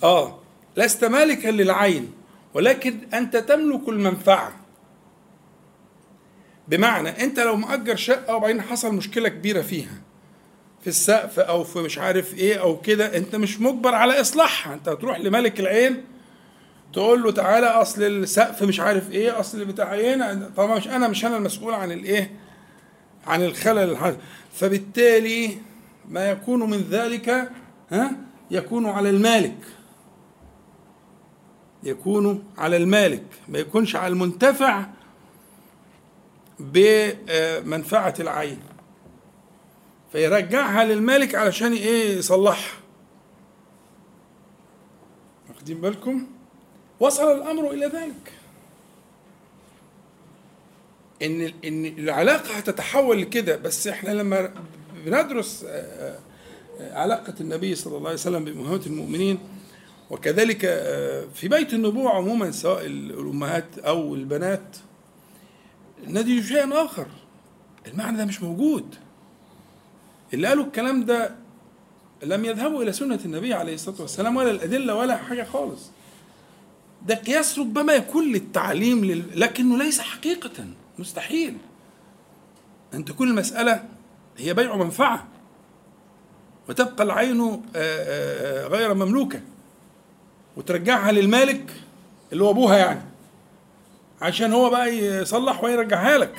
آه 0.03 0.39
لست 0.77 1.05
مالكا 1.05 1.49
للعين. 1.49 2.13
ولكن 2.55 2.99
أنت 3.15 3.37
تملك 3.37 3.89
المنفعة. 3.89 4.53
بمعنى 6.69 7.09
أنت 7.25 7.41
لو 7.41 7.57
مأجر 7.57 7.97
شقة 7.97 8.37
وبعدين 8.37 8.63
حصل 8.63 8.95
مشكلة 8.95 9.29
كبيرة 9.29 9.61
فيها 9.63 10.01
في 10.81 10.87
السقف 10.87 11.39
أو 11.39 11.65
في 11.65 11.79
مش 11.79 11.99
عارف 11.99 12.35
إيه 12.35 12.61
أو 12.61 12.81
كده 12.81 13.17
أنت 13.17 13.37
مش 13.37 13.61
مجبر 13.61 13.95
على 13.95 14.21
إصلاحها. 14.21 14.75
أنت 14.75 14.89
هتروح 14.89 15.21
لملك 15.21 15.61
العين 15.61 16.05
تقول 16.93 17.23
له 17.23 17.33
تعالى 17.33 17.67
أصل 17.67 18.03
السقف 18.03 18.63
مش 18.63 18.81
عارف 18.81 19.11
إيه 19.11 19.41
أصل 19.41 19.65
بتاع 19.65 19.95
إيه 19.95 20.49
طبعا 20.57 20.77
مش 20.77 20.89
أنا 20.89 21.09
مش 21.09 21.25
أنا 21.25 21.37
المسؤول 21.37 21.75
عن 21.75 21.93
الإيه؟ 21.93 22.31
عن 23.27 23.43
الخلل 23.43 23.91
الحدث 23.91 24.17
فبالتالي 24.55 25.59
ما 26.09 26.31
يكون 26.31 26.71
من 26.71 26.79
ذلك 26.91 27.51
ها؟ 27.91 28.13
يكون 28.51 28.87
على 28.87 29.11
المالك. 29.11 29.59
يكون 31.83 32.45
على 32.59 32.77
المالك 32.77 33.25
ما 33.49 33.59
يكونش 33.59 33.97
على 33.97 34.13
المنتفع 34.13 34.87
بمنفعة 36.59 38.15
العين. 38.21 38.59
فيرجعها 40.13 40.85
للمالك 40.85 41.35
علشان 41.35 41.73
إيه؟ 41.73 42.19
يصلحها. 42.19 42.79
واخدين 45.49 45.81
بالكم؟ 45.81 46.27
وصل 47.01 47.37
الأمر 47.37 47.71
إلى 47.71 47.87
ذلك. 47.87 48.33
إن 51.23 51.53
إن 51.65 51.87
العلاقة 51.87 52.57
هتتحول 52.57 53.21
لكده 53.21 53.57
بس 53.57 53.87
إحنا 53.87 54.11
لما 54.11 54.55
بندرس 55.05 55.65
آه، 55.69 56.19
آه، 56.81 56.99
علاقة 56.99 57.35
النبي 57.41 57.75
صلى 57.75 57.97
الله 57.97 58.09
عليه 58.09 58.19
وسلم 58.19 58.45
بامهات 58.45 58.87
المؤمنين 58.87 59.39
وكذلك 60.13 60.65
آه، 60.65 61.25
في 61.35 61.49
بيت 61.49 61.75
النبوة 61.75 62.11
عموما 62.11 62.51
سواء 62.51 62.87
الأمهات 62.87 63.79
أو 63.79 64.15
البنات 64.15 64.77
نجد 66.07 66.43
شيئا 66.43 66.85
آخر. 66.85 67.07
المعنى 67.87 68.17
ده 68.17 68.25
مش 68.25 68.43
موجود. 68.43 68.95
اللي 70.35 70.49
قالوا 70.49 70.65
الكلام 70.65 71.05
ده 71.05 71.35
لم 72.23 72.45
يذهبوا 72.45 72.83
إلى 72.83 72.93
سنة 72.93 73.19
النبي 73.25 73.55
عليه 73.55 73.75
الصلاة 73.75 74.01
والسلام 74.01 74.37
ولا 74.37 74.51
الأدلة 74.51 74.95
ولا 74.95 75.17
حاجة 75.17 75.43
خالص. 75.43 75.91
ده 77.07 77.15
قياس 77.15 77.59
ربما 77.59 77.93
يكون 77.93 78.33
للتعليم 78.33 79.05
لل... 79.05 79.41
لكنه 79.41 79.79
ليس 79.79 80.01
حقيقة. 80.01 80.67
مستحيل. 80.99 81.57
أن 82.95 83.05
تكون 83.05 83.29
المسألة 83.29 83.85
هي 84.37 84.55
بيع 84.55 84.77
منفعة 84.77 85.29
وتبقى 86.69 87.05
العين 87.05 87.41
آه، 87.41 87.61
آه، 87.77 88.67
غير 88.67 88.95
مملوكة. 88.95 89.41
وترجعها 90.57 91.13
للمالك 91.13 91.73
اللي 92.33 92.45
هو 92.45 92.51
أبوها 92.51 92.79
يعني 92.79 93.03
عشان 94.23 94.53
هو 94.53 94.71
بقى 94.71 94.97
يصلح 94.97 95.65
ويرجعها 95.65 96.19
لك 96.19 96.35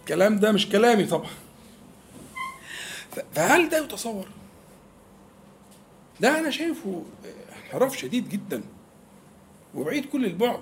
الكلام 0.00 0.38
ده 0.38 0.52
مش 0.52 0.68
كلامي 0.68 1.04
طبعا 1.04 1.30
فهل 3.34 3.68
ده 3.68 3.78
يتصور؟ 3.78 4.26
ده 6.20 6.38
أنا 6.38 6.50
شايفه 6.50 7.02
انحراف 7.64 7.96
شديد 7.96 8.28
جدا 8.28 8.62
وبعيد 9.74 10.04
كل 10.04 10.24
البعد 10.24 10.60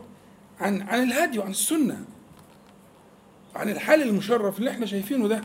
عن 0.60 0.82
عن 0.82 1.02
الهدي 1.02 1.38
وعن 1.38 1.50
السنة 1.50 2.04
عن 3.54 3.68
الحال 3.68 4.02
المشرف 4.02 4.58
اللي 4.58 4.70
إحنا 4.70 4.86
شايفينه 4.86 5.28
ده 5.28 5.40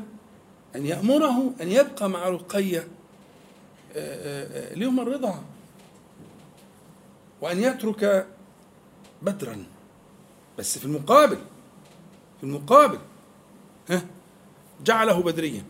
أن 0.75 0.85
يأمره 0.85 1.53
أن 1.61 1.71
يبقى 1.71 2.09
مع 2.09 2.29
رقية 2.29 2.87
ليوم 4.75 4.99
الرضا 4.99 5.43
وأن 7.41 7.59
يترك 7.59 8.27
بدرا. 9.21 9.63
بس 10.57 10.77
في 10.77 10.85
المقابل 10.85 11.37
في 12.37 12.43
المقابل 12.43 12.99
ها 13.89 14.01
جعله 14.83 15.21
بدريا. 15.23 15.63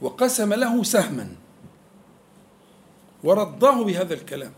وقسم 0.00 0.52
له 0.54 0.82
سهما. 0.82 1.36
ورضاه 3.24 3.84
بهذا 3.84 4.14
الكلام. 4.14 4.52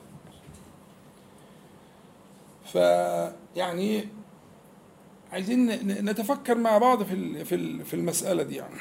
فيعني 2.72 4.08
عايزين 5.32 5.66
نتفكر 6.04 6.54
مع 6.54 6.78
بعض 6.78 7.02
في 7.02 7.44
في 7.44 7.54
ال- 7.54 7.84
في 7.84 7.94
المسألة 7.94 8.42
دي 8.42 8.56
يعني. 8.56 8.74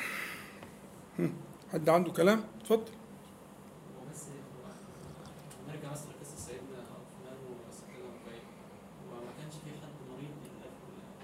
حد 1.74 1.90
عنده 1.90 2.12
كلام؟ 2.12 2.44
اتفضل 2.62 2.92
وبس 4.02 4.22
نرجع 5.68 5.92
بس 5.94 6.02
لقصه 6.10 6.38
سيدنا 6.48 6.80
عثمان 6.96 7.38
وسيدنا 7.70 8.10
رقية 8.18 8.44
وما 9.10 9.32
كانش 9.38 9.56
في 9.64 9.70
حد 9.82 9.96
مريض 10.12 10.34
الا 10.48 10.68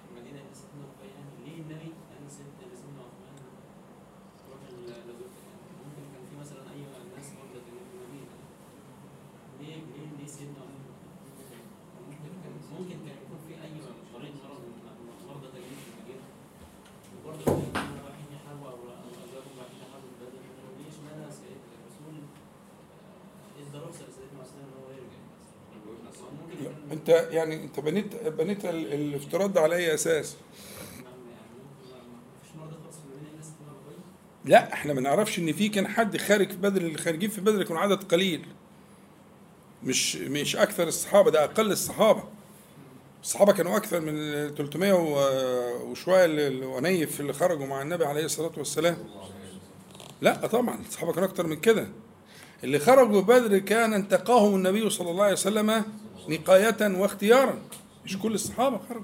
في 0.02 0.08
المدينة 0.10 0.40
الا 0.46 0.54
سيدنا 0.62 0.84
رقية 0.92 1.14
يعني 1.18 1.32
ليه 1.46 1.58
النبي 1.64 1.90
قال 2.10 2.24
سيدنا 2.38 2.64
لسيدنا 2.74 3.02
عثمان 3.10 3.36
روح 4.50 4.60
لزوجتك 4.70 5.42
يعني 5.50 5.72
ممكن 5.84 6.04
كان 6.14 6.24
في 6.30 6.36
مثلا 6.44 6.62
اي 6.74 6.80
ناس 7.16 7.28
مرضى 7.38 7.60
في 7.66 7.72
المدينة 7.74 8.36
ليه 9.60 9.76
ليه 9.94 10.10
ليه 10.18 10.28
سيدنا 10.38 10.62
عثمان 10.62 11.64
ممكن 12.10 12.32
كان 12.44 12.54
ممكن 12.78 12.98
كان 13.06 13.18
يكون 13.24 13.40
في 13.48 13.54
اي 13.66 13.72
مريض 14.14 14.36
مرض 14.44 14.62
من 14.70 14.82
مرضى 15.30 15.48
تجريد 15.56 15.80
في 15.86 15.90
المدينة 15.94 16.26
وبرضه 17.14 17.46
كان 17.46 17.58
يكون 17.86 18.00
رايحين 18.08 18.30
يحاربوا 18.38 18.68
أو 18.74 18.78
أو 19.04 19.10
ازواجهم 19.26 19.56
رايحين 19.62 19.80
يحاربوا 19.86 20.12
في 20.18 20.26
بدر 20.26 20.42
ليش 20.80 20.98
معنى 21.06 21.26
سيد 21.40 21.60
الرسول 21.76 22.16
آه، 22.24 23.62
ادى 23.62 23.78
رخصه 23.86 24.04
لسيدنا 24.10 24.40
عثمان 24.44 24.66
ان 24.70 24.76
هو 24.82 24.88
يرجع 24.98 25.22
ممكن 26.90 26.98
يكون 27.20 27.34
يعني 27.36 27.64
انت 27.64 27.80
بنيت 27.80 28.16
بنيت 28.28 28.66
ال- 28.66 28.94
الافتراض 28.94 29.54
ده 29.54 29.62
على 29.62 29.76
اي 29.76 29.94
أساس؟ 29.94 30.36
لا 34.46 34.74
إحنا 34.74 34.94
ما 34.94 35.02
نعرفش 35.02 35.40
إن 35.40 35.54
في 35.54 35.70
كان 35.70 35.88
حد 35.88 36.18
خارج 36.18 36.50
في 36.50 36.56
بدر 36.58 36.98
خارجين 36.98 37.30
في 37.30 37.42
بدر 37.42 37.64
كانوا 37.64 37.82
عدد 37.82 38.04
قليل. 38.04 38.46
مش 39.84 40.16
مش 40.16 40.56
أكثر 40.56 40.88
الصحابة 40.88 41.32
ده 41.32 41.44
أقل 41.44 41.72
الصحابة. 41.72 42.24
الصحابة 43.24 43.54
كانوا 43.54 43.78
أكثر 43.78 44.00
من 44.02 44.14
300 44.56 44.94
و- 44.94 45.92
وشوية 45.92 46.66
ونيف 46.66 47.20
اللي 47.22 47.34
خرجوا 47.34 47.66
مع 47.66 47.82
النبي 47.82 48.06
عليه 48.06 48.26
الصلاة 48.26 48.52
والسلام. 48.58 48.98
لا 50.22 50.48
طبعا 50.48 50.80
الصحابة 50.90 51.14
كانوا 51.14 51.28
أكثر 51.30 51.48
من 51.48 51.56
كده. 51.56 51.88
اللي 52.64 52.80
خرجوا 52.80 53.22
بدر 53.22 53.58
كان 53.58 53.94
انتقاهم 53.94 54.56
النبي 54.56 54.90
صلى 54.90 55.12
الله 55.12 55.24
عليه 55.24 55.34
وسلم 55.34 55.84
نقاية 56.30 56.78
واختيارا 56.82 57.60
مش 58.06 58.18
كل 58.18 58.34
الصحابة 58.34 58.80
خرجوا. 58.90 59.04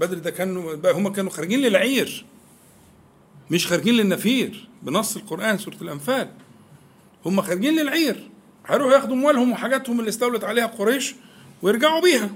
بدر 0.00 0.18
ده 0.18 0.30
كانوا 0.30 0.92
هم 0.92 1.12
كانوا 1.12 1.30
خارجين 1.30 1.60
للعير. 1.60 2.24
مش 3.50 3.66
خارجين 3.66 3.94
للنفير. 3.94 4.68
بنص 4.82 5.16
القرآن 5.16 5.58
سورة 5.58 5.76
الأنفال. 5.82 6.28
هم 7.26 7.40
خارجين 7.42 7.76
للعير. 7.76 8.30
هيروحوا 8.66 8.92
ياخدوا 8.92 9.14
أموالهم 9.14 9.52
وحاجاتهم 9.52 9.98
اللي 10.00 10.08
استولت 10.08 10.44
عليها 10.44 10.66
قريش 10.66 11.14
ويرجعوا 11.62 12.00
بيها. 12.02 12.30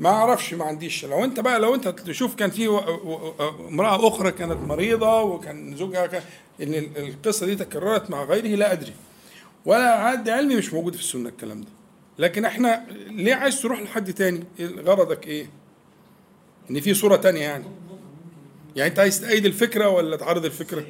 ما 0.00 0.08
أعرفش 0.08 0.54
ما 0.54 0.64
عنديش. 0.64 1.04
لو 1.04 1.24
أنت 1.24 1.40
بقى 1.40 1.60
لو 1.60 1.74
أنت 1.74 1.88
تشوف 1.88 2.34
كان 2.34 2.50
في 2.50 2.68
امرأة 3.68 4.08
أخرى 4.08 4.30
كانت 4.32 4.58
مريضة 4.68 5.22
وكان 5.22 5.76
زوجها 5.76 6.06
كان 6.06 6.22
إن 6.62 6.74
ال- 6.74 6.98
القصة 6.98 7.46
دي 7.46 7.56
تكررت 7.56 8.10
مع 8.10 8.24
غيره 8.24 8.46
لا 8.56 8.72
أدري. 8.72 8.92
ولا 9.64 9.90
عد 9.94 10.28
علمي 10.28 10.56
مش 10.56 10.72
موجود 10.72 10.94
في 10.94 11.00
السنة 11.00 11.28
الكلام 11.28 11.60
ده. 11.60 11.68
لكن 12.18 12.44
إحنا 12.44 12.86
ليه 13.10 13.34
عايز 13.34 13.62
تروح 13.62 13.80
لحد 13.82 14.12
تاني؟ 14.12 14.44
إيه 14.60 14.66
غرضك 14.66 15.26
إيه؟ 15.26 15.46
ان 16.70 16.80
في 16.80 16.94
صورة 16.94 17.16
تانية 17.16 17.40
يعني. 17.40 17.64
يعني 18.76 18.90
أنت 18.90 18.98
عايز 18.98 19.20
تأيد 19.20 19.46
الفكرة 19.46 19.88
ولا 19.88 20.16
تعارض 20.16 20.44
الفكرة؟ 20.44 20.86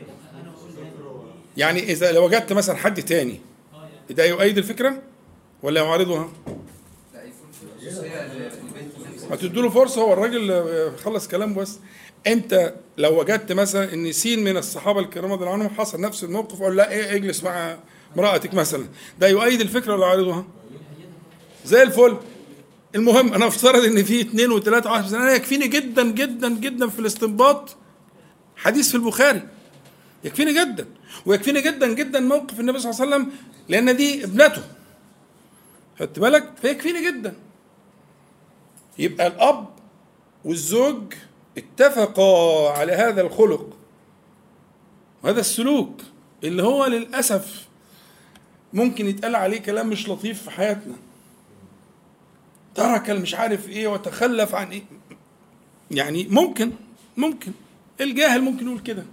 يعني 1.56 1.82
إذا 1.82 2.12
لو 2.12 2.24
وجدت 2.24 2.52
مثلا 2.52 2.76
حد 2.76 3.02
تاني 3.02 3.40
ده 4.10 4.24
يؤيد 4.24 4.58
الفكرة 4.58 5.02
ولا 5.62 5.80
يعارضها؟ 5.80 6.32
ما 9.30 9.36
تدوا 9.36 9.62
له 9.62 9.68
فرصة 9.70 10.02
هو 10.02 10.12
الراجل 10.12 10.62
خلص 11.04 11.28
كلامه 11.28 11.54
بس. 11.56 11.78
أنت 12.26 12.74
لو 12.98 13.20
وجدت 13.20 13.52
مثلا 13.52 13.94
إن 13.94 14.12
سين 14.12 14.44
من 14.44 14.56
الصحابة 14.56 15.00
الكرام 15.00 15.32
رضي 15.32 15.40
الله 15.44 15.52
عنهم 15.52 15.68
حصل 15.68 16.00
نفس 16.00 16.24
الموقف 16.24 16.62
قال 16.62 16.76
لا 16.76 16.90
إيه 16.90 17.14
اجلس 17.16 17.44
مع 17.44 17.78
امرأتك 18.16 18.54
مثلا. 18.54 18.86
ده 19.18 19.28
يؤيد 19.28 19.60
الفكرة 19.60 19.94
ولا 19.94 20.06
يعارضها؟ 20.06 20.44
زي 21.64 21.82
الفل. 21.82 22.16
المهم 22.94 23.34
أنا 23.34 23.46
افترض 23.46 23.84
إن 23.84 24.04
في 24.04 24.20
اثنين 24.20 24.52
وثلاثه 24.52 24.90
وعشرة 24.90 25.08
سنة. 25.08 25.22
أنا 25.22 25.32
يكفيني 25.32 25.68
جدا 25.68 26.10
جدا 26.10 26.48
جدا 26.48 26.88
في 26.88 26.98
الاستنباط. 26.98 27.76
حديث 28.56 28.88
في 28.88 28.94
البخاري. 28.94 29.48
يكفيني 30.24 30.52
جدا. 30.52 30.86
ويكفيني 31.26 31.60
جدا 31.60 31.94
جدا 31.94 32.20
موقف 32.20 32.60
النبي 32.60 32.78
صلى 32.78 32.90
الله 32.90 33.02
عليه 33.02 33.16
وسلم 33.16 33.32
لأن 33.68 33.96
دي 33.96 34.24
ابنته. 34.24 34.62
خدت 35.98 36.18
بالك؟ 36.18 36.52
فيكفيني 36.62 37.06
جدا. 37.06 37.34
يبقى 38.98 39.26
الأب 39.26 39.68
والزوج 40.44 41.14
اتفقا 41.58 42.70
على 42.70 42.92
هذا 42.92 43.20
الخلق. 43.20 43.76
وهذا 45.22 45.40
السلوك. 45.40 46.00
اللي 46.44 46.62
هو 46.62 46.86
للأسف 46.86 47.68
ممكن 48.74 49.06
يتقال 49.06 49.36
عليه 49.36 49.58
كلام 49.60 49.88
مش 49.88 50.08
لطيف 50.08 50.42
في 50.42 50.50
حياتنا. 50.50 50.94
ترك 52.74 53.10
المش 53.10 53.34
عارف 53.34 53.68
إيه 53.68 53.88
وتخلف 53.88 54.54
عن 54.54 54.70
إيه. 54.70 54.82
يعني 55.90 56.26
ممكن 56.30 56.72
ممكن. 57.16 57.52
الجاهل 58.00 58.42
ممكن 58.42 58.66
يقول 58.66 58.80
كده. 58.80 59.04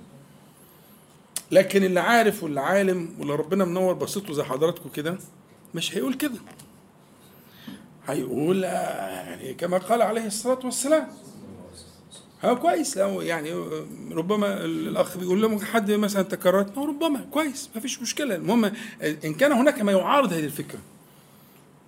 لكن 1.52 1.84
اللي 1.84 2.00
عارف 2.00 2.44
واللي 2.44 2.62
عالم 2.62 3.16
واللي 3.20 3.36
ربنا 3.36 3.66
منور 3.66 3.94
بصيته 3.94 4.34
زي 4.34 4.44
حضراتكم 4.44 4.90
كده 4.90 5.18
مش 5.76 5.98
هيقول 5.98 6.14
كده. 6.14 6.40
هيقول 8.08 8.66
آه، 8.66 8.70
يعني 9.10 9.54
كما 9.54 9.78
قال 9.78 10.02
عليه 10.02 10.26
الصلاة 10.26 10.60
والسلام. 10.64 11.08
ها 12.44 12.54
كويس 12.54 12.98
لو 12.98 13.22
يعني 13.22 13.54
ربما 14.12 14.66
الأخ 14.66 15.18
بيقول 15.18 15.42
لهم 15.42 15.60
حد 15.60 15.92
مثلا 15.92 16.22
تكررت 16.22 16.78
ربما 16.78 17.26
كويس 17.32 17.70
ما 17.76 17.82
فيش 17.82 18.02
مشكلة. 18.02 18.36
المهم 18.36 18.72
إن 19.02 19.34
كان 19.34 19.52
هناك 19.52 19.82
ما 19.82 19.92
يعارض 19.92 20.34
هذه 20.34 20.46
الفكرة. 20.46 20.80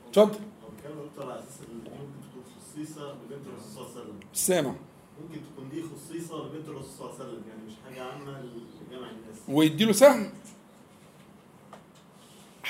اتفضل. 0.09 0.39
كان 0.83 0.91
أكتر 1.11 1.31
على 1.31 1.39
أساس 1.39 1.59
إن 1.71 1.75
ممكن 1.77 2.29
تكون 2.29 2.43
خصيصة 2.61 3.13
ببنت 3.13 3.47
الرسول 3.47 3.73
صلى 3.73 3.81
الله 3.81 3.91
عليه 3.91 4.01
وسلم. 4.01 4.19
سامع. 4.33 4.75
ممكن 5.21 5.41
تكون 5.53 5.69
دي 5.69 5.83
خصيصة 5.83 6.43
ببنت 6.43 6.67
الرسول 6.67 6.91
صلى 6.97 7.05
الله 7.05 7.15
عليه 7.19 7.25
وسلم 7.25 7.43
يعني 7.49 7.61
مش 7.67 7.73
حاجة 7.85 8.03
عامة 8.03 8.31
لجمع 8.31 9.09
الناس. 9.09 9.37
ويديله 9.47 9.91
سهم. 9.91 10.29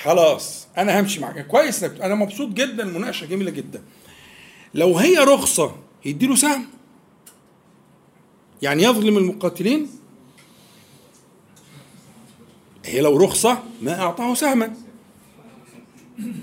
خلاص 0.03 0.67
أنا 0.77 0.99
همشي 0.99 1.19
معاك. 1.19 1.47
كويس 1.47 1.83
أنا 1.83 2.15
مبسوط 2.15 2.49
جدا 2.49 2.83
المناقشه 2.83 3.25
جميلة 3.25 3.51
جدا. 3.51 3.83
لو 4.73 4.97
هي 4.97 5.17
رخصة 5.17 5.75
يديله 6.05 6.35
سهم. 6.35 6.67
يعني 8.61 8.83
يظلم 8.83 9.17
المقاتلين؟ 9.17 9.89
هي 12.85 13.01
لو 13.01 13.17
رخصة 13.17 13.63
ما 13.81 14.01
أعطاه 14.01 14.33
سهما. 14.33 14.73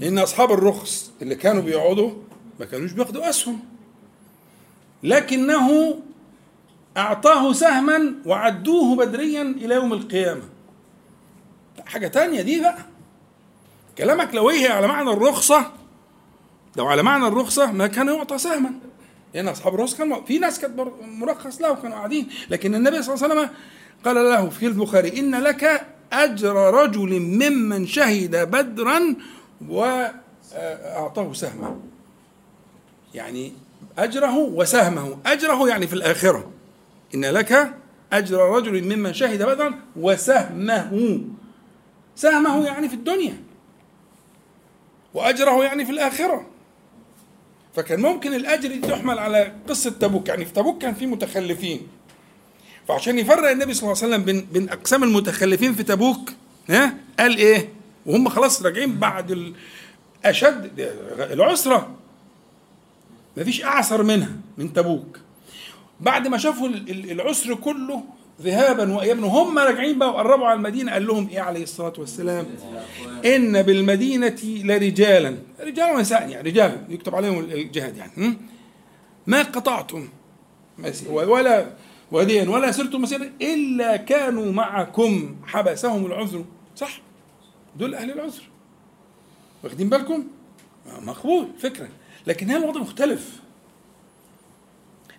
لأن 0.00 0.18
أصحاب 0.18 0.52
الرخص 0.52 1.10
اللي 1.22 1.34
كانوا 1.34 1.62
بيقعدوا 1.62 2.10
ما 2.60 2.66
كانوش 2.66 2.92
بياخدوا 2.92 3.28
أسهم. 3.28 3.60
لكنه 5.02 5.98
أعطاه 6.96 7.52
سهما 7.52 8.14
وعدوه 8.26 8.96
بدريا 8.96 9.42
إلى 9.42 9.74
يوم 9.74 9.92
القيامة. 9.92 10.42
حاجة 11.86 12.06
تانية 12.08 12.42
دي 12.42 12.60
بقى. 12.60 12.78
كلامك 13.98 14.34
لو 14.34 14.48
هي 14.48 14.66
على 14.68 14.86
معنى 14.86 15.10
الرخصة 15.10 15.72
لو 16.76 16.86
على 16.86 17.02
معنى 17.02 17.26
الرخصة 17.26 17.72
ما 17.72 17.86
كان 17.86 18.06
يعطى 18.08 18.38
سهما. 18.38 18.70
لأن 19.34 19.48
أصحاب 19.48 19.74
الرخص 19.74 19.94
كانوا 19.94 20.22
في 20.24 20.38
ناس 20.38 20.60
كانت 20.60 20.80
مرخص 21.02 21.60
له 21.60 21.70
وكانوا 21.70 21.96
قاعدين. 21.96 22.28
لكن 22.50 22.74
النبي 22.74 23.02
صلى 23.02 23.14
الله 23.14 23.24
عليه 23.24 23.34
وسلم 23.34 23.50
قال 24.04 24.16
له 24.16 24.48
في 24.48 24.66
البخاري 24.66 25.18
إن 25.18 25.34
لك 25.34 25.86
أجر 26.12 26.54
رجل 26.54 27.20
ممن 27.20 27.86
شهد 27.86 28.36
بدرا 28.36 29.14
وأعطاه 29.68 31.32
سهما 31.32 31.80
يعني 33.14 33.52
أجره 33.98 34.36
وسهمه. 34.38 35.18
أجره 35.26 35.68
يعني 35.68 35.86
في 35.86 35.92
الآخرة. 35.92 36.50
إن 37.14 37.24
لك 37.24 37.74
أجر 38.12 38.38
رجل 38.38 38.96
ممن 38.96 39.14
شهد 39.14 39.42
بدرا 39.42 39.74
وسهمه. 39.96 41.20
سهمه 42.16 42.66
يعني 42.66 42.88
في 42.88 42.94
الدنيا. 42.94 43.42
وأجره 45.14 45.64
يعني 45.64 45.84
في 45.84 45.92
الآخرة. 45.92 46.46
فكان 47.78 48.00
ممكن 48.00 48.34
الأجر 48.34 48.68
دي 48.68 48.78
تحمل 48.78 49.18
على 49.18 49.52
قصة 49.68 49.90
تبوك. 49.90 50.28
يعني 50.28 50.44
في 50.44 50.52
تبوك 50.52 50.82
كان 50.82 50.94
في 50.94 51.06
متخلفين. 51.06 51.86
فعشان 52.88 53.18
يفرق 53.18 53.50
النبي 53.50 53.74
صلى 53.74 53.82
الله 53.92 54.02
عليه 54.02 54.14
وسلم 54.14 54.24
بين 54.24 54.48
بين 54.52 54.68
أقسام 54.68 55.04
المتخلفين 55.04 55.74
في 55.74 55.82
تبوك 55.82 56.30
ها 56.70 56.94
قال 57.18 57.36
إيه؟ 57.36 57.68
وهم 58.06 58.28
خلاص 58.28 58.62
راجعين 58.62 58.98
بعد 58.98 59.52
أشد 60.24 60.70
العسرة. 61.18 61.94
مفيش 63.36 63.64
أعسر 63.64 64.02
منها 64.02 64.32
من 64.58 64.72
تبوك. 64.72 65.18
بعد 66.00 66.28
ما 66.28 66.38
شافوا 66.38 66.68
ال- 66.68 66.90
ال- 66.90 67.10
العسر 67.10 67.54
كله 67.54 68.04
ذهابا 68.42 68.96
وايابا. 68.96 69.26
وهم 69.26 69.58
راجعين 69.58 69.98
بقى 69.98 70.08
وقربوا 70.08 70.46
على 70.46 70.56
المدينة. 70.56 70.92
قال 70.92 71.06
لهم 71.06 71.28
إيه 71.28 71.40
عليه 71.40 71.62
الصلاة 71.62 71.92
والسلام؟ 71.98 72.46
إن 73.26 73.62
بالمدينة 73.62 74.38
لرجالا. 74.44 75.36
رجال 75.60 75.96
ونساء 75.96 76.28
يعني 76.28 76.50
رجال 76.50 76.84
يكتب 76.88 77.14
عليهم 77.14 77.38
الجهاد 77.38 77.96
يعني? 77.96 78.38
ما 79.26 79.42
قطعتم 79.42 80.08
ولا 81.10 81.66
وديا 82.12 82.48
ولا 82.48 82.72
سرتم 82.72 83.02
مسيرا 83.02 83.30
إلا 83.42 83.96
كانوا 83.96 84.52
معكم 84.52 85.36
حبسهم 85.46 86.06
العذر. 86.06 86.44
صح؟ 86.76 87.00
دول 87.76 87.94
أهل 87.94 88.10
العذر. 88.10 88.42
واخدين 89.64 89.88
بالكم؟ 89.88 90.24
مقبول 91.02 91.48
فكره 91.58 91.88
لكن 92.26 92.50
هنا 92.50 92.56
الوضع 92.64 92.80
مختلف. 92.80 93.40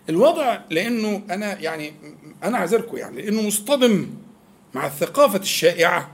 الوضع 0.08 0.58
لأنه 0.70 1.22
أنا 1.30 1.58
يعني 1.58 1.92
أنا 2.44 2.58
عذركم 2.58 2.96
يعني 2.96 3.22
لأنه 3.22 3.42
مصطدم 3.42 4.08
مع 4.74 4.86
الثقافة 4.86 5.38
الشائعة. 5.38 6.10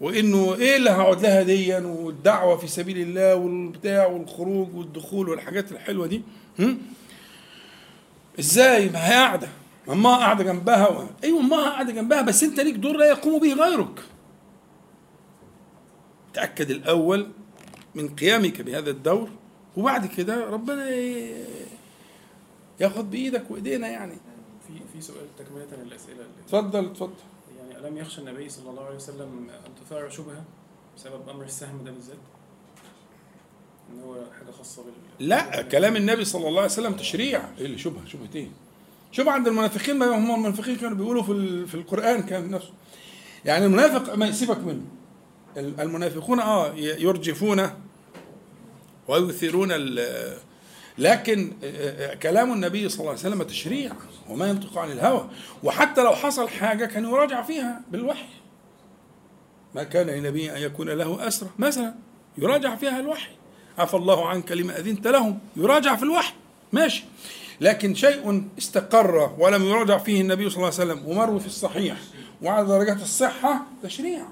وإنه 0.00 0.54
إيه 0.54 0.76
اللي 0.76 0.90
هقعد 0.90 1.22
لها 1.22 1.42
ديا 1.42 1.78
والدعوة 1.80 2.56
في 2.56 2.66
سبيل 2.68 2.98
الله 2.98 3.34
والبتاع 3.34 4.06
والخروج 4.06 4.74
والدخول 4.74 5.28
والحاجات 5.28 5.72
الحلوة 5.72 6.06
دي. 6.06 6.22
هم؟ 6.58 6.78
إزاي؟ 8.38 8.88
ما 8.88 9.08
هي 9.08 9.12
قاعدة. 9.12 9.48
ما 9.86 9.92
أمها 9.94 10.16
قاعدة 10.16 10.44
جنبها 10.44 10.88
و... 10.88 11.06
أيوه 11.24 11.40
أمها 11.40 11.70
قاعدة 11.70 11.92
جنبها 11.92 12.22
بس 12.22 12.42
أنت 12.42 12.60
ليك 12.60 12.74
دور 12.74 12.96
لا 12.96 13.06
يقوم 13.06 13.40
به 13.40 13.52
غيرك. 13.52 14.00
تأكد 16.34 16.70
الأول 16.70 17.28
من 17.94 18.08
قيامك 18.08 18.62
بهذا 18.62 18.90
الدور 18.90 19.28
وبعد 19.76 20.06
كده 20.06 20.44
ربنا 20.50 20.88
ياخد 22.80 23.10
بإيدك 23.10 23.50
وإيدينا 23.50 23.88
يعني. 23.88 24.14
في 24.68 24.72
في 24.92 25.00
سؤال 25.00 25.26
تكملة 25.38 25.84
للأسئلة 25.84 26.12
اللي 26.16 26.42
اتفضل 26.46 26.86
اتفضل. 26.86 27.12
يعني 27.58 27.86
ألم 27.88 27.96
يخشى 27.98 28.20
النبي 28.20 28.48
صلى 28.48 28.70
الله 28.70 28.84
عليه 28.84 28.96
وسلم 28.96 29.48
أن 29.66 29.70
تثار 29.84 30.10
شبهة 30.10 30.44
بسبب 30.96 31.28
أمر 31.28 31.44
السهم 31.44 31.84
ده 31.84 31.90
بالذات؟ 31.90 32.16
إن 33.92 34.00
هو 34.00 34.14
حاجة 34.38 34.50
خاصة 34.50 34.82
بال 34.82 35.28
لا 35.28 35.62
كلام 35.62 35.96
النبي 35.96 36.24
صلى 36.24 36.48
الله 36.48 36.60
عليه 36.60 36.70
وسلم 36.70 36.92
تشريع. 36.92 37.42
إيه 37.58 37.66
اللي 37.66 37.78
شبهة؟ 37.78 38.06
شبهه 38.06 38.28
إيه 38.34 38.48
شبهة 39.12 39.32
عند 39.32 39.48
المنافقين 39.48 39.96
ما 39.98 40.06
هم 40.06 40.34
المنافقين 40.34 40.76
كانوا 40.76 40.96
بيقولوا 40.96 41.22
في 41.22 41.66
في 41.66 41.74
القرآن 41.74 42.22
كان 42.22 42.50
نفسه 42.50 42.72
يعني 43.44 43.66
المنافق 43.66 44.14
ما 44.14 44.26
يسيبك 44.26 44.58
منه. 44.58 44.82
المنافقون 45.56 46.40
آه 46.40 46.74
يرجفون 46.74 47.70
ويثيرون 49.08 49.68
ال- 49.72 50.38
لكن 50.98 51.52
آه، 51.64 52.12
آه، 52.12 52.14
كلام 52.14 52.52
النبي 52.52 52.88
صلى 52.88 53.00
الله 53.00 53.10
عليه 53.10 53.20
وسلم 53.20 53.42
تشريع 53.42 53.92
وما 54.28 54.48
ينطق 54.48 54.78
عن 54.78 54.92
الهوى. 54.92 55.28
وحتى 55.64 56.02
لو 56.02 56.12
حصل 56.12 56.48
حاجة 56.48 56.86
كان 56.86 57.04
يراجع 57.04 57.42
فيها 57.42 57.80
بالوحي. 57.90 58.28
ما 59.74 59.82
كان 59.82 60.06
لنبي 60.06 60.56
أن 60.56 60.62
يكون 60.62 60.88
له 60.88 61.28
اسرى 61.28 61.50
مثلا 61.58 61.94
يراجع 62.38 62.76
فيها 62.76 63.00
الوحي. 63.00 63.30
عفى 63.78 63.94
الله 63.94 64.28
عنك 64.28 64.52
لما 64.52 64.78
أذنت 64.78 65.06
لهم 65.06 65.38
يراجع 65.56 65.96
في 65.96 66.02
الوحي. 66.02 66.34
ماشي. 66.72 67.04
لكن 67.60 67.94
شيء 67.94 68.48
استقر 68.58 69.34
ولم 69.38 69.64
يراجع 69.64 69.98
فيه 69.98 70.20
النبي 70.20 70.50
صلى 70.50 70.56
الله 70.56 70.80
عليه 70.80 70.92
وسلم 70.92 71.08
ومروي 71.08 71.40
في 71.40 71.46
الصحيح 71.46 71.96
وعلى 72.42 72.66
درجات 72.66 73.02
الصحة 73.02 73.66
تشريع. 73.82 74.26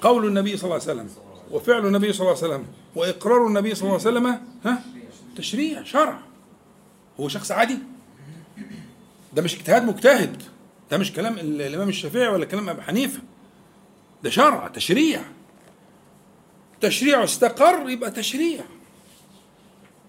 قول 0.00 0.26
النبي 0.26 0.56
صلى 0.56 0.64
الله 0.64 0.74
عليه 0.74 0.84
وسلم 0.84 1.29
وفعل 1.50 1.86
النبي 1.86 2.12
صلى 2.12 2.20
الله 2.28 2.42
عليه 2.42 2.54
وسلم 2.54 2.66
وإقرار 2.96 3.46
النبي 3.46 3.74
صلى 3.74 3.82
الله 3.88 4.00
عليه 4.06 4.10
وسلم 4.10 4.26
ها؟ 4.64 4.82
تشريع 5.36 5.82
شرع. 5.84 6.18
هو 7.20 7.28
شخص 7.28 7.52
عادي. 7.52 7.78
ده 9.32 9.42
مش 9.42 9.54
اجتهاد 9.54 9.84
مجتهد. 9.84 10.42
ده 10.90 10.98
مش 10.98 11.12
كلام 11.12 11.38
ال- 11.38 11.62
الإمام 11.62 11.88
الشافعي 11.88 12.28
ولا 12.28 12.44
كلام 12.44 12.68
ابو 12.68 12.80
حنيفة. 12.80 13.20
ده 14.22 14.30
شرع 14.30 14.68
تشريع. 14.68 15.20
تشريع 16.80 17.24
استقر 17.24 17.88
يبقى 17.90 18.10
تشريع. 18.10 18.60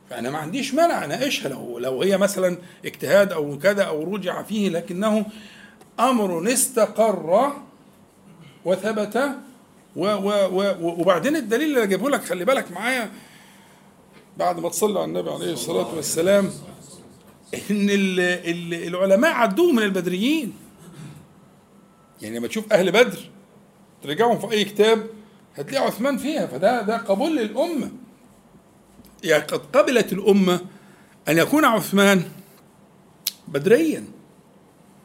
فأنا 0.10 0.30
ما 0.30 0.38
عنديش 0.38 0.74
مانع 0.74 1.06
اناقشها 1.06 1.50
لو 1.50 1.80
لو 1.80 2.02
هي 2.02 2.18
مثلا 2.18 2.58
اجتهاد 2.86 3.32
أو 3.32 3.58
كذا 3.60 3.84
أو 3.84 4.16
رجع 4.16 4.44
فيه 4.44 4.70
لكنه 4.70 5.26
أمر 6.00 6.54
استقر 6.54 7.54
وثبت 8.66 9.36
و 9.96 10.06
و 10.06 10.30
و 10.52 11.02
وبعدين 11.02 11.36
الدليل 11.36 11.78
اللي 11.78 11.88
جايبه 11.88 12.10
لك 12.10 12.24
خلي 12.24 12.46
بالك 12.46 12.72
معايا 12.72 13.12
بعد 14.38 14.60
ما 14.60 14.70
تصلي 14.70 15.00
على 15.00 15.08
النبي 15.08 15.30
عليه 15.30 15.54
الصلاة 15.54 15.96
والسلام 15.96 16.46
إن 17.54 17.90
ال 17.90 18.20
ال 18.20 18.74
العلماء 18.74 19.32
عدوه 19.32 19.72
من 19.72 19.84
البدريين. 19.84 20.54
يعني 22.22 22.40
لما 22.40 22.48
تشوف 22.48 22.74
أهل 22.74 22.92
بدر 22.92 23.30
ترجعهم 24.04 24.40
في 24.40 24.52
أي 24.52 24.66
كتاب 24.66 25.08
هتلاقي 25.56 25.86
عثمان 25.86 26.18
فيها. 26.18 26.48
فده 26.48 26.82
ده 26.82 26.98
قبول 26.98 27.38
للأمة. 27.38 27.92
يعني 29.24 29.44
قد 29.44 29.60
قبلت 29.78 30.14
الأمة 30.14 30.62
أن 31.30 31.38
يكون 31.38 31.66
عثمان 31.66 32.24
بدريا 33.48 34.06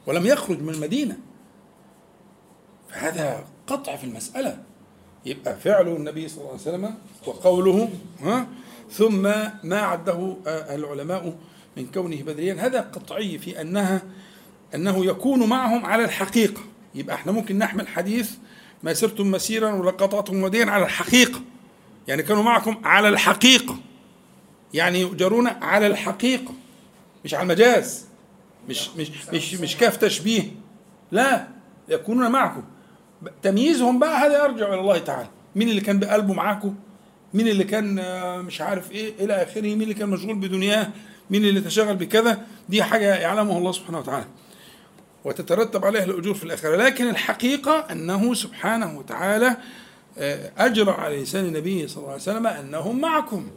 ولم 0.07 0.27
يخرج 0.27 0.63
من 0.63 0.75
المدينة. 0.75 1.17
فهذا 2.89 3.45
قطع 3.67 3.97
في 3.97 4.05
المسألة. 4.05 4.63
يبقى 5.27 5.57
فعل 5.57 5.89
النبي 5.89 6.29
صلى 6.29 6.39
الله 6.39 6.51
عليه 6.51 6.61
وسلم 6.61 6.95
وقوله 7.27 7.91
ها؟ 8.23 8.47
ثم 8.91 9.23
ما 9.65 9.81
عده 9.81 10.37
العلماء 10.47 11.37
من 11.77 11.87
كونه 11.87 12.23
بدريا. 12.23 12.55
هذا 12.55 12.81
قطعي 12.81 13.39
في 13.39 13.61
انها 13.61 14.03
أنه 14.75 15.07
يكون 15.07 15.49
معهم 15.49 15.87
على 15.87 16.05
الحقيقة. 16.05 16.61
يبقى 16.95 17.17
إحنا 17.17 17.33
ممكن 17.33 17.59
نحمل 17.59 17.89
حديث 17.89 18.31
ما 18.83 18.95
سرتم 18.95 19.31
مسيرا 19.31 19.73
ولا 19.73 19.91
قطعتم 19.91 20.43
وديا 20.43 20.65
على 20.65 20.85
الحقيقة. 20.85 21.41
يعني 22.09 22.23
كانوا 22.23 22.43
معكم 22.43 22.77
على 22.85 23.09
الحقيقة. 23.09 23.77
يعني 24.75 25.01
يؤجرون 25.01 25.47
على 25.47 25.87
الحقيقة. 25.87 26.55
مش 27.25 27.35
على 27.35 27.43
المجاز. 27.43 28.07
مش 28.69 28.89
مش 28.97 29.11
مش 29.33 29.55
مش 29.55 29.77
كاف 29.77 29.97
تشبيه. 29.97 30.43
لا 31.13 31.49
يكونون 31.89 32.31
معكم. 32.31 32.63
تمييزهم 33.43 33.99
بقى 33.99 34.19
هذا 34.27 34.45
يرجع 34.45 34.69
إلى 34.69 34.81
الله 34.81 34.99
تعالى. 34.99 35.29
مين 35.57 35.69
اللي 35.69 35.81
كان 35.81 35.99
بقلبه 35.99 36.35
معاكم 36.35 36.75
مين 37.35 37.49
اللي 37.49 37.65
كان 37.65 37.99
آه، 37.99 38.43
مش 38.43 38.61
عارف 38.61 38.93
إيه 38.93 39.25
إلى 39.25 39.43
آخره؟ 39.43 39.61
مين 39.63 39.83
اللي 39.83 39.95
كان 39.95 40.09
مشغول 40.09 40.35
بدنياه؟ 40.35 40.89
مين 41.31 41.45
اللي 41.45 41.61
تشغل 41.61 41.97
بكذا؟ 41.97 42.41
دي 42.69 42.83
حاجة 42.83 43.15
يعلمها 43.15 43.59
الله 43.59 43.73
سبحانه 43.73 43.99
وتعالى. 43.99 44.27
وتترتب 45.25 45.85
عليها 45.85 46.05
الأجور 46.05 46.35
في 46.35 46.45
الآخرة. 46.45 46.77
لكن 46.77 47.09
الحقيقة 47.09 47.87
أنه 47.93 48.35
سبحانه 48.35 48.99
وتعالى 48.99 49.57
آه، 50.19 50.53
أجرى 50.59 50.91
على 50.91 51.23
لسان 51.23 51.53
نبيه 51.53 51.87
صلى 51.87 51.97
الله 51.97 52.11
عليه 52.13 52.23
وسلم 52.23 52.47
أنهم 52.47 53.01
معكم. 53.01 53.51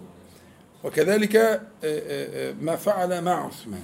وكذلك 0.84 1.36
آه، 1.84 2.53
ما 2.62 2.76
فعل 2.76 3.22
مع 3.22 3.45
عثمان. 3.47 3.84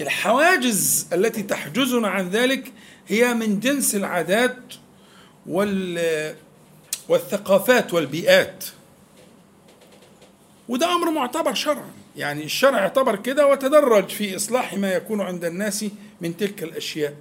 الحواجز 0.00 1.06
التي 1.12 1.42
تحجزنا 1.42 2.08
عن 2.08 2.28
ذلك 2.28 2.72
هي 3.08 3.34
من 3.34 3.60
جنس 3.60 3.94
العادات 3.94 4.74
وال 5.46 6.36
والثقافات 7.08 7.94
والبيئات. 7.94 8.64
وده 10.68 10.92
أمر 10.92 11.10
معتبر 11.10 11.54
شرعا. 11.54 11.90
يعني 12.16 12.44
الشرع 12.44 12.78
اعتبر 12.78 13.16
كده 13.16 13.46
وتدرج 13.46 14.08
في 14.08 14.36
إصلاح 14.36 14.74
ما 14.74 14.92
يكون 14.92 15.20
عند 15.20 15.44
الناس 15.44 15.84
من 16.20 16.36
تلك 16.36 16.62
الأشياء. 16.62 17.14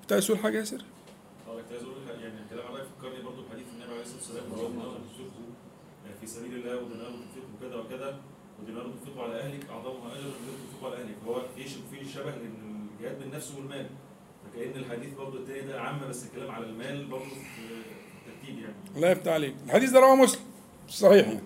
كنت 0.00 0.12
عايز 0.12 0.26
تقول 0.26 0.38
حاجة 0.38 0.58
يا 0.58 0.64
سر 0.64 0.76
آه 0.76 1.56
كنت 1.56 1.72
عايز 1.72 1.82
أقول 1.82 1.96
يعني 2.22 2.34
الكلام 2.44 2.66
فكرني 2.98 3.22
برضه 3.22 3.42
بحديث 3.48 3.66
النبي 3.74 3.92
عليه 3.92 4.02
الصلاة 4.02 4.18
والسلام 4.18 4.44
تنفقه 4.50 5.44
في 6.20 6.26
سبيل 6.26 6.54
الله 6.54 6.76
ودينار 6.76 7.10
تنفقه 7.10 7.68
كذا 7.68 7.76
وكذا 7.76 8.20
ودينار 8.62 8.86
تنفقه 8.86 9.22
على 9.22 9.40
أهلك 9.40 9.70
اعظمها 9.70 10.12
اجرا 10.12 10.28
ودينار 10.28 10.56
تنفقه 10.62 10.86
على 10.86 10.96
أهلك. 11.02 11.16
فهو 11.24 11.42
في 11.90 12.12
شبه 12.14 12.30
لأن 12.30 12.86
الجهاد 13.00 13.18
بالنفس 13.18 13.50
والمال. 13.56 13.86
فكأن 14.54 14.76
الحديث 14.76 15.14
برضه 15.14 15.38
التاني 15.38 15.60
ده 15.60 15.80
عام 15.80 16.00
بس 16.08 16.24
الكلام 16.24 16.50
على 16.50 16.64
المال 16.66 17.06
برضه 17.06 17.24
في 17.24 17.62
الترتيب 18.30 18.58
يعني. 18.58 18.74
الله 18.96 19.10
يفتح 19.10 19.32
عليك. 19.32 19.54
الحديث 19.66 19.90
ده 19.90 20.00
رواه 20.00 20.14
مسلم. 20.14 20.40
صحيح. 20.88 21.26
يعني. 21.26 21.40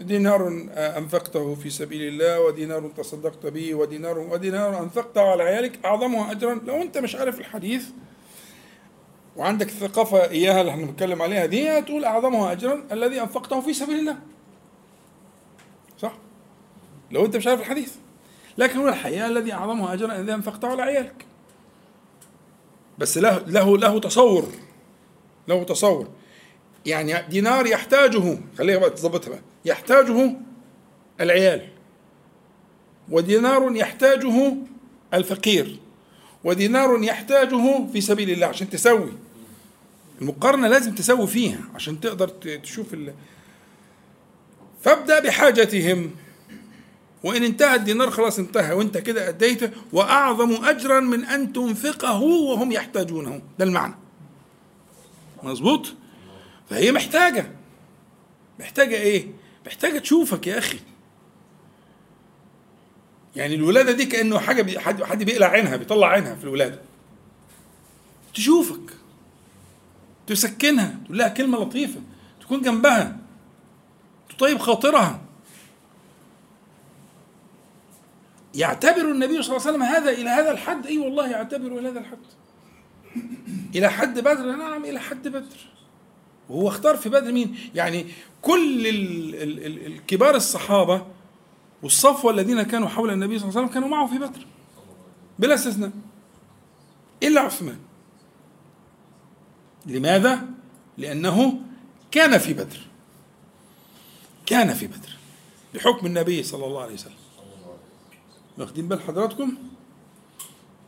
دينار 0.00 0.48
أنفقته 0.76 1.54
في 1.54 1.70
سبيل 1.70 2.02
الله 2.08 2.40
ودينار 2.40 2.88
تصدقت 2.96 3.46
به 3.46 3.74
ودينار 3.74 4.18
ودينار 4.18 4.82
أنفقته 4.82 5.20
على 5.30 5.42
عيالك 5.42 5.84
أعظمها 5.84 6.30
أجرا. 6.30 6.54
لو 6.54 6.82
أنت 6.82 6.98
مش 6.98 7.14
عارف 7.14 7.38
الحديث 7.40 7.84
وعندك 9.36 9.66
الثقافة 9.66 10.30
إياها 10.30 10.60
اللي 10.60 10.72
إحنا 10.72 10.86
بنتكلم 10.86 11.22
عليها 11.22 11.46
دي 11.46 11.68
هتقول 11.68 12.04
أعظمها 12.04 12.52
أجرا 12.52 12.84
الذي 12.92 13.20
أنفقته 13.20 13.60
في 13.60 13.74
سبيل 13.74 13.98
الله. 13.98 14.18
صح؟ 15.98 16.12
لو 17.10 17.24
أنت 17.24 17.36
مش 17.36 17.46
عارف 17.46 17.60
الحديث. 17.60 17.94
لكن 18.58 18.78
هو 18.78 18.88
الحقيقة 18.88 19.26
الذي 19.26 19.52
أعظمها 19.52 19.94
أجرا 19.94 20.16
الذي 20.16 20.34
أنفقته 20.34 20.68
على 20.68 20.82
عيالك. 20.82 21.26
بس 22.98 23.18
له 23.18 23.38
له 23.38 23.78
له 23.78 24.00
تصور 24.00 24.48
له 25.48 25.64
تصور. 25.64 26.08
يعني 26.86 27.22
دينار 27.28 27.66
يحتاجه 27.66 28.38
خليها 28.58 28.78
بقى 28.78 28.90
تظبطها 28.90 29.30
بقى 29.30 29.40
يحتاجه 29.64 30.34
العيال. 31.20 31.68
ودينار 33.10 33.76
يحتاجه 33.76 34.56
الفقير. 35.14 35.78
ودينار 36.44 37.02
يحتاجه 37.02 37.86
في 37.92 38.00
سبيل 38.00 38.30
الله 38.30 38.46
عشان 38.46 38.70
تسوي. 38.70 39.12
المقارنة 40.20 40.68
لازم 40.68 40.94
تسوي 40.94 41.26
فيها 41.26 41.60
عشان 41.74 42.00
تقدر 42.00 42.28
تشوف 42.28 42.94
ال... 42.94 43.14
فابدأ 44.82 45.20
بحاجتهم. 45.20 46.10
وإن 47.24 47.44
انتهى 47.44 47.74
الدينار 47.74 48.10
خلاص 48.10 48.38
انتهى 48.38 48.72
وأنت 48.72 48.98
كده 48.98 49.28
أديته 49.28 49.70
وأعظم 49.92 50.64
أجرا 50.64 51.00
من 51.00 51.24
أن 51.24 51.52
تنفقه 51.52 52.20
وهم 52.20 52.72
يحتاجونه. 52.72 53.42
ده 53.58 53.64
المعنى. 53.64 53.94
مظبوط؟ 55.42 55.94
فهي 56.70 56.92
محتاجة. 56.92 57.50
محتاجة 58.60 58.94
إيه؟ 58.94 59.26
محتاجة 59.66 59.98
تشوفك 59.98 60.46
يا 60.46 60.58
أخي. 60.58 60.78
يعني 63.36 63.54
الولادة 63.54 63.92
دي 63.92 64.06
كأنه 64.06 64.38
حاجة 64.38 64.62
بي 64.62 64.78
حد, 64.78 65.02
حد 65.02 65.22
بيقلع 65.22 65.46
عينها 65.46 65.76
بيطلع 65.76 66.06
عينها 66.06 66.34
في 66.34 66.44
الولادة. 66.44 66.80
تشوفك. 68.34 68.92
تسكنها. 70.26 70.98
تقول 71.04 71.18
لها 71.18 71.28
كلمة 71.28 71.58
لطيفة. 71.58 72.00
تكون 72.40 72.62
جنبها. 72.62 73.16
تطيب 74.28 74.58
خاطرها. 74.58 75.27
يعتبر 78.58 79.10
النبي 79.10 79.42
صلى 79.42 79.56
الله 79.56 79.66
عليه 79.66 79.76
وسلم 79.76 79.82
هذا 79.82 80.10
إلى 80.10 80.30
هذا 80.30 80.50
الحد. 80.50 80.86
أي 80.86 80.98
والله 80.98 81.30
يعتبر 81.30 81.78
إلى 81.78 81.88
هذا 81.88 82.00
الحد. 82.00 82.18
إلى 83.74 83.88
حد 83.88 84.18
بدر. 84.20 84.56
نعم 84.56 84.84
إلى 84.84 85.00
حد 85.00 85.28
بدر. 85.28 85.56
وهو 86.48 86.68
اختار 86.68 86.96
في 86.96 87.08
بدر 87.08 87.32
مين؟ 87.32 87.58
يعني 87.74 88.06
كل 88.42 88.86
ال 88.86 89.34
ال 89.34 89.66
ال 89.66 89.86
الكبار 89.86 90.36
الصحابة 90.36 91.06
والصفوة 91.82 92.32
الذين 92.32 92.62
كانوا 92.62 92.88
حول 92.88 93.10
النبي 93.10 93.38
صلى 93.38 93.48
الله 93.48 93.58
عليه 93.58 93.68
وسلم 93.68 93.80
كانوا 93.80 93.96
معه 93.96 94.06
في 94.06 94.18
بدر. 94.18 94.46
بلا 95.38 95.54
استثناء. 95.54 95.90
إلا 97.22 97.40
عثمان. 97.40 97.78
لماذا؟ 99.86 100.48
لأنه 100.98 101.60
كان 102.10 102.38
في 102.38 102.52
بدر. 102.52 102.78
كان 104.46 104.74
في 104.74 104.86
بدر. 104.86 105.10
بحكم 105.74 106.06
النبي 106.06 106.42
صلى 106.42 106.66
الله 106.66 106.82
عليه 106.82 106.94
وسلم. 106.94 107.27
واخدين 108.58 108.88
بال 108.88 109.00
حضراتكم؟ 109.00 109.52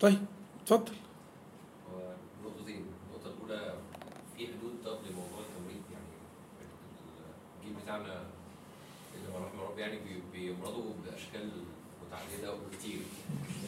طيب 0.01 0.19
اتفضل. 0.63 0.93
نقطتين. 2.45 2.85
النقطة 3.07 3.31
الأولى 3.35 3.75
في 4.37 4.47
حدود 4.47 4.73
طب 4.85 4.99
لموضوع 5.11 5.41
التمريض 5.41 5.83
يعني 5.93 6.13
الجيل 7.61 7.83
بتاعنا 7.83 8.25
اللي 9.15 9.29
رحمة 9.47 9.79
يعني 9.79 9.99
بيمرضوا 10.33 10.93
بأشكال 11.05 11.51
متعددة 12.07 12.55
وكتير. 12.55 13.01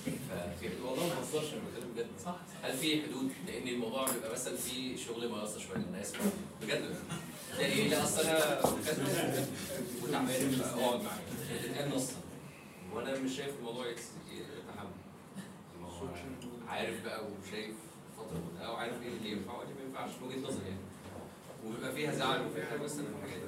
ففي 0.05 0.69
حدود 0.71 0.81
والله 0.81 1.07
ما 1.07 1.13
أنا 1.13 1.21
بتكلم 1.23 1.93
بجد. 1.97 2.07
صح. 2.25 2.37
هل 2.63 2.77
في 2.77 3.03
حدود؟ 3.03 3.31
لأن 3.47 3.69
الموضوع 3.69 4.13
بيبقى 4.13 4.33
مثلا 4.33 4.57
في 4.57 4.97
شغل 4.99 5.31
ما 5.31 5.39
يقصش 5.39 5.67
شوية 5.67 5.77
الناس 5.77 6.13
بجد. 6.63 6.97
تلاقي 7.53 7.89
لا 7.89 8.05
اصل 8.05 8.21
أنا 8.23 8.61
مكاتب 8.61 9.47
وتعبان. 10.03 10.51
فاقعد 10.51 11.03
معايا. 11.03 11.63
تتقال 11.63 11.95
نصا 11.97 12.13
وأنا 12.95 13.19
مش 13.19 13.37
شايف 13.37 13.59
الموضوع 13.59 13.87
يتحمل. 13.87 14.91
عارف 16.69 17.05
بقى 17.05 17.25
وشايف 17.25 17.77
فترة 18.17 18.41
كلها 18.51 18.69
وعارف 18.71 19.03
إيه 19.03 19.09
اللي 19.09 19.31
ينفع 19.31 19.53
وايه 19.59 19.69
ما 19.69 19.81
ينفعش 19.87 20.11
من 20.23 20.29
وجهة 20.29 20.39
نظري 20.49 20.65
يعني. 20.65 20.81
وبيبقى 21.67 21.93
فيها 21.93 22.13
زعل 22.13 22.47
وفيها 22.47 22.67
حاجة 22.67 22.79
بس 22.79 22.99
أنا 22.99 23.09
الحاجات. 23.09 23.43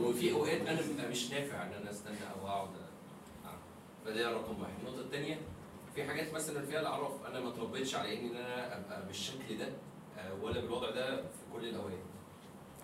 وفي 0.00 0.32
أوقات 0.32 0.60
أنا 0.60 0.80
ببقى 0.80 1.08
مش 1.10 1.30
نافع 1.30 1.62
إن 1.66 1.72
أنا 1.72 1.90
أستنى 1.90 2.16
أو 2.40 2.48
أقعد. 2.48 2.68
فده 4.04 4.30
رقم 4.32 4.60
واحد. 4.62 4.72
النقطة 4.80 5.00
الثانية 5.00 5.40
في 5.94 6.04
حاجات 6.04 6.34
مثلا 6.34 6.66
فيها 6.66 6.80
الأعراف 6.80 7.26
أنا 7.26 7.40
ما 7.40 7.48
اتربيتش 7.48 7.94
على 7.94 8.20
إن 8.20 8.36
أنا 8.36 8.78
أبقى 8.78 9.06
بالشكل 9.06 9.58
ده 9.58 9.68
آه، 10.18 10.34
ولا 10.42 10.60
بالوضع 10.60 10.90
ده 10.90 11.16
في 11.16 11.38
كل 11.52 11.68
الأوقات. 11.68 11.98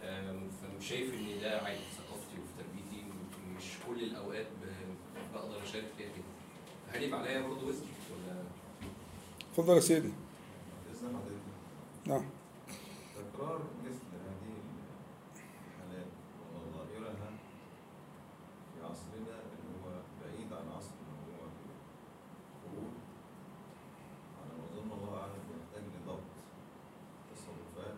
فمش 0.02 0.88
شايف 0.88 1.14
إن 1.14 1.40
ده 1.40 1.58
عادي 1.60 1.78
في 1.78 1.94
ثقافتي 1.96 2.34
وفي 2.42 2.52
تربيتي 2.62 3.04
مش 3.56 3.64
كل 3.86 4.02
الأوقات 4.04 4.46
بقدر 5.34 5.62
أشارك 5.62 5.86
فيها 5.96 6.08
كده 6.08 6.24
هل 6.92 7.02
يبقى 7.02 7.20
عليا 7.20 7.40
برضه 7.40 7.66
وزن 7.66 7.84
ولا؟ 8.12 8.42
اتفضل 9.50 9.74
يا 9.74 9.80
سيدي. 9.80 10.12
نعم. 12.06 12.24
تكرار 13.16 13.60
مثل 13.84 14.06
هذه 14.12 14.54
الحالات 15.66 16.06
وظاهرها 16.54 17.30
في 18.74 18.82
عصرنا 18.84 19.36
اللي 19.40 19.70
هو 19.84 19.90
بعيد 20.22 20.52
عن 20.52 20.68
عصر 20.76 20.90
اللي 21.00 21.36
هو 21.38 21.44
القرون 21.46 22.94
على 24.40 24.52
ما 24.58 24.64
أظن 24.64 24.92
الله 24.98 25.20
أعلم 25.20 25.42
يحتاج 25.60 25.82
لضبط 25.96 26.30
تصرفات 27.34 27.96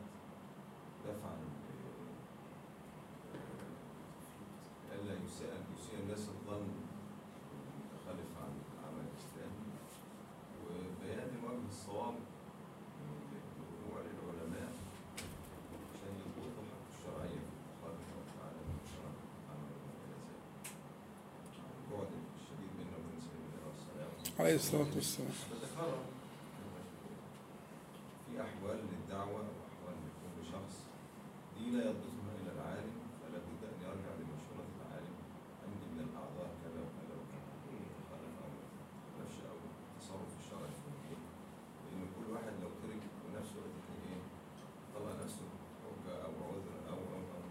دفعا 1.07 1.37
ل- 1.37 1.53
ألا 4.95 5.14
يسيء 5.24 5.49
يسيء 5.78 5.99
الناس 6.03 6.28
الظن 6.28 6.68
المتخلف 7.53 8.30
عن 8.43 8.53
العمل 8.74 9.05
الإسلامي 9.12 9.66
وبيان 10.64 11.30
وجه 11.45 11.68
الصواب 11.68 12.14
الرجوع 13.61 14.01
للعلماء 14.07 14.72
عشان 15.95 16.12
يضبطوا 16.20 16.62
حق 16.70 16.85
الشرعية 16.95 17.41
في 17.49 17.55
التخلف 17.59 18.09
والتعالى 18.16 18.61
من 18.68 18.76
الشرع 18.85 19.12
عمل 19.51 19.70
إلى 19.83 20.16
ذلك. 20.18 20.41
البعد 21.85 22.11
الشديد 22.41 22.70
بيننا 22.78 22.97
وبين 22.99 23.20
سيدنا 23.26 23.47
الله 23.59 23.68
والسلام 23.72 24.11
عليه 24.43 24.55
الصلاة 24.55 24.93
والسلام. 24.95 25.30
في 28.26 28.32
أحوال 28.47 28.78
للدعوة 28.90 29.40
وأحوال 29.55 29.97
لكل 30.07 30.38
شخص 30.53 30.74
دي 31.59 31.64
لا 31.70 31.82
يضبطها 31.90 32.32
إلا 32.40 32.53
العالم 32.57 32.95
فلا 33.20 33.38
بد 33.47 33.62
أن 33.70 33.76
يرجع 33.86 34.12
لمشورة 34.20 34.68
العالم. 34.78 35.14
عندي 35.62 35.86
من 35.95 36.01
الأعذار 36.09 36.51
كذا 36.62 36.80
وكذا 36.86 37.14
وكذا. 37.20 37.51
مخالف 38.03 38.34
أو 38.45 38.51
نفس 39.20 39.38
أو 39.51 39.59
تصرف 39.99 40.30
الشرع 40.40 40.68
في 40.82 40.88
الدين. 40.95 41.20
لأن 41.86 42.03
كل 42.16 42.26
واحد 42.34 42.55
لو 42.62 42.70
ترك 42.82 43.03
بنفسه 43.24 43.62
إيه 43.62 44.22
طلع 44.95 45.12
نفسه 45.24 45.47
حجة 45.82 46.14
أو 46.26 46.32
عذر 46.51 46.74
أو 46.93 46.99
أو 47.14 47.22
أو 47.34 47.43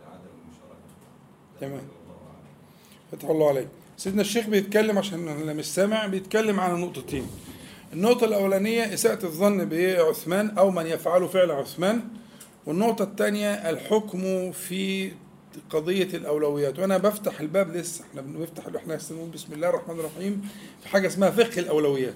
لعدم 0.00 0.32
المشاركة. 0.40 0.96
تمام. 1.60 1.86
فتح 3.10 3.28
الله 3.28 3.48
عليك. 3.48 3.68
سيدنا 3.96 4.20
الشيخ 4.20 4.46
بيتكلم 4.46 4.98
عشان 4.98 5.28
اللي 5.28 5.54
مش 5.54 5.64
سامع 5.66 6.06
بيتكلم 6.06 6.60
عن 6.60 6.80
نقطتين 6.80 7.26
النقطة 7.92 8.24
الأولانية 8.24 8.94
إساءة 8.94 9.24
الظن 9.26 9.68
بعثمان 9.68 10.58
أو 10.58 10.70
من 10.70 10.86
يفعل 10.86 11.28
فعل 11.28 11.50
عثمان 11.50 12.00
والنقطة 12.66 13.02
الثانية 13.02 13.70
الحكم 13.70 14.52
في 14.52 15.12
قضية 15.70 16.08
الأولويات 16.16 16.78
وأنا 16.78 16.98
بفتح 16.98 17.40
الباب 17.40 17.76
لسه 17.76 18.04
إحنا 18.10 18.20
بنفتح 18.20 18.66
إحنا 18.76 18.94
بسم 19.34 19.52
الله 19.52 19.68
الرحمن 19.68 20.00
الرحيم 20.00 20.48
في 20.82 20.88
حاجة 20.88 21.06
اسمها 21.06 21.30
فقه 21.30 21.58
الأولويات 21.58 22.14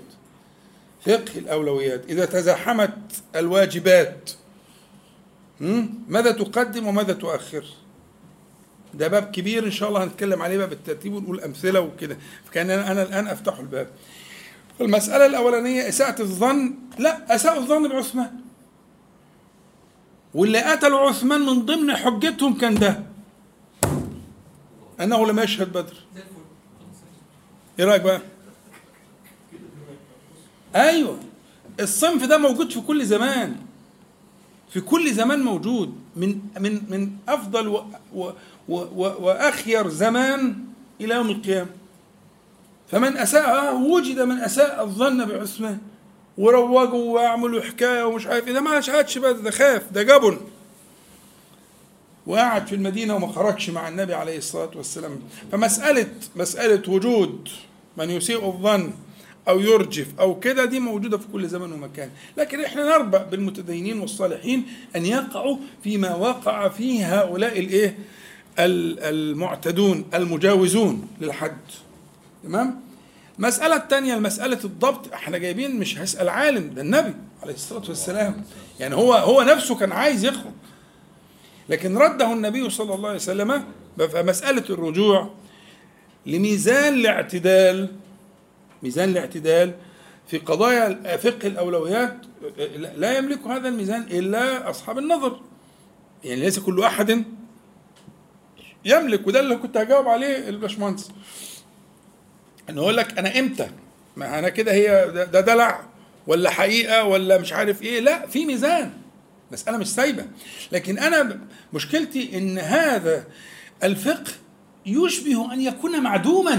فقه 1.06 1.38
الأولويات 1.38 2.04
إذا 2.08 2.24
تزاحمت 2.24 2.98
الواجبات؟ 3.36 4.30
ماذا 6.08 6.30
تقدم 6.30 6.86
وماذا 6.86 7.12
تؤخر؟ 7.12 7.64
ده 8.94 9.08
باب 9.08 9.30
كبير 9.30 9.66
إن 9.66 9.70
شاء 9.70 9.88
الله 9.88 10.04
هنتكلم 10.04 10.42
عليه 10.42 10.58
بقى 10.58 10.68
بالترتيب 10.68 11.14
ونقول 11.14 11.40
أمثلة 11.40 11.80
وكده. 11.80 12.16
فكأن 12.44 12.70
أنا 12.70 13.02
الآن 13.02 13.26
افتح 13.26 13.58
الباب. 13.58 13.88
المسألة 14.80 15.26
الأولانية 15.26 15.88
أساءة 15.88 16.22
الظن؟ 16.22 16.74
لا 16.98 17.34
اساء 17.34 17.58
الظن 17.58 17.88
بعثمان. 17.88 18.30
واللي 20.34 20.58
قتلوا 20.58 21.00
عثمان 21.00 21.40
من 21.40 21.66
ضمن 21.66 21.96
حجتهم 21.96 22.58
كان 22.58 22.74
ده. 22.74 23.02
أنه 25.00 25.26
لم 25.26 25.38
يشهد 25.38 25.72
بدر. 25.72 25.94
إيه 27.78 27.84
رأيك 27.84 28.02
بقى؟ 28.02 28.20
أيوه. 30.74 31.18
الصنف 31.80 32.24
ده 32.24 32.38
موجود 32.38 32.70
في 32.72 32.80
كل 32.80 33.04
زمان. 33.06 33.56
في 34.70 34.80
كل 34.80 35.12
زمان 35.14 35.42
موجود. 35.42 35.94
من 36.16 36.40
من 36.60 36.82
من 36.90 37.10
أفضل 37.28 37.68
و 37.68 37.84
و 38.14 38.30
و 38.68 38.74
و 38.76 39.14
وأخير 39.20 39.88
زمان 39.88 40.56
إلى 41.00 41.14
يوم 41.14 41.30
القيامة. 41.30 41.70
فمن 42.90 43.16
أساء 43.16 43.74
وجد 43.76 44.20
من 44.20 44.38
أساء 44.38 44.82
الظن 44.84 45.24
بعثمان 45.24 45.78
وروجوا 46.38 47.14
وعملوا 47.14 47.62
حكاية 47.62 48.02
ومش 48.04 48.26
عارف 48.26 48.46
إيه. 48.46 48.52
ده 48.52 48.60
ما 48.60 48.80
شهدش 48.80 49.18
بس 49.18 49.36
ده 49.36 49.50
خاف 49.50 49.82
ده 49.92 50.02
جبن. 50.02 50.38
وقعد 52.26 52.66
في 52.66 52.74
المدينة 52.74 53.14
وما 53.16 53.26
خرجش 53.32 53.70
مع 53.70 53.88
النبي 53.88 54.14
عليه 54.14 54.38
الصلاة 54.38 54.70
والسلام. 54.76 55.18
فمسألة 55.52 56.06
مسألة 56.36 56.92
وجود 56.92 57.48
من 57.96 58.10
يسيء 58.10 58.46
الظن 58.46 58.92
أو 59.48 59.60
يرجف 59.60 60.06
أو 60.20 60.40
كده 60.40 60.64
دي 60.64 60.80
موجودة 60.80 61.18
في 61.18 61.24
كل 61.32 61.48
زمن 61.48 61.72
ومكان. 61.72 62.10
لكن 62.36 62.60
إحنا 62.64 62.84
نربأ 62.84 63.22
بالمتدينين 63.22 64.00
والصالحين 64.00 64.66
أن 64.96 65.06
يقعوا 65.06 65.56
فيما 65.84 66.14
وقع 66.14 66.68
فيه 66.68 67.20
هؤلاء 67.20 67.58
الإيه؟ 67.58 67.88
ال- 67.88 67.94
المعتدون 68.58 70.04
المجاوزون 70.14 71.08
للحد. 71.20 71.58
تمام؟ 72.44 72.80
المسألة 73.38 73.76
الثانية 73.76 74.16
مسألة 74.16 74.58
الضبط. 74.64 75.12
إحنا 75.12 75.38
جايبين 75.38 75.76
مش 75.76 75.98
هسأل 75.98 76.28
عالم 76.28 76.74
ده 76.74 76.82
النبي 76.82 77.14
عليه 77.42 77.54
الصلاة 77.54 77.88
والسلام. 77.88 78.44
يعني 78.80 78.94
هو 78.94 79.14
هو 79.14 79.42
نفسه 79.42 79.74
كان 79.74 79.92
عايز 79.92 80.24
يخرج. 80.24 80.52
لكن 81.68 81.98
رده 81.98 82.32
النبي 82.32 82.70
صلى 82.70 82.94
الله 82.94 83.08
عليه 83.08 83.18
وسلم 83.18 83.64
فمسألة 84.12 84.64
الرجوع 84.70 85.30
لميزان 86.26 86.94
الاعتدال 86.94 87.88
ميزان 88.82 89.08
الاعتدال 89.08 89.74
في 90.28 90.38
قضايا 90.38 91.16
فقه 91.16 91.46
الأولويات 91.48 92.16
لا 92.96 93.18
يملك 93.18 93.46
هذا 93.46 93.68
الميزان 93.68 94.02
إلا 94.02 94.70
أصحاب 94.70 94.98
النظر. 94.98 95.40
يعني 96.24 96.40
ليس 96.40 96.58
كل 96.58 96.82
أحد 96.82 97.24
يملك 98.86 99.26
وده 99.26 99.40
اللي 99.40 99.56
كنت 99.56 99.76
هجاوب 99.76 100.08
عليه 100.08 100.48
الباشمهندس. 100.48 101.10
ان 102.70 102.76
يقول 102.76 102.96
لك 102.96 103.18
أنا 103.18 103.38
إمتى؟ 103.38 103.70
ما 104.16 104.38
أنا 104.38 104.48
كده 104.48 104.72
هي 104.72 105.10
ده, 105.10 105.40
دلع 105.40 105.80
ولا 106.26 106.50
حقيقة 106.50 107.04
ولا 107.04 107.38
مش 107.38 107.52
عارف 107.52 107.82
إيه؟ 107.82 108.00
لا 108.00 108.26
في 108.26 108.46
ميزان. 108.46 108.92
مسألة 109.52 109.78
مش 109.78 109.86
سايبة. 109.86 110.26
لكن 110.72 110.98
أنا 110.98 111.40
مشكلتي 111.72 112.38
إن 112.38 112.58
هذا 112.58 113.24
الفقه 113.84 114.32
يشبه 114.86 115.52
أن 115.52 115.60
يكون 115.60 116.00
معدوما. 116.02 116.54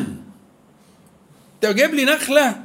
أنت 1.56 1.66
جايب 1.76 1.94
لي 1.94 2.06
نخلة 2.06 2.64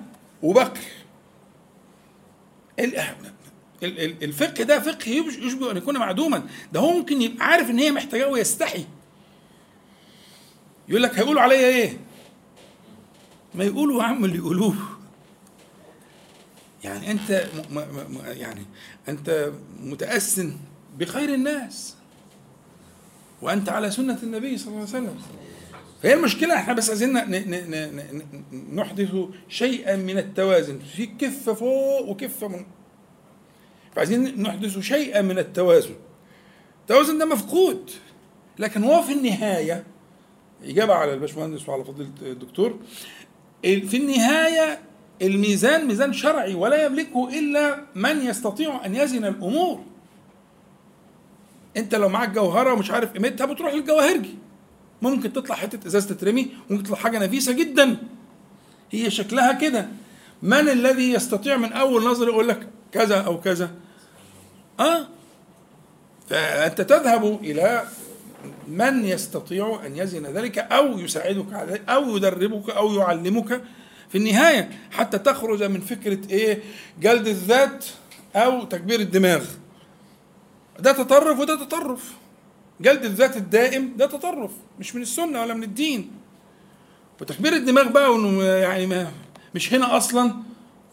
ال- 4.01 4.25
الفقه 4.25 4.65
ده 4.65 4.81
فقه 4.81 5.11
يشبه 5.39 5.71
أن 5.71 5.77
يكون 5.77 5.99
معدوما. 5.99 6.43
ده 6.73 6.81
هو 6.81 6.93
ممكن 6.93 7.23
يبقى 7.23 7.47
عارف 7.47 7.71
إن 7.71 7.79
هي 7.79 7.91
محتاجاه 7.91 8.27
ويستحي. 8.29 8.85
يقول 10.89 11.03
لك 11.03 11.19
هيقولوا 11.19 11.43
عليا 11.43 11.69
إيه؟ 11.69 11.99
ما 13.55 13.65
يقولوا 13.65 14.03
يا 14.03 14.07
عم 14.07 14.25
اللي 14.25 14.37
يقولوه. 14.37 14.75
يعني 16.85 17.11
أنت 17.11 17.49
م 17.71 17.79
م 17.79 17.81
م 18.09 18.19
يعني 18.27 18.63
أنت 19.09 19.53
متأسن 19.81 20.57
بخير 20.99 21.35
الناس. 21.35 21.97
وأنت 23.43 23.69
على 23.69 23.91
سنة 23.91 24.19
النبي 24.23 24.59
صلى 24.59 24.69
الله 24.69 24.79
عليه 24.79 24.89
وسلم. 24.89 25.23
فهي 26.03 26.15
المشكلة 26.15 26.55
إحنا 26.55 26.73
بس 26.73 26.89
عايزين 26.89 27.13
نحدث 28.75 29.15
شيئا 29.49 29.97
من 29.97 30.19
التوازن. 30.19 30.79
في 30.79 31.07
كفة 31.07 31.55
فوق 31.55 32.09
وكفة 32.09 32.49
من 32.49 32.65
فعايزين 33.97 34.43
نحدث 34.43 34.79
شيئا 34.79 35.23
من 35.23 35.39
التوازن. 35.39 35.95
التوازن 36.81 37.19
ده 37.19 37.25
مفقود 37.25 37.91
لكن 38.59 38.85
هو 38.85 39.03
في 39.03 39.13
النهاية 39.13 39.85
إجابة 40.65 40.95
على 40.95 41.15
الباشمهندس 41.15 41.69
وعلى 41.69 41.85
فضيلة 41.85 42.11
الدكتور. 42.23 42.79
في 43.63 43.97
النهاية 43.97 44.79
الميزان 45.23 45.87
ميزان 45.87 46.13
شرعي 46.13 46.55
ولا 46.55 46.85
يملكه 46.85 47.29
إلا 47.39 47.85
من 47.95 48.27
يستطيع 48.27 48.87
أن 48.87 48.95
يزن 48.95 49.25
الأمور. 49.25 49.81
أنت 51.77 51.95
لو 51.95 52.09
معاك 52.09 52.31
جوهرة 52.31 52.73
ومش 52.73 52.91
عارف 52.91 53.13
قيمتها 53.13 53.47
بتروح 53.47 53.75
للجواهرجي. 53.75 54.35
ممكن 55.03 55.33
تطلع 55.33 55.55
حتة 55.55 55.87
ازازه 55.87 56.15
تترمي 56.15 56.51
ممكن 56.71 56.83
تطلع 56.83 56.97
حاجة 56.97 57.19
نفيسة 57.19 57.53
جدا. 57.53 57.97
هي 58.91 59.11
شكلها 59.11 59.53
كده. 59.53 59.89
من 60.43 60.69
الذي 60.69 61.13
يستطيع 61.13 61.57
من 61.57 61.73
أول 61.73 62.05
نظر 62.05 62.29
يقول 62.29 62.49
لك 62.49 62.69
كذا 62.93 63.21
أو 63.21 63.41
كذا؟ 63.41 63.71
آه. 64.81 65.09
فأنت 66.29 66.81
تذهب 66.81 67.39
إلى 67.43 67.85
من 68.69 69.05
يستطيع 69.05 69.81
أن 69.87 69.97
يزن 69.97 70.27
ذلك 70.27 70.59
أو 70.59 70.99
يساعدك 70.99 71.53
على 71.53 71.73
ذلك 71.73 71.89
أو 71.89 72.17
يدربك 72.17 72.71
أو 72.71 72.95
يعلمك 72.95 73.63
في 74.09 74.19
النهاية 74.19 74.71
حتى 74.91 75.19
تخرج 75.19 75.63
من 75.63 75.81
فكرة 75.81 76.31
إيه؟ 76.31 76.63
جلد 77.01 77.27
الذات 77.29 77.85
أو 78.37 78.65
تكبير 78.65 79.01
الدماغ. 79.01 79.45
ده 80.79 80.93
تطرف 80.93 81.39
وده 81.41 81.65
تطرف. 81.65 82.13
جلد 82.81 83.05
الذات 83.05 83.37
الدائم 83.37 83.95
ده 83.97 84.07
تطرف 84.07 84.51
مش 84.79 84.95
من 84.95 85.03
السنة 85.03 85.41
ولا 85.41 85.55
من 85.55 85.63
الدين. 85.63 86.11
وتكبير 87.21 87.53
الدماغ 87.53 87.89
بقى 87.89 88.13
وإنه 88.13 88.43
يعني 88.45 88.87
ما 88.87 89.13
مش 89.55 89.75
هنا 89.75 89.97
أصلا 89.97 90.33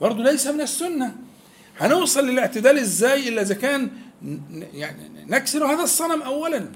برضه 0.01 0.23
ليس 0.23 0.47
من 0.47 0.61
السنة. 0.61 1.15
هنوصل 1.77 2.27
للاعتدال 2.27 2.77
إزاي 2.77 3.29
إلا 3.29 3.41
إذا 3.41 3.55
كان 3.55 3.89
يعني 4.73 5.25
نكسر 5.27 5.65
هذا 5.65 5.83
الصنم 5.83 6.21
اولا؟ 6.21 6.71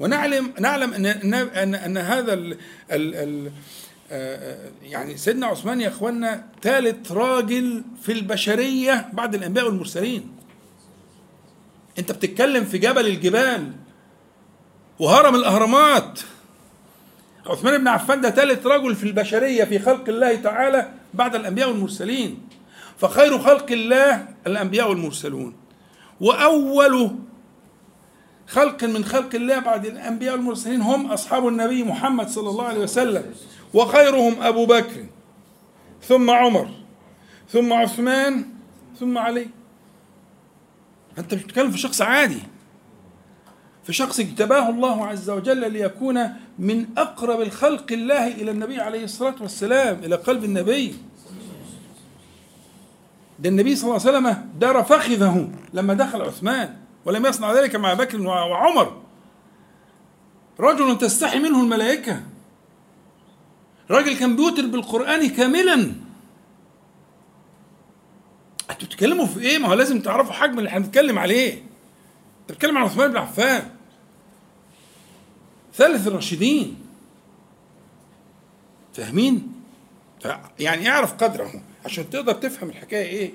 ونعلم 0.00 0.52
نعلم 0.60 0.92
أن 0.94 1.06
إن 1.06 1.74
أن, 1.74 1.98
هذا 1.98 2.32
ال 2.32 2.58
ال 2.92 3.14
ال 3.14 3.50
يعني 4.82 5.16
سيدنا 5.16 5.46
عثمان 5.46 5.80
يا 5.80 5.88
اخوانا 5.88 6.44
ثالث 6.62 7.12
راجل 7.12 7.82
في 8.02 8.12
البشرية 8.12 9.08
بعد 9.12 9.34
الأنبياء 9.34 9.66
والمرسلين. 9.66 10.32
أنت 11.98 12.12
بتتكلم 12.12 12.64
في 12.64 12.78
جبل 12.78 13.06
الجبال 13.06 13.72
وهرم 14.98 15.34
الأهرامات. 15.34 16.20
عثمان 17.46 17.78
بن 17.78 17.88
عفان 17.88 18.20
ده 18.20 18.30
ثالث 18.30 18.66
رجل 18.66 18.94
في 18.94 19.04
البشرية 19.04 19.64
في 19.64 19.78
خلق 19.78 20.08
الله 20.08 20.34
تعالى 20.34 20.88
بعد 21.14 21.34
الأنبياء 21.34 21.68
والمرسلين. 21.68 22.48
فخير 22.98 23.38
خلق 23.38 23.72
الله 23.72 24.28
الأنبياء 24.46 24.90
والمرسلون. 24.90 25.56
واول 26.20 27.16
خلق 28.46 28.84
من 28.84 29.04
خلق 29.04 29.34
الله 29.34 29.58
بعد 29.58 29.86
الأنبياء 29.86 30.34
والمرسلين 30.34 30.80
هم 30.80 31.06
أصحاب 31.06 31.48
النبي 31.48 31.84
محمد 31.84 32.28
صلى 32.28 32.50
الله 32.50 32.64
عليه 32.64 32.80
وسلم 32.80 33.34
وخيرهم 33.74 34.42
أبو 34.42 34.66
بكر 34.66 35.06
ثم 36.02 36.30
عمر 36.30 36.70
ثم 37.48 37.72
عثمان 37.72 38.44
ثم 39.00 39.18
علي. 39.18 39.48
انت 41.18 41.34
مش 41.34 41.42
بتتكلم 41.42 41.70
في 41.70 41.78
شخص 41.78 42.02
عادي. 42.02 42.42
في 43.84 43.92
شخص 43.92 44.20
اجتباه 44.20 44.70
الله 44.70 45.06
عز 45.06 45.30
وجل 45.30 45.72
ليكون 45.72 46.28
من 46.58 46.86
أقرب 46.98 47.40
الخلق 47.40 47.92
الله 47.92 48.26
إلى 48.26 48.50
النبي 48.50 48.80
عليه 48.80 49.04
الصلاة 49.04 49.34
والسلام 49.40 49.98
إلى 50.04 50.16
قلب 50.16 50.44
النبي. 50.44 50.94
ده 53.38 53.48
النبي 53.48 53.76
صلى 53.76 53.90
الله 53.90 54.06
عليه 54.06 54.18
وسلم 54.18 54.50
دار 54.58 54.84
فخذه 54.84 55.50
لما 55.74 55.94
دخل 55.94 56.22
عثمان. 56.22 56.76
ولم 57.06 57.26
يصنع 57.26 57.52
ذلك 57.52 57.76
مع 57.76 57.94
بكر 57.94 58.20
وعمر 58.20 59.02
رجل 60.60 60.98
تستحي 60.98 61.38
منه 61.38 61.62
الملائكة 61.62 62.22
راجل 63.90 64.18
كان 64.18 64.36
بيوتر 64.36 64.66
بالقرآن 64.66 65.28
كاملا 65.28 65.92
أنتوا 68.70 68.88
بتتكلموا 68.88 69.26
في 69.26 69.40
إيه؟ 69.40 69.58
ما 69.58 69.68
هو 69.68 69.74
لازم 69.74 70.00
تعرفوا 70.00 70.32
حجم 70.32 70.58
اللي 70.58 70.70
هنتكلم 70.70 71.18
عليه. 71.18 71.52
أنت 71.52 72.52
بتتكلم 72.52 72.78
عن 72.78 72.84
عثمان 72.84 73.10
بن 73.10 73.16
عفان. 73.16 73.70
ثالث 75.74 76.06
الراشدين. 76.06 76.76
فاهمين؟ 78.94 79.52
يعني 80.58 80.90
اعرف 80.90 81.12
قدره 81.12 81.50
عشان 81.84 82.10
تقدر 82.10 82.32
تفهم 82.32 82.68
الحكاية 82.68 83.06
إيه. 83.06 83.34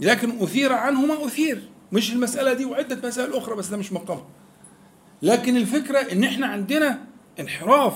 لكن 0.00 0.42
أثير 0.42 0.72
عنه 0.72 1.06
ما 1.06 1.26
أثير، 1.26 1.68
مش 1.92 2.12
المسألة 2.12 2.52
دي 2.52 2.64
وعدة 2.64 3.08
مسائل 3.08 3.34
أخرى 3.34 3.56
بس 3.56 3.66
ده 3.66 3.76
مش 3.76 3.92
مقام. 3.92 4.24
لكن 5.22 5.56
الفكرة 5.56 5.98
إن 5.98 6.24
إحنا 6.24 6.46
عندنا 6.46 6.98
انحراف 7.40 7.94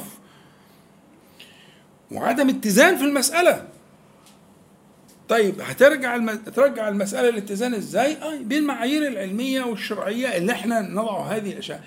وعدم 2.10 2.48
اتزان 2.48 2.96
في 2.96 3.04
المسألة. 3.04 3.68
طيب 5.28 5.60
هترجع 5.60 6.14
الم... 6.16 6.30
ترجع 6.36 6.88
المسألة 6.88 7.30
للاتزان 7.30 7.74
إزاي؟ 7.74 8.16
آه 8.16 8.36
بالمعايير 8.36 9.06
العلمية 9.08 9.62
والشرعية 9.62 10.36
اللي 10.36 10.52
إحنا 10.52 10.80
نضع 10.80 11.20
هذه 11.20 11.52
الأشياء. 11.52 11.84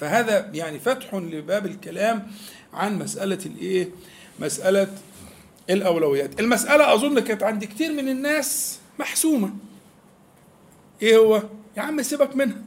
فهذا 0.00 0.50
يعني 0.54 0.78
فتح 0.78 1.14
لباب 1.14 1.66
الكلام 1.66 2.30
عن 2.74 2.98
مسألة 2.98 3.38
الإيه؟ 3.46 3.88
مسألة 4.40 4.88
الأولويات. 5.70 6.40
المسألة 6.40 6.94
أظن 6.94 7.20
كانت 7.20 7.42
عند 7.42 7.64
كتير 7.64 7.92
من 7.92 8.08
الناس 8.08 8.78
محسومة. 8.98 9.50
إيه 11.02 11.16
هو؟ 11.16 11.42
يا 11.76 11.82
عم 11.82 12.02
سيبك 12.02 12.36
منها. 12.36 12.62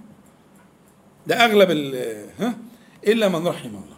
ده 1.27 1.45
أغلب 1.45 1.71
ال 1.71 1.95
ها؟ 2.39 2.57
إلا 3.07 3.29
من 3.29 3.47
رحم 3.47 3.67
الله. 3.69 3.97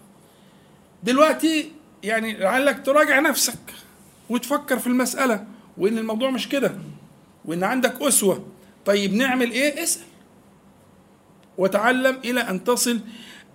دلوقتي 1.04 1.72
يعني 2.04 2.34
لعلك 2.38 2.86
تراجع 2.86 3.20
نفسك 3.20 3.60
وتفكر 4.30 4.80
في 4.80 4.88
المسألة 4.88 5.46
وإن 5.78 5.98
الموضوع 5.98 6.30
مش 6.30 6.50
كده 6.50 6.76
وإن 7.46 7.64
عندك 7.64 8.02
أسوة 8.02 8.48
طيب 8.86 9.14
نعمل 9.14 9.52
إيه 9.52 9.84
اسأل 9.84 10.04
وتعلم 11.58 12.20
إلى 12.26 12.40
أن 12.42 12.64
تصل 12.64 13.00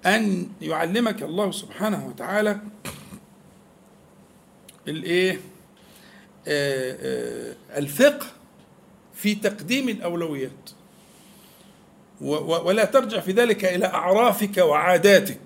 أن 0.06 0.48
يعلمك 0.62 1.22
الله 1.22 1.50
سبحانه 1.50 2.06
وتعالى 2.06 2.60
الإيه 4.88 5.40
الفقه 7.76 8.26
في 9.22 9.34
تقديم 9.34 9.88
الأولويات. 9.88 10.70
ولا 12.20 12.84
ترجع 12.84 13.20
في 13.20 13.32
ذلك 13.32 13.64
إلى 13.64 13.86
أعرافك 13.86 14.56
وعاداتك. 14.58 15.40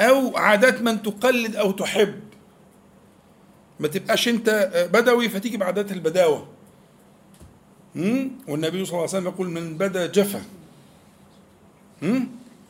أو 0.00 0.36
عادات 0.36 0.82
من 0.82 1.02
تقلد 1.02 1.56
أو 1.56 1.70
تحب. 1.70 2.20
ما 3.80 3.88
تبقاش 3.88 4.28
أنت 4.28 4.70
بدوي 4.92 5.28
فتيجي 5.28 5.56
بعادات 5.56 5.92
البداوة. 5.92 6.48
والنبي 8.48 8.84
صلى 8.84 8.92
الله 8.92 8.98
عليه 8.98 9.02
وسلم 9.02 9.26
يقول 9.26 9.48
من 9.48 9.78
بدا 9.78 10.06
جفا. 10.06 10.42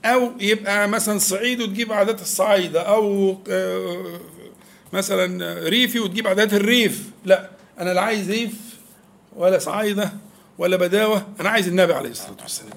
أو 0.05 0.33
يبقى 0.41 0.89
مثلا 0.89 1.19
صعيد 1.19 1.61
وتجيب 1.61 1.93
عادات 1.93 2.21
الصعايدة. 2.21 2.83
أو 2.83 3.37
مثلا 4.93 5.55
ريفي 5.69 6.01
وتجيب 6.01 6.27
عادات 6.27 6.55
الريف. 6.55 7.11
لا 7.25 7.51
أنا 7.79 7.95
لا 7.95 8.01
عايز 8.01 8.31
ريف 8.31 8.68
ولا 9.37 9.59
صعايده 9.59 10.13
ولا 10.59 10.77
بداوه. 10.77 11.27
أنا 11.41 11.49
عايز 11.49 11.69
النبي 11.69 11.95
عليه 11.95 12.11
الصلاة 12.11 12.37
والسلام. 12.43 12.73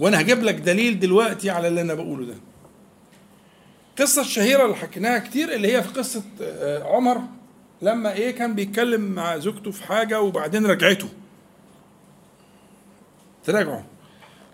وأنا 0.00 0.20
هجيب 0.20 0.42
لك 0.42 0.54
دليل 0.54 1.00
دلوقتي 1.00 1.50
على 1.50 1.68
اللي 1.68 1.80
أنا 1.80 1.94
بقوله 1.94 2.26
ده. 2.26 2.34
القصة 3.90 4.22
الشهيرة 4.22 4.64
اللي 4.64 4.76
حكيناها 4.76 5.18
كتير 5.18 5.52
اللي 5.52 5.76
هي 5.76 5.82
في 5.82 5.88
قصة 5.88 6.22
عمر 6.84 7.20
لما 7.82 8.12
إيه 8.12 8.30
كان 8.30 8.54
بيتكلم 8.54 9.00
مع 9.00 9.38
زوجته 9.38 9.70
في 9.70 9.84
حاجة 9.84 10.20
وبعدين 10.20 10.66
رجعته. 10.66 11.08
تراجعه 13.44 13.84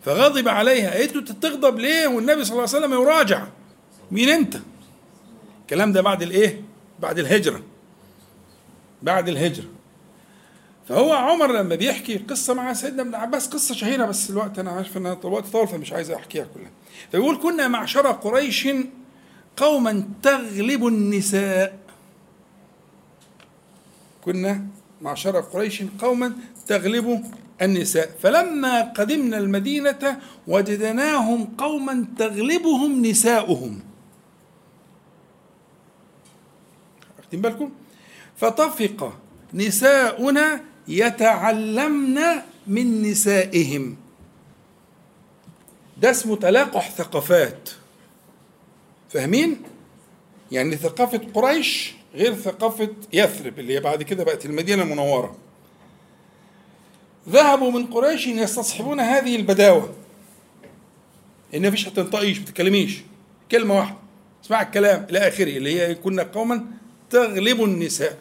فغضب 0.05 0.49
عليها. 0.49 0.91
قالت 0.91 1.17
له 1.17 1.23
تغضب 1.23 1.79
ليه؟ 1.79 2.07
والنبي 2.07 2.45
صلى 2.45 2.53
الله 2.53 2.69
عليه 2.75 2.79
وسلم 2.87 2.93
يراجع. 2.93 3.47
مين 4.11 4.29
أنت؟ 4.29 4.57
الكلام 5.63 5.93
ده 5.93 6.01
بعد 6.01 6.23
الإيه؟ 6.23 6.63
بعد 7.01 7.19
الهجرة. 7.19 7.63
بعد 9.03 9.29
الهجرة. 9.29 9.67
فهو 10.89 11.13
عمر 11.13 11.53
لما 11.53 11.75
بيحكي 11.75 12.19
قصة 12.19 12.55
مع 12.55 12.73
سيدنا 12.73 13.03
ابن 13.03 13.15
عباس 13.15 13.49
قصة 13.49 13.75
شهيرة 13.75 14.07
بس 14.07 14.31
الوقت 14.31 14.59
أنا 14.59 14.71
عارف 14.71 14.97
إن 14.97 15.07
الوقت 15.07 15.47
طول 15.47 15.69
فمش 15.69 15.93
عايز 15.93 16.11
أحكيها 16.11 16.47
كلها. 16.55 16.71
فيقول 17.11 17.37
كنا 17.43 17.69
معشر 17.69 18.07
قريش 18.07 18.69
قوما 19.57 20.09
تغلب 20.23 20.87
النساء. 20.87 21.79
كنا 24.25 24.67
معشر 25.01 25.41
قريش 25.41 25.83
قوما 25.99 26.33
تغلب 26.67 27.25
النساء. 27.63 28.11
فلما 28.23 28.81
قدمنا 28.81 29.39
المدينة 29.39 30.21
وجدناهم 30.47 31.45
قوما 31.59 32.07
تغلبهم 32.19 33.07
نساؤهم. 33.07 33.81
واخدين 37.19 37.41
بالكم؟ 37.41 37.71
فطفق 38.37 39.19
نساؤنا 39.55 40.61
يتعلمن 40.89 42.21
من 42.67 43.03
نسائهم. 43.03 43.97
ده 45.97 46.11
اسمه 46.11 46.37
تلاقح 46.37 46.91
ثقافات. 46.91 47.71
فاهمين؟ 49.11 49.63
يعني 50.53 50.77
ثقافة 50.77 51.21
قريش 51.35 51.95
غير 52.15 52.35
ثقافة 52.35 52.89
يثرب 53.13 53.59
اللي 53.59 53.75
هي 53.75 53.81
بعد 53.81 54.03
كده 54.03 54.25
بقت 54.25 54.47
المدينة 54.47 54.83
المنورة. 54.83 55.37
ذهبوا 57.29 57.71
من 57.71 57.87
قريش 57.87 58.27
يستصحبون 58.27 59.01
هذه 59.01 59.37
البداوة. 59.37 59.95
إن 61.55 61.69
مفيش 61.69 61.89
هتنطقيش 61.89 62.39
ما 62.39 63.03
كلمة 63.51 63.77
واحدة 63.77 63.97
اسمع 64.45 64.63
الكلام 64.63 65.07
إلى 65.11 65.19
آخره 65.19 65.57
اللي 65.57 65.81
هي 65.81 65.95
كنا 65.95 66.23
قوما 66.23 66.67
تغلب 67.11 67.65
النساء. 67.65 68.19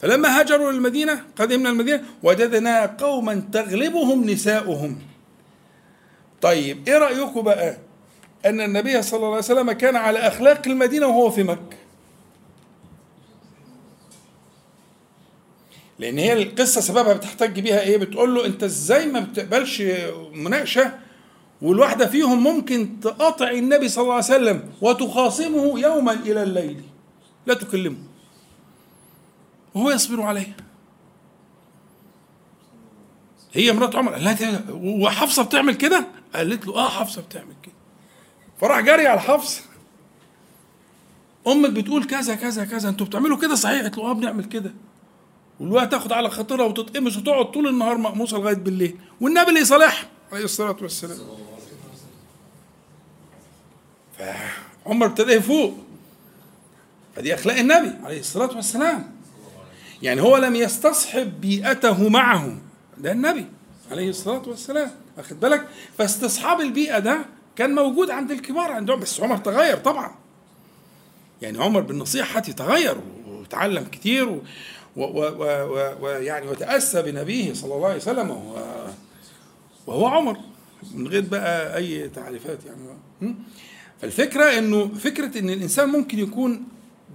فلما 0.00 0.40
هاجروا 0.40 0.72
للمدينة 0.72 1.24
قدمنا 1.36 1.70
المدينة 1.70 2.04
وجدنا 2.22 2.86
قوما 2.86 3.42
تغلبهم 3.52 4.30
نساؤهم. 4.30 4.98
طيب 6.42 6.88
إيه 6.88 6.98
رأيكم 6.98 7.42
بقى؟ 7.42 7.76
أن 8.46 8.60
النبي 8.60 9.02
صلى 9.02 9.16
الله 9.16 9.28
عليه 9.28 9.38
وسلم 9.38 9.72
كان 9.72 9.96
على 9.96 10.18
أخلاق 10.18 10.62
المدينة 10.66 11.06
وهو 11.06 11.30
في 11.30 11.42
مكة. 11.42 11.76
لأن 15.98 16.18
هي 16.18 16.32
القصة 16.32 16.80
سببها 16.80 17.12
بتحتج 17.12 17.60
بيها 17.60 17.80
إيه؟ 17.80 17.96
بتقول 17.96 18.34
له 18.34 18.46
أنت 18.46 18.62
إزاي 18.62 19.06
ما 19.06 19.20
بتقبلش 19.20 19.82
مناقشة؟ 20.32 20.92
والواحدة 21.62 22.06
فيهم 22.06 22.42
ممكن 22.42 23.00
تقاطع 23.00 23.50
النبي 23.50 23.88
صلى 23.88 24.02
الله 24.02 24.14
عليه 24.14 24.24
وسلم 24.24 24.62
وتخاصمه 24.80 25.80
يوما 25.80 26.12
إلى 26.12 26.42
الليل. 26.42 26.82
لا 27.46 27.54
تكلمه. 27.54 28.09
وهو 29.74 29.90
يصبر 29.90 30.22
عليها 30.22 30.56
هي 33.52 33.72
مرات 33.72 33.96
عمر 33.96 34.12
قالت 34.12 34.40
لها 34.42 34.64
وحفصة 34.72 35.42
بتعمل 35.42 35.74
كده؟ 35.74 36.06
قالت 36.34 36.66
له 36.66 36.74
آه 36.74 36.88
حفصة 36.88 37.22
بتعمل 37.22 37.54
كده. 37.62 37.72
فراح 38.60 38.80
جري 38.80 39.06
على 39.06 39.20
حفصة 39.20 39.62
أمك 41.46 41.70
بتقول 41.70 42.04
كذا 42.04 42.34
كذا 42.34 42.64
كذا 42.64 42.88
أنتوا 42.88 43.06
بتعملوا 43.06 43.38
كده 43.38 43.54
صحيح؟ 43.54 43.82
قالت 43.82 43.98
له 43.98 44.10
آه 44.10 44.12
بنعمل 44.12 44.44
كده. 44.44 44.72
والوقت 45.60 45.90
تاخد 45.90 46.12
على 46.12 46.30
خاطرها 46.30 46.64
وتتقمص 46.64 47.16
وتقعد 47.16 47.50
طول 47.50 47.68
النهار 47.68 47.98
مقموصة 47.98 48.38
لغاية 48.38 48.54
بالليل. 48.54 48.98
والنبي 49.20 49.48
اللي 49.48 49.60
يصالحها 49.60 50.08
عليه 50.32 50.44
الصلاة 50.44 50.76
والسلام. 50.82 51.18
فعمر 54.18 55.06
ابتدى 55.06 55.32
يفوق. 55.32 55.74
فدي 57.16 57.34
أخلاق 57.34 57.56
النبي 57.56 58.04
عليه 58.04 58.20
الصلاة 58.20 58.56
والسلام. 58.56 59.19
يعني 60.02 60.20
هو 60.22 60.36
لم 60.36 60.56
يستصحب 60.56 61.40
بيئته 61.40 62.08
معه. 62.08 62.56
ده 62.98 63.12
النبي 63.12 63.46
عليه 63.90 64.08
الصلاة 64.10 64.42
والسلام. 64.48 64.90
واخد 65.16 65.40
بالك؟ 65.40 65.68
فاستصحاب 65.98 66.60
البيئة 66.60 66.98
ده 66.98 67.24
كان 67.56 67.74
موجود 67.74 68.10
عند 68.10 68.30
الكبار 68.30 68.72
عندهم 68.72 69.00
بس 69.00 69.20
عمر 69.20 69.36
تغير 69.36 69.76
طبعا. 69.76 70.10
يعني 71.42 71.58
عمر 71.58 71.80
بالنصيحة 71.80 72.40
تغير 72.40 72.96
وتعلم 73.28 73.84
كتير 73.84 74.40
ويعني 74.96 76.48
وتأسى 76.48 77.02
بنبيه 77.02 77.52
صلى 77.54 77.74
الله 77.74 77.86
عليه 77.86 77.96
وسلم 77.96 78.30
وهو, 78.30 78.86
وهو 79.86 80.06
عمر. 80.06 80.36
من 80.94 81.08
غير 81.08 81.20
بقى 81.22 81.76
أي 81.76 82.08
تعريفات 82.08 82.58
يعني. 82.66 83.34
فالفكرة 84.02 84.58
إنه 84.58 84.88
فكرة 84.88 85.38
إن 85.38 85.50
الإنسان 85.50 85.88
ممكن 85.88 86.18
يكون 86.18 86.62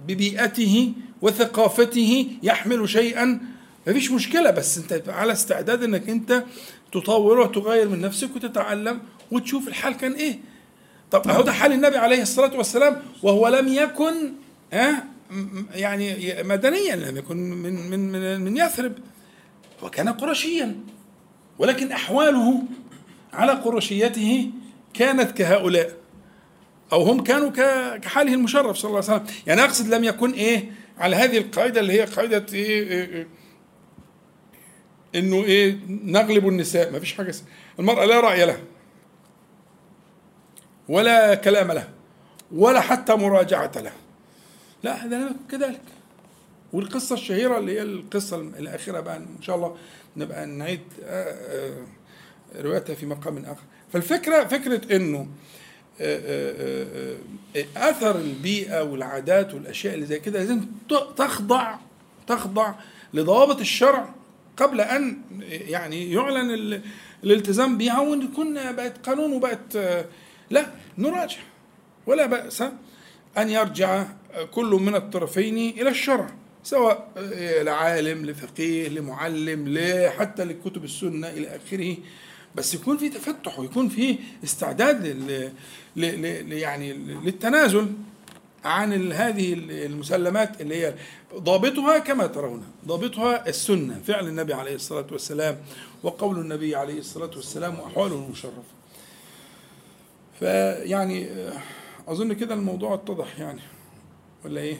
ببيئته 0.08 0.92
وثقافته 1.22 2.26
يحمل 2.42 2.88
شيئا. 2.88 3.40
مفيش 3.86 4.10
مشكلة 4.10 4.50
بس 4.50 4.78
أنت 4.78 5.08
على 5.08 5.32
استعداد 5.32 5.82
إنك 5.82 6.08
أنت 6.08 6.44
تطور 6.92 7.38
وتغير 7.40 7.88
من 7.88 8.00
نفسك 8.00 8.36
وتتعلم 8.36 9.00
وتشوف 9.30 9.68
الحال 9.68 9.96
كان 9.96 10.12
إيه. 10.12 10.38
طب 11.10 11.28
أهو 11.28 11.42
ده 11.42 11.52
حال 11.52 11.72
النبي 11.72 11.96
عليه 11.96 12.22
الصلاة 12.22 12.56
والسلام 12.56 13.02
وهو 13.22 13.48
لم 13.48 13.68
يكن 13.68 14.32
ها 14.72 15.04
يعني 15.74 16.36
مدنيا 16.42 16.96
لم 16.96 17.16
يكن 17.16 17.36
من 17.36 17.90
من 17.90 18.12
من, 18.12 18.40
من 18.40 18.56
يثرب. 18.56 18.92
هو 19.82 19.90
كان 19.90 20.08
قرشيا 20.08 20.76
ولكن 21.58 21.92
أحواله 21.92 22.62
على 23.32 23.52
قرشيته 23.52 24.50
كانت 24.94 25.30
كهؤلاء 25.30 25.92
أو 26.92 27.02
هم 27.02 27.22
كانوا 27.22 27.50
كحاله 27.98 28.34
المشرف 28.34 28.76
صلى 28.76 28.88
الله 28.88 29.02
عليه 29.10 29.22
وسلم. 29.22 29.34
يعني 29.46 29.64
أقصد 29.64 29.94
لم 29.94 30.04
يكن 30.04 30.30
إيه؟ 30.30 30.72
على 30.98 31.16
هذه 31.16 31.38
القاعدة 31.38 31.80
اللي 31.80 31.92
هي 31.92 32.04
قاعدة 32.04 32.46
إيه, 32.52 32.82
إيه, 32.88 33.04
إيه 33.14 33.26
إنه 35.14 35.36
إيه 35.44 35.78
نغلب 35.88 36.48
النساء. 36.48 36.92
ما 36.92 37.00
فيش 37.00 37.14
حاجة 37.14 37.34
المرأة 37.78 38.04
لا 38.04 38.20
رأي 38.20 38.46
لها 38.46 38.60
ولا 40.88 41.34
كلام 41.34 41.72
له 41.72 41.88
ولا 42.52 42.80
حتى 42.80 43.14
مراجعة 43.14 43.72
له 43.76 43.92
لا 44.82 45.04
هذا 45.04 45.16
لم 45.18 45.36
كذلك. 45.50 45.80
والقصة 46.72 47.14
الشهيرة 47.14 47.58
اللي 47.58 47.72
هي 47.78 47.82
القصة 47.82 48.36
الأخيرة 48.36 49.00
بقى 49.00 49.16
إن 49.16 49.42
شاء 49.42 49.56
الله 49.56 49.76
نبقى 50.16 50.46
نعيد 50.46 50.80
روايتها 52.56 52.94
في 52.94 53.06
مقام 53.06 53.38
آخر. 53.38 53.62
فالفكرة 53.92 54.44
فكرة 54.44 54.96
إنه 54.96 55.26
أثر 57.76 58.18
البيئة 58.18 58.82
والعادات 58.82 59.54
والأشياء 59.54 59.94
اللي 59.94 60.06
زي 60.06 60.20
كده 60.20 60.38
لازم 60.38 60.60
تخضع 61.16 61.76
تخضع 62.26 62.74
لضوابط 63.14 63.60
الشرع 63.60 64.14
قبل 64.56 64.80
أن 64.80 65.18
يعني 65.48 66.12
يعلن 66.12 66.80
الالتزام 67.24 67.78
بها 67.78 68.00
ويكون 68.00 68.72
بقت 68.72 69.06
قانون 69.06 69.32
وبقت 69.32 69.76
لا 70.50 70.66
نراجع 70.98 71.38
ولا 72.06 72.26
بأس 72.26 72.62
أن 73.38 73.50
يرجع 73.50 74.04
كل 74.50 74.66
من 74.66 74.94
الطرفين 74.94 75.56
إلى 75.56 75.88
الشرع 75.88 76.30
سواء 76.64 77.08
لعالم 77.62 78.26
لفقيه 78.26 78.88
لمعلم 78.88 79.78
حتى 80.18 80.44
لكتب 80.44 80.84
السنة 80.84 81.28
إلى 81.28 81.56
آخره 81.56 81.96
بس 82.54 82.74
يكون 82.74 82.96
في 82.96 83.08
تفتح 83.08 83.58
ويكون 83.58 83.88
في 83.88 84.18
استعداد. 84.44 85.52
يعني 85.96 86.92
للتنازل 86.92 87.92
عن 88.64 89.12
هذه 89.12 89.52
المسلمات 89.86 90.60
اللي 90.60 90.74
هي 90.86 90.94
ضابطها 91.34 91.98
كما 91.98 92.26
ترون 92.26 92.64
ضابطها 92.86 93.48
السنة 93.48 94.00
فعل 94.06 94.28
النبي 94.28 94.54
عليه 94.54 94.74
الصلاة 94.74 95.06
والسلام 95.12 95.58
وقول 96.02 96.38
النبي 96.38 96.76
عليه 96.76 96.98
الصلاة 96.98 97.30
والسلام 97.36 97.78
وأحواله 97.80 98.14
المشرفة 98.14 98.62
فيعني 100.38 101.28
أظن 102.08 102.32
كده 102.32 102.54
الموضوع 102.54 102.94
اتضح 102.94 103.38
يعني 103.38 103.60
ولا 104.44 104.60
إيه؟ 104.60 104.76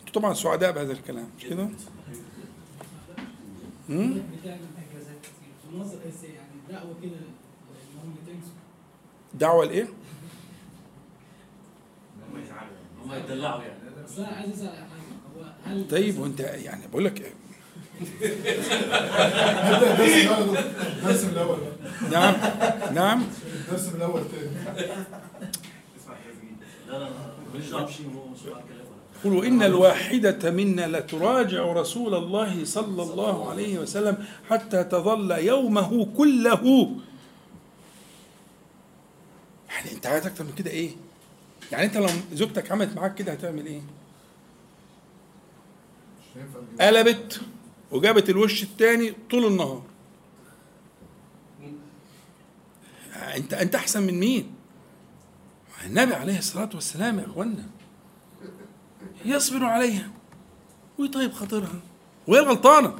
أنتوا 0.00 0.20
طبعا 0.20 0.34
سعداء 0.34 0.72
بهذا 0.72 0.92
الكلام 0.92 1.28
مش 1.38 1.44
كده؟ 1.44 1.68
امم 3.90 4.14
دعوة 9.34 9.64
لإيه؟ 9.64 9.88
هم 13.04 13.12
يتدلعوا 13.14 13.62
يعني. 13.62 13.74
بس 14.04 14.18
أنا 14.18 14.28
عايز 14.28 14.52
أسأل 14.52 14.68
حاجة. 14.68 14.86
هو 15.36 15.42
هل 15.64 15.88
طيب 15.90 16.18
وأنت 16.18 16.40
يعني 16.40 16.86
بقول 16.86 17.04
لك 17.04 17.32
الدرس 21.02 21.24
من 21.24 21.30
الأول. 21.32 21.58
نعم 22.12 22.34
نعم. 22.94 23.22
الدرس 23.54 23.94
الأول 23.94 24.22
تاني. 24.30 24.50
لا 26.88 26.98
لا 26.98 27.08
ماليش 27.52 27.70
دعوة. 27.70 27.84
بشيء 27.84 28.06
هو 28.06 28.34
كلامه 28.44 29.40
قل 29.40 29.46
إن 29.46 29.62
الواحدة 29.62 30.50
منا 30.50 30.86
لتراجع 30.98 31.72
رسول 31.72 32.14
الله 32.14 32.64
صلى 32.64 33.02
الله 33.02 33.50
عليه 33.50 33.78
وسلم 33.78 34.24
حتى 34.50 34.84
تظل 34.84 35.30
يومه 35.30 36.06
كله. 36.16 36.96
يعني 39.68 39.92
أنت 39.92 40.06
عايز 40.06 40.26
أكتر 40.26 40.44
من 40.44 40.52
كده 40.52 40.70
إيه؟ 40.70 40.90
يعني 41.72 41.84
انت 41.84 41.96
لو 41.96 42.08
زوجتك 42.32 42.72
عملت 42.72 42.96
معاك 42.96 43.14
كده 43.14 43.32
هتعمل 43.32 43.66
إيه. 43.66 43.80
قلبت 46.80 47.40
وجابت 47.90 48.30
الوش 48.30 48.62
التاني 48.62 49.14
طول 49.30 49.46
النهار. 49.46 49.82
انت 53.36 53.54
انت 53.54 53.74
احسن 53.74 54.02
من 54.02 54.14
مين؟ 54.14 54.54
النبي 55.86 56.14
عليه 56.14 56.38
الصلاة 56.38 56.70
والسلام 56.74 57.18
يا 57.18 57.26
إخوانا. 57.26 57.64
يصبر 59.24 59.64
عليها. 59.64 60.10
ويطيب 60.98 61.32
خاطرها. 61.32 61.80
وهي 62.26 62.40
غلطانة. 62.40 62.94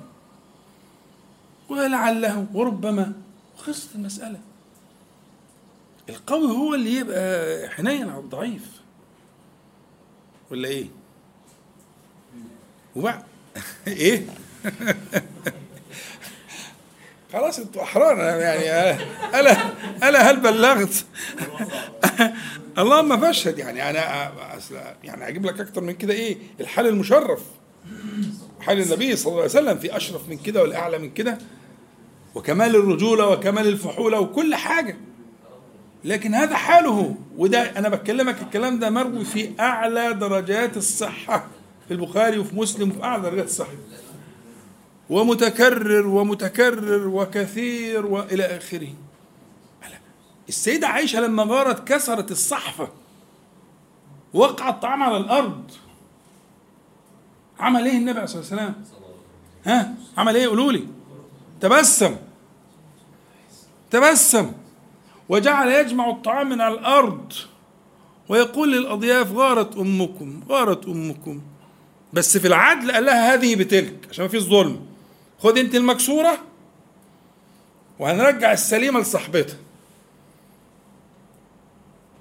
ولعله 1.68 2.46
وربما 2.54 3.12
وخلصت 3.58 3.94
المسألة. 3.94 4.40
القوي 6.08 6.50
هو 6.50 6.74
اللي 6.74 6.96
يبقى 6.96 7.68
حنين 7.68 8.08
على 8.08 8.20
الضعيف 8.20 8.62
ولا 10.50 10.68
إيه؟ 10.68 10.86
وبعد 12.96 13.22
إيه؟ 13.86 14.26
خلاص 17.32 17.58
أنتوا 17.58 17.82
أحرار 17.82 18.18
يعني 18.18 18.70
أنا 19.40 19.74
أنا 20.02 20.18
هل 20.18 20.40
بلغت؟ 20.40 21.04
اللهم 22.78 23.20
فاشهد 23.20 23.58
يعني 23.58 23.90
أنا 23.90 24.32
يعني 25.04 25.28
أجيب 25.28 25.46
لك 25.46 25.60
أكتر 25.60 25.80
من 25.80 25.92
كده 25.92 26.14
إيه؟ 26.14 26.36
الحال 26.60 26.86
المشرف. 26.86 27.42
حال 28.60 28.80
النبي 28.80 29.16
صلى 29.16 29.30
الله 29.30 29.42
عليه 29.42 29.50
وسلم 29.50 29.78
في 29.78 29.96
أشرف 29.96 30.28
من 30.28 30.38
كده 30.38 30.62
والأعلى 30.62 30.98
من 30.98 31.10
كده. 31.10 31.38
وكمال 32.34 32.76
الرجولة 32.76 33.28
وكمال 33.28 33.66
الفحولة 33.68 34.20
وكل 34.20 34.54
حاجة. 34.54 34.96
لكن 36.04 36.34
هذا 36.34 36.56
حاله. 36.56 37.14
وده 37.36 37.78
أنا 37.78 37.88
بكلمك 37.88 38.42
الكلام 38.42 38.78
ده 38.78 38.90
مروي 38.90 39.24
في 39.24 39.52
أعلى 39.60 40.12
درجات 40.12 40.76
الصحة 40.76 41.46
في 41.88 41.94
البخاري 41.94 42.38
وفي 42.38 42.56
مسلم 42.56 42.90
وفي 42.90 43.02
أعلى 43.04 43.22
درجات 43.22 43.44
الصحة. 43.44 43.72
ومتكرر 45.10 46.06
ومتكرر 46.06 47.08
وكثير 47.08 48.06
وإلى 48.06 48.44
آخره. 48.44 48.88
السيدة 50.48 50.88
عائشة 50.88 51.20
لما 51.20 51.44
غارت 51.48 51.88
كسرت 51.88 52.30
الصحفة. 52.30 52.88
وقع 54.34 54.68
الطعام 54.68 55.02
على 55.02 55.16
الأرض. 55.16 55.70
عمل 57.60 57.86
إيه 57.86 57.96
النبي 57.96 58.10
عليه 58.10 58.22
الصلاة 58.22 58.40
والسلام؟ 58.40 58.74
ها؟ 59.64 59.94
عمل 60.16 60.36
إيه؟ 60.36 60.48
قولوا 60.48 60.72
لي. 60.72 60.86
تبسم. 61.60 62.16
تبسم. 63.90 64.52
وجعل 65.28 65.68
يجمع 65.68 66.10
الطعام 66.10 66.48
من 66.48 66.60
على 66.60 66.74
الأرض 66.74 67.32
ويقول 68.28 68.72
للأضياف 68.72 69.32
غارت 69.32 69.76
أمكم 69.76 70.40
غارت 70.48 70.86
أمكم. 70.86 71.40
بس 72.12 72.38
في 72.38 72.46
العدل 72.46 72.92
قال 72.92 73.04
لها 73.04 73.34
هذه 73.34 73.56
بتلك 73.56 74.06
عشان 74.10 74.24
ما 74.24 74.28
فيش 74.30 74.42
ظلم. 74.42 74.86
خد 75.38 75.58
انت 75.58 75.74
المكسورة 75.74 76.38
وهنرجع 77.98 78.52
السليمة 78.52 79.00
لصاحبتها. 79.00 79.56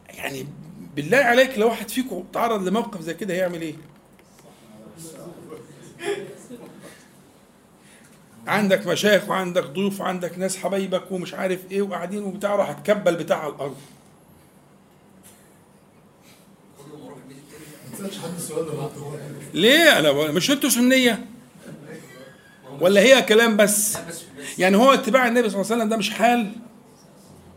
يعني 0.09 0.47
بالله 0.95 1.17
عليك 1.17 1.59
لو 1.59 1.67
واحد 1.67 1.89
فيكم 1.89 2.23
تعرض 2.33 2.67
لموقف 2.67 3.01
زي 3.01 3.13
كده 3.13 3.33
هيعمل 3.33 3.61
إيه؟ 3.61 3.75
عندك 8.47 8.87
مشايخ 8.87 9.29
وعندك 9.29 9.63
ضيوف 9.63 10.01
وعندك 10.01 10.37
ناس 10.37 10.57
حبايبك 10.57 11.11
ومش 11.11 11.33
عارف 11.33 11.59
إيه 11.71 11.81
وقاعدين 11.81 12.23
وبتاع 12.23 12.55
راح 12.55 12.71
تكبل 12.71 13.15
بتاع 13.15 13.37
على 13.43 13.53
الأرض. 13.53 13.75
ليه؟ 19.53 19.99
أنا 19.99 20.31
مش 20.31 20.51
أنتوا 20.51 20.69
سنية؟ 20.69 21.25
ولا 22.81 23.01
هي 23.01 23.21
كلام 23.21 23.57
بس؟ 23.57 23.97
يعني 24.57 24.77
هو 24.77 24.93
اتباع 24.93 25.27
النبي 25.27 25.49
صلى 25.49 25.61
الله 25.61 25.71
عليه 25.71 25.75
وسلم 25.81 25.89
ده 25.89 25.97
مش 25.97 26.09
حال؟ 26.09 26.51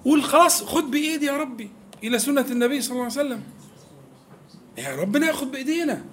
قول 0.04 0.24
خلاص 0.24 0.62
خد 0.64 0.90
بإيدي 0.90 1.26
يا 1.26 1.36
ربي 1.36 1.70
إلى 2.04 2.18
سنة 2.18 2.46
النبي 2.50 2.80
صلى 2.80 2.92
الله 2.92 3.02
عليه 3.02 3.12
وسلم. 3.12 3.42
يا 4.78 4.96
ربنا 4.96 5.26
ياخد 5.26 5.50
بإيدينا. 5.52 6.04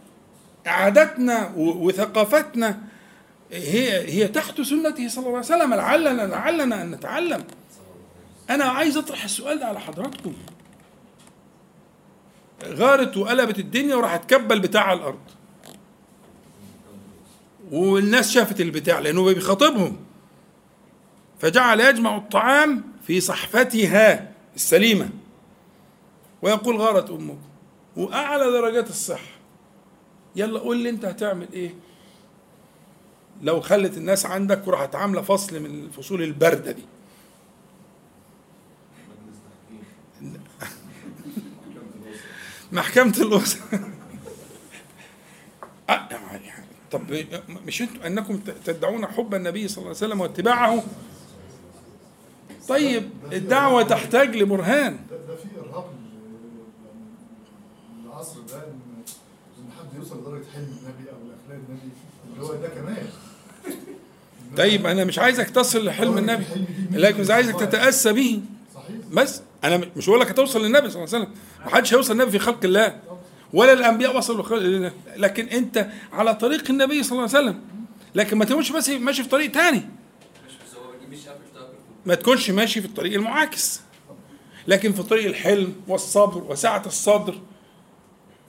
عاداتنا 0.65 1.53
وثقافتنا 1.55 2.81
هي 3.51 4.09
هي 4.09 4.27
تحت 4.27 4.61
سنته 4.61 5.07
صلى 5.07 5.25
الله 5.27 5.37
عليه 5.37 5.39
وسلم. 5.39 5.73
لعلنا 5.73 6.21
لعلنا 6.21 6.81
أن 6.81 6.91
نتعلم. 6.91 7.43
أنا 8.49 8.63
عايز 8.63 8.97
أطرح 8.97 9.23
السؤال 9.23 9.59
ده 9.59 9.65
على 9.65 9.79
حضراتكم. 9.79 10.33
غارت 12.65 13.17
وقلبت 13.17 13.59
الدنيا 13.59 13.95
وراح 13.95 14.15
تكبل 14.15 14.59
بتاع 14.59 14.93
الأرض. 14.93 15.19
والناس 17.71 18.31
شافت 18.31 18.61
البتاع 18.61 18.99
لأنه 18.99 19.25
بيخاطبهم. 19.25 19.97
فجعل 21.39 21.79
يجمع 21.79 22.17
الطعام 22.17 22.83
في 23.07 23.21
صحفتها 23.21 24.31
السليمة. 24.55 25.09
ويقول 26.41 26.77
غارت 26.77 27.09
أمكم. 27.09 27.37
وأعلى 27.97 28.51
درجات 28.51 28.89
الصحة. 28.89 29.35
يلا 30.35 30.59
قول 30.59 30.77
لي 30.77 30.89
أنت 30.89 31.05
هتعمل 31.05 31.47
إيه؟ 31.53 31.75
لو 33.41 33.61
خلت 33.61 33.97
الناس 33.97 34.25
عندك 34.25 34.67
وراحت 34.67 34.95
عاملة 34.95 35.21
فصل 35.21 35.59
من 35.59 35.83
الفصول 35.83 36.21
البارده 36.23 36.71
دي. 36.71 36.83
محكمة 42.71 43.13
الأسرة 43.19 43.61
طب 46.91 47.01
مش 47.49 47.81
أنتم 47.81 48.01
انكم 48.01 48.37
تدعون 48.37 49.05
حب 49.07 49.35
النبي 49.35 49.67
صلى 49.67 49.77
الله 49.77 49.87
عليه 49.87 49.97
وسلم 49.97 50.21
واتباعه؟ 50.21 50.83
طيب 52.67 53.09
الدعوة 53.33 53.83
تحتاج 53.83 54.35
لبرهان. 54.35 54.99
ده, 55.09 55.35
في 55.35 55.47
إرهاق 55.59 55.93
العصر 58.05 58.39
ده 58.41 58.63
إن 58.63 59.71
حد 59.79 59.99
يوصل 59.99 60.21
لدرجة 60.21 60.45
حلم 60.53 60.63
النبي 60.63 61.09
أو 61.11 61.15
الأخلاق 61.15 61.69
النبي 61.69 61.89
اللي 62.33 62.43
هو 62.47 62.53
ده 62.53 62.67
كمان. 62.67 63.07
طيب 64.57 64.85
أنا 64.85 65.03
مش 65.03 65.19
عايزك 65.19 65.49
تصل 65.49 65.85
لحلم 65.85 66.17
النبي 66.17 66.45
لكن 66.91 67.21
مش 67.21 67.29
عايزك 67.29 67.59
تتأسى 67.59 68.13
به. 68.13 68.41
بس 69.11 69.41
أنا 69.63 69.81
مش 69.95 70.05
بقول 70.05 70.19
لك 70.19 70.27
هتوصل 70.27 70.65
للنبي 70.65 70.89
صلى 70.89 71.03
الله 71.03 71.15
عليه 71.15 71.25
وسلم. 71.25 71.35
ما 71.65 71.71
حدش 71.71 71.93
هيوصل 71.93 72.13
للنبي 72.13 72.31
في 72.31 72.39
خلق 72.39 72.59
الله. 72.63 72.99
ولا 73.53 73.73
الأنبياء 73.73 74.17
وصلوا 74.17 74.89
لكن 75.15 75.45
أنت 75.47 75.87
على 76.13 76.35
طريق 76.35 76.63
النبي 76.69 77.03
صلى 77.03 77.11
الله 77.11 77.35
عليه 77.35 77.47
وسلم. 77.47 77.61
لكن 78.15 78.37
ما 78.37 78.45
تكونش 78.45 78.71
بس 78.71 78.89
ماشي 78.89 79.23
في 79.23 79.29
طريق 79.29 79.51
تاني. 79.51 79.81
ما 82.05 82.15
تكونش 82.15 82.49
ماشي 82.49 82.81
في 82.81 82.87
الطريق 82.87 83.13
المعاكس. 83.13 83.81
لكن 84.67 84.93
في 84.93 85.03
طريق 85.03 85.25
الحلم 85.25 85.73
والصبر 85.87 86.43
وسعة 86.43 86.83
الصدر. 86.85 87.35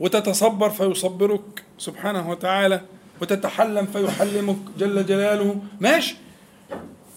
وتتصبر 0.00 0.70
فيصبرك 0.70 1.64
سبحانه 1.78 2.30
وتعالى. 2.30 2.80
وتتحلم 3.20 3.86
فيحلمك 3.86 4.56
جل 4.78 5.06
جلاله. 5.06 5.62
ماشي. 5.80 6.16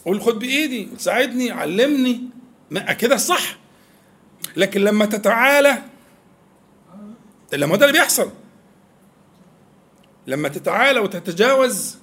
قول 0.05 0.21
خد 0.21 0.39
بإيدي 0.39 0.89
ساعدني 0.97 1.51
علمني. 1.51 2.21
ما 2.71 2.93
كده 2.93 3.15
الصح 3.15 3.57
لكن 4.57 4.81
لما 4.81 5.05
تتعالى 5.05 5.83
لما 7.53 7.75
ده 7.75 7.85
اللي 7.85 7.99
بيحصل. 7.99 8.31
لما 10.27 10.49
تتعالى 10.49 10.99
وتتجاوز 10.99 11.97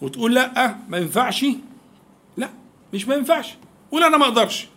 وتقول 0.00 0.34
لا 0.34 0.76
ما 0.88 0.98
ينفعش 0.98 1.44
لا 2.36 2.48
مش 2.92 3.08
ما 3.08 3.14
ينفعش. 3.14 3.54
قول 3.92 4.02
أنا 4.04 4.16
ما 4.16 4.24
أقدرش. 4.24 4.68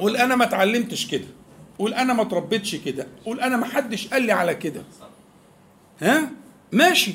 قول 0.00 0.16
أنا 0.16 0.36
ما 0.36 0.44
اتعلمتش 0.44 1.06
كده. 1.06 1.26
قول 1.78 1.94
أنا 1.94 2.12
ما 2.12 2.22
اتربيتش 2.22 2.74
كده. 2.76 3.06
قول 3.24 3.40
أنا 3.40 3.56
ما 3.56 3.66
حدش 3.66 4.08
قال 4.08 4.22
لي 4.22 4.32
على 4.32 4.54
كده. 4.54 4.82
ها؟ 6.02 6.30
ماشي. 6.72 7.14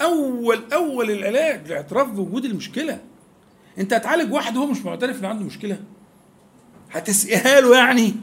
اول 0.00 0.62
أول 0.72 1.10
العلاج 1.10 1.60
الاعتراف 1.66 2.08
بوجود 2.08 2.44
المشكلة. 2.44 3.00
أنت 3.78 3.92
هتعالج 3.92 4.32
واحد 4.32 4.56
وهو 4.56 4.66
مش 4.66 4.78
معترف 4.78 5.20
إن 5.20 5.24
عنده 5.24 5.44
مشكلة. 5.44 5.80
هتسقيها 6.92 7.60
له 7.60 7.76
يعني. 7.76 8.14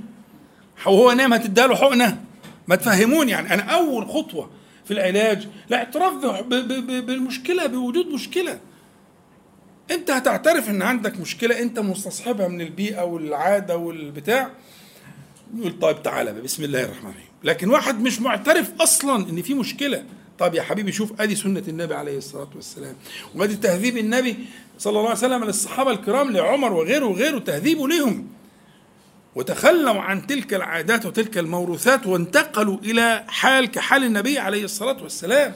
وهو 0.85 1.11
نام 1.11 1.34
هتديها 1.34 1.68
له 1.68 1.76
حقنة. 1.76 2.23
ما 2.68 2.76
تفهموني 2.76 3.31
يعني. 3.31 3.53
أنا 3.53 3.64
أول 3.64 4.10
خطوة 4.10 4.49
في 4.85 4.91
العلاج 4.91 5.47
الاعتراف 5.68 6.14
بالمشكلة 7.06 7.65
بوجود 7.65 8.07
مشكلة. 8.07 8.60
أنت 9.91 10.11
هتعترف 10.11 10.69
إن 10.69 10.81
عندك 10.81 11.19
مشكلة. 11.19 11.61
أنت 11.61 11.80
مستصحبها 11.80 12.47
من 12.47 12.61
البيئة 12.61 13.01
والعادة 13.01 13.77
والبتاع. 13.77 14.51
يقول 15.56 15.80
طيب 15.80 16.03
تعالى 16.03 16.41
بسم 16.41 16.64
الله 16.64 16.84
الرحمن 16.84 17.10
الرحيم. 17.10 17.28
لكن 17.44 17.70
واحد 17.70 18.02
مش 18.02 18.22
معترف 18.22 18.72
أصلا 18.82 19.30
إن 19.30 19.41
في 19.41 19.53
مشكلة. 19.53 20.03
طب 20.40 20.56
يا 20.56 20.61
حبيبي 20.61 20.91
شوف 20.91 21.22
أدي 21.22 21.36
سنة 21.36 21.64
النبي 21.68 21.94
عليه 21.94 22.18
الصلاة 22.18 22.49
والسلام 22.56 22.95
وأدي 23.36 23.56
تهذيب 23.56 23.98
النبي 23.98 24.36
صلى 24.78 24.91
الله 24.91 25.10
عليه 25.10 25.20
وسلم 25.20 25.44
للصحابة 25.44 25.91
الكرام 25.91 26.32
لعمر 26.32 26.74
وغيره 26.74 27.06
وغيره 27.06 27.40
تهذيبه 27.40 27.88
لهم. 27.88 28.28
وتخلوا 29.36 30.02
عن 30.02 30.28
تلك 30.28 30.53
العادات 30.53 31.06
وتلك 31.06 31.38
الموروثات 31.38 32.07
وانتقلوا 32.07 32.78
إلى 32.78 33.26
حال 33.28 33.66
كحال 33.66 34.03
النبي 34.03 34.40
عليه 34.40 34.64
الصلاة 34.64 35.03
والسلام. 35.03 35.56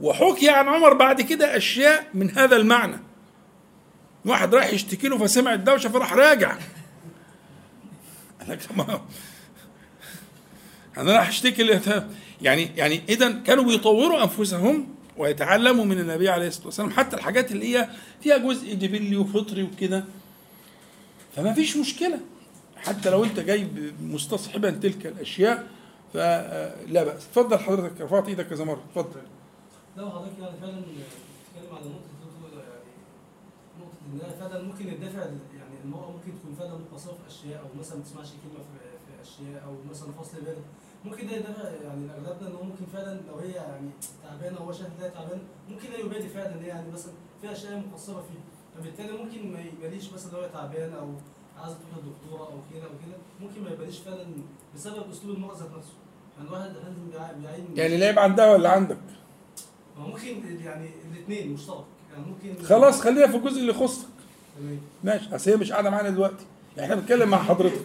وحكي 0.00 0.50
عن 0.50 0.68
عمر 0.68 0.94
بعد 0.94 1.20
كده 1.20 1.56
أشياء 1.56 2.06
من 2.14 2.30
هذا 2.30 2.56
المعنى. 2.56 3.00
واحد 4.24 4.54
راح 4.54 4.72
يشتكي 4.72 5.08
له 5.08 5.18
فسمع 5.18 5.54
الدوشة 5.54 5.88
فراح 5.88 6.12
راجع. 6.12 6.56
قال 8.48 8.58
ما 8.76 9.00
أنا 10.98 11.16
راح 11.16 11.28
أشتكي 11.28 11.80
يعني 12.42 12.62
يعني 12.76 13.00
اذا 13.08 13.32
كانوا 13.32 13.64
بيطوروا 13.64 14.22
أنفسهم 14.22 14.88
ويتعلموا 15.16 15.84
من 15.84 15.98
النبي 15.98 16.28
عليه 16.28 16.48
الصلاة 16.48 16.66
والسلام. 16.66 16.90
حتى 16.90 17.16
الحاجات 17.16 17.52
اللي 17.52 17.76
هي 17.76 17.88
فيها 18.20 18.36
جزء 18.36 18.74
جبلي 18.74 19.16
وفطري 19.16 19.62
وكده. 19.62 20.04
فما 21.36 21.52
فيش 21.52 21.76
مشكلة. 21.76 22.20
حتى 22.76 23.10
لو 23.10 23.24
أنت 23.24 23.40
جاي 23.40 23.66
مستصحبا 24.02 24.70
تلك 24.70 25.06
الأشياء 25.06 25.66
فلا 26.14 27.04
بأس. 27.04 27.26
اتفضل 27.26 27.58
حضرتك. 27.58 28.00
رفعت 28.00 28.28
إيدك 28.28 28.46
كذا 28.46 28.64
مرة. 28.64 28.82
اتفضل 28.90 29.20
لو 29.96 30.10
حضرتك 30.10 30.38
يعني 30.40 30.60
فعلا 30.60 30.80
بتكلم 30.80 31.76
على 31.76 31.84
نقطة 31.84 32.10
يعني 32.58 32.80
نقطة 33.80 33.96
إن 34.06 34.20
هي 34.20 34.40
فعلا 34.40 34.62
ممكن 34.62 34.88
الدافع 34.88 35.26
المرأة 35.84 36.10
ممكن 36.10 36.32
تكون 36.40 36.54
فعلا 36.58 36.74
مقصرة 36.92 37.12
في 37.12 37.26
أشياء 37.28 37.60
أو 37.60 37.80
مثلا 37.80 37.96
ما 37.98 38.04
تسمعش 38.04 38.28
كلمة 38.42 38.64
في, 38.68 38.78
في 39.06 39.12
أشياء 39.22 39.64
أو 39.66 39.72
مثلا 39.90 40.12
فصل 40.12 40.40
برد 40.44 40.62
ممكن 41.04 41.26
ده 41.26 41.36
يدافع 41.36 41.68
يعني 41.84 42.10
أغلبنا 42.10 42.48
إن 42.48 42.54
هو 42.54 42.62
ممكن 42.62 42.84
فعلا 42.92 43.20
لو 43.28 43.36
هي 43.36 43.50
يعني 43.52 43.90
تعبانة 44.24 44.58
أو 44.58 44.64
هو 44.64 44.72
شايف 44.72 44.90
هي 45.00 45.10
تعبانة 45.10 45.42
ممكن 45.70 45.90
لا 45.90 45.98
يبادي 45.98 46.28
فعلا 46.28 46.54
إن 46.54 46.60
هي 46.62 46.68
يعني 46.68 46.92
مثلا 46.92 47.12
في 47.40 47.52
أشياء 47.52 47.82
مقصرة 47.92 48.22
فيه. 48.28 48.40
فبالتالي 48.76 49.12
ممكن 49.12 49.52
ما 49.52 49.60
يباليش 49.60 50.12
مثلا 50.12 50.32
لو 50.32 50.40
هي 50.40 50.48
تعبانة 50.48 50.96
أو 50.98 51.08
عايزة 51.58 51.76
تروح 51.78 52.04
للدكتورة 52.04 52.46
أو 52.52 52.58
كده 52.74 52.84
أو 52.84 52.90
كده 53.06 53.16
ممكن 53.40 53.62
ما 53.64 53.70
يباليش 53.70 53.98
فعلا 53.98 54.26
بسبب 54.74 55.10
أسلوب 55.10 55.36
المرأة 55.36 55.54
ذات 55.54 55.70
نفسه. 55.78 55.92
يعني 56.36 56.48
الواحد 56.48 56.70
لازم 56.70 57.10
بيعين 57.42 57.66
يعني 57.76 57.96
العيب 57.96 58.18
عندها 58.18 58.52
ولا 58.52 58.70
عندك؟ 58.70 58.98
ممكن 59.98 60.60
يعني 60.64 60.90
الاثنين 61.12 61.52
مشترك. 61.52 61.84
يعني 62.12 62.24
ممكن 62.26 62.62
خلاص 62.64 63.00
خلينا 63.00 63.26
في 63.26 63.36
الجزء 63.36 63.60
اللي 63.60 63.70
يخصك. 63.70 64.08
ماشي. 65.04 65.34
أصل 65.34 65.50
هي 65.50 65.56
مش 65.56 65.72
قاعدة 65.72 65.90
معانا 65.90 66.10
دلوقتي. 66.10 66.44
يعني 66.76 66.84
إحنا 66.92 67.00
بنتكلم 67.00 67.28
مع 67.28 67.38
حضرتك. 67.42 67.84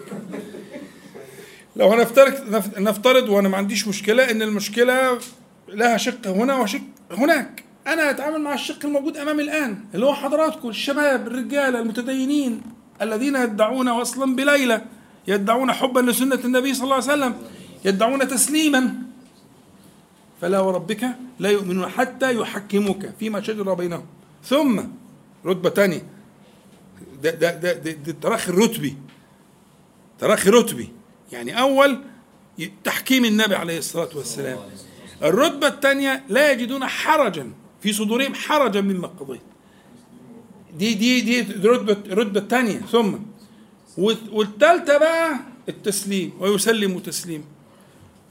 لو 1.75 1.87
هنفترض 1.93 2.33
نف- 2.33 2.77
نفترض 2.79 3.29
وأنا 3.29 3.49
ما 3.49 3.57
عنديش 3.57 3.87
مشكلة 3.87 4.31
إن 4.31 4.41
المشكلة 4.41 5.19
لها 5.69 5.97
شق 5.97 6.27
هنا 6.27 6.55
وشق 6.55 6.81
هناك. 7.11 7.63
أنا 7.87 8.09
اتعامل 8.09 8.41
مع 8.41 8.53
الشق 8.53 8.85
الموجود 8.85 9.17
امامي 9.17 9.43
الآن 9.43 9.77
اللي 9.93 10.05
هو 10.05 10.13
حضراتكم 10.13 10.69
الشباب 10.69 11.27
الرجاله 11.27 11.79
المتدينين 11.79 12.61
الذين 13.01 13.35
يدعون 13.35 13.89
وصلا 13.89 14.35
بليلى 14.35 14.81
يدعون 15.27 15.71
حبا 15.71 15.99
لسنة 15.99 16.39
النبي 16.45 16.73
صلى 16.73 16.83
الله 16.83 16.95
عليه 16.95 17.05
وسلم 17.05 17.35
يدعون 17.85 18.27
تسليما. 18.27 18.93
فلا 20.41 20.59
وربك 20.59 21.07
لا 21.39 21.49
يؤمنون 21.49 21.89
حتى 21.89 22.35
يحكموك 22.35 23.05
فيما 23.19 23.41
شجر 23.41 23.73
بينهم. 23.73 24.05
ثم 24.43 24.81
رتبة 25.45 25.69
ثانية 25.69 26.01
ده 27.23 27.29
ده 27.31 27.51
ده, 27.55 27.73
ده, 27.73 27.91
ده 27.91 28.11
التراخي 28.11 28.51
الرتبي. 28.51 28.95
تراخي 30.19 30.49
رتبي 30.49 30.89
يعني 31.31 31.59
أول 31.59 32.01
ي- 32.59 32.71
تحكيم 32.83 33.25
النبي 33.25 33.55
عليه 33.55 33.77
الصلاة 33.77 34.09
والسلام. 34.15 34.57
الرتبة 35.23 35.67
الثانية 35.67 36.23
لا 36.29 36.51
يجدون 36.51 36.85
حرجا. 36.85 37.51
في 37.81 37.93
صدورهم 37.93 38.33
حرجا 38.35 38.81
مما 38.81 39.07
قضيت. 39.07 39.41
دي 40.77 40.93
دي 40.93 41.21
دي 41.21 41.39
الرتبه 41.41 42.11
الرتبه 42.11 42.39
الثانية. 42.39 42.79
ثم 42.79 43.15
والث- 43.97 44.29
والثالثة 44.31 44.97
بقى 44.97 45.39
التسليم. 45.69 46.33
ويسلم 46.39 46.99
تسليما 46.99 47.43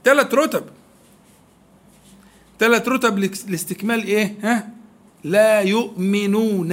ثلاث 0.03 0.33
رتب. 0.33 0.63
ثلاث 2.59 2.87
رتب 2.87 3.19
لاستكمال 3.19 4.03
إيه؟ 4.03 4.35
ها؟ 4.41 4.69
لا 5.23 5.61
يؤمنون. 5.61 6.71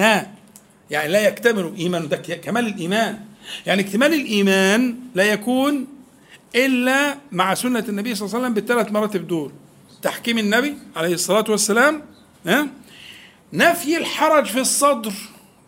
يعني 0.93 1.13
لا 1.13 1.29
يكتمل 1.29 1.75
ايمان 1.79 2.09
ده 2.09 2.17
كمال 2.17 2.67
الإيمان. 2.67 3.19
يعني 3.67 3.83
اكتمال 3.83 4.15
الإيمان 4.15 4.97
لا 5.15 5.25
يكون 5.25 5.87
إلا 6.55 7.19
مع 7.33 7.55
سنة 7.55 7.85
النبي 7.89 8.15
صلى 8.15 8.27
الله 8.27 8.37
عليه 8.37 8.45
وسلم 8.47 8.55
بالثلاث 8.55 8.93
مراتب 8.93 9.27
دول 9.29 9.53
تحكيم 10.03 10.39
النبي 10.39 10.75
عليه 10.97 11.15
الصلاة 11.15 11.45
والسلام 11.49 12.03
ها؟ 12.47 12.69
نفي 13.53 13.97
الحرج 13.99 14.47
في 14.47 14.61
الصدر 14.61 15.13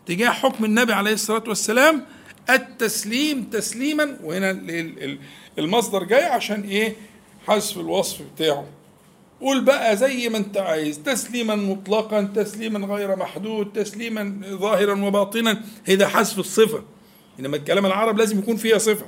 تجاه 0.05 0.29
حكم 0.29 0.65
النبي 0.65 0.93
عليه 0.93 1.13
الصلاة 1.13 1.43
والسلام 1.47 2.05
التسليم 2.49 3.43
تسليما 3.43 4.17
وهنا 4.23 4.51
ال- 4.51 4.69
ال- 4.69 5.03
ال- 5.03 5.19
المصدر 5.59 6.03
جاي 6.03 6.23
عشان 6.23 6.61
إيه؟ 6.61 6.95
حذف 7.47 7.77
الوصف 7.77 8.21
بتاعه. 8.35 8.65
قول 9.41 9.63
بقى 9.63 9.97
زي 9.97 10.29
ما 10.29 10.37
انت 10.37 10.57
عايز 10.57 10.99
تسليما 10.99 11.55
مطلقا 11.55 12.21
تسليما 12.35 12.95
غير 12.95 13.15
محدود 13.15 13.73
تسليما 13.73 14.41
ظاهرا 14.45 15.05
وباطنا. 15.05 15.61
ده 15.89 16.07
حذف 16.07 16.39
الصفة. 16.39 16.83
إنما 17.39 17.57
الكلام 17.57 17.85
العرب 17.85 18.17
لازم 18.17 18.39
يكون 18.39 18.55
فيها 18.57 18.77
صفة. 18.77 19.05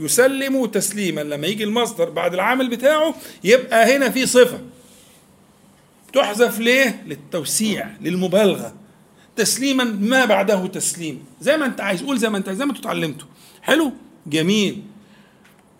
يسلم 0.00 0.66
تسليما. 0.66 1.20
لما 1.20 1.46
يجي 1.46 1.64
المصدر 1.64 2.10
بعد 2.10 2.34
العامل 2.34 2.68
بتاعه 2.70 3.14
يبقى 3.44 3.96
هنا 3.96 4.10
في 4.10 4.26
صفة. 4.26 4.60
تحذف 6.12 6.58
ليه؟ 6.58 7.02
للتوسيع 7.06 7.88
للمبالغة. 8.00 8.74
تسليما 9.36 9.84
ما 9.84 10.24
بعده 10.24 10.66
تسليم. 10.66 11.24
زي 11.40 11.56
ما 11.56 11.66
انت 11.66 11.80
عايز. 11.80 12.02
قول 12.02 12.18
زي 12.18 12.30
ما 12.30 12.38
انت 12.38 12.48
عايز. 12.48 12.58
زي 12.58 12.64
ما 12.64 12.70
أنتوا 12.70 12.82
اتعلمتوا. 12.82 13.28
حلو؟ 13.62 13.92
جميل. 14.26 14.82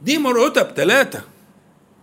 دي 0.02 0.18
مرتب 0.18 0.66
ثلاثة 0.76 1.22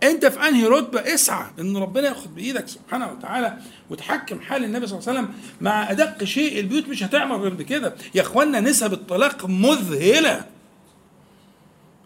انت 0.02 0.26
في 0.26 0.48
انهي 0.48 0.66
رتبة؟ 0.66 1.00
اسعى 1.14 1.46
ان 1.60 1.76
ربنا 1.76 2.08
ياخد 2.08 2.34
بإيدك 2.34 2.68
سبحانه 2.68 3.12
وتعالى 3.12 3.58
وتحكم 3.90 4.40
حال 4.40 4.64
النبي 4.64 4.86
صلى 4.86 4.98
الله 4.98 5.08
عليه 5.08 5.20
وسلم. 5.20 5.34
مع 5.60 5.90
أدق 5.90 6.24
شيء 6.24 6.60
البيوت 6.60 6.88
مش 6.88 7.02
هتعمل 7.02 7.36
غير 7.36 7.54
بكده. 7.54 7.94
يا 8.14 8.22
إخوانا 8.22 8.60
نسب 8.60 8.92
الطلاق 8.92 9.46
مذهلة. 9.46 10.44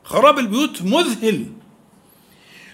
خراب 0.05 0.39
البيوت 0.39 0.82
مذهل. 0.82 1.47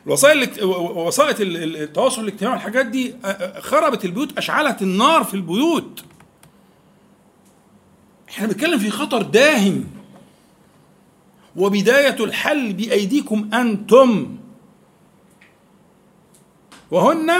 الوسائل 0.07 0.65
وسائط 0.65 1.41
ال- 1.41 1.57
ال- 1.57 1.77
التواصل 1.77 2.23
الاجتماعي 2.23 2.55
والحاجات 2.55 2.87
دي 2.87 3.15
خربت 3.61 4.05
البيوت 4.05 4.39
أشعلت 4.39 4.83
النار 4.83 5.25
في 5.25 5.35
البيوت. 5.35 6.05
إحنا 8.29 8.47
بنتكلم 8.47 8.79
في 8.79 8.91
خطر 8.91 9.23
داهم. 9.23 9.85
وبداية 11.57 12.25
الحل 12.25 12.73
بأيديكم 12.73 13.51
أنتم. 13.55 14.37
وهن 16.93 17.33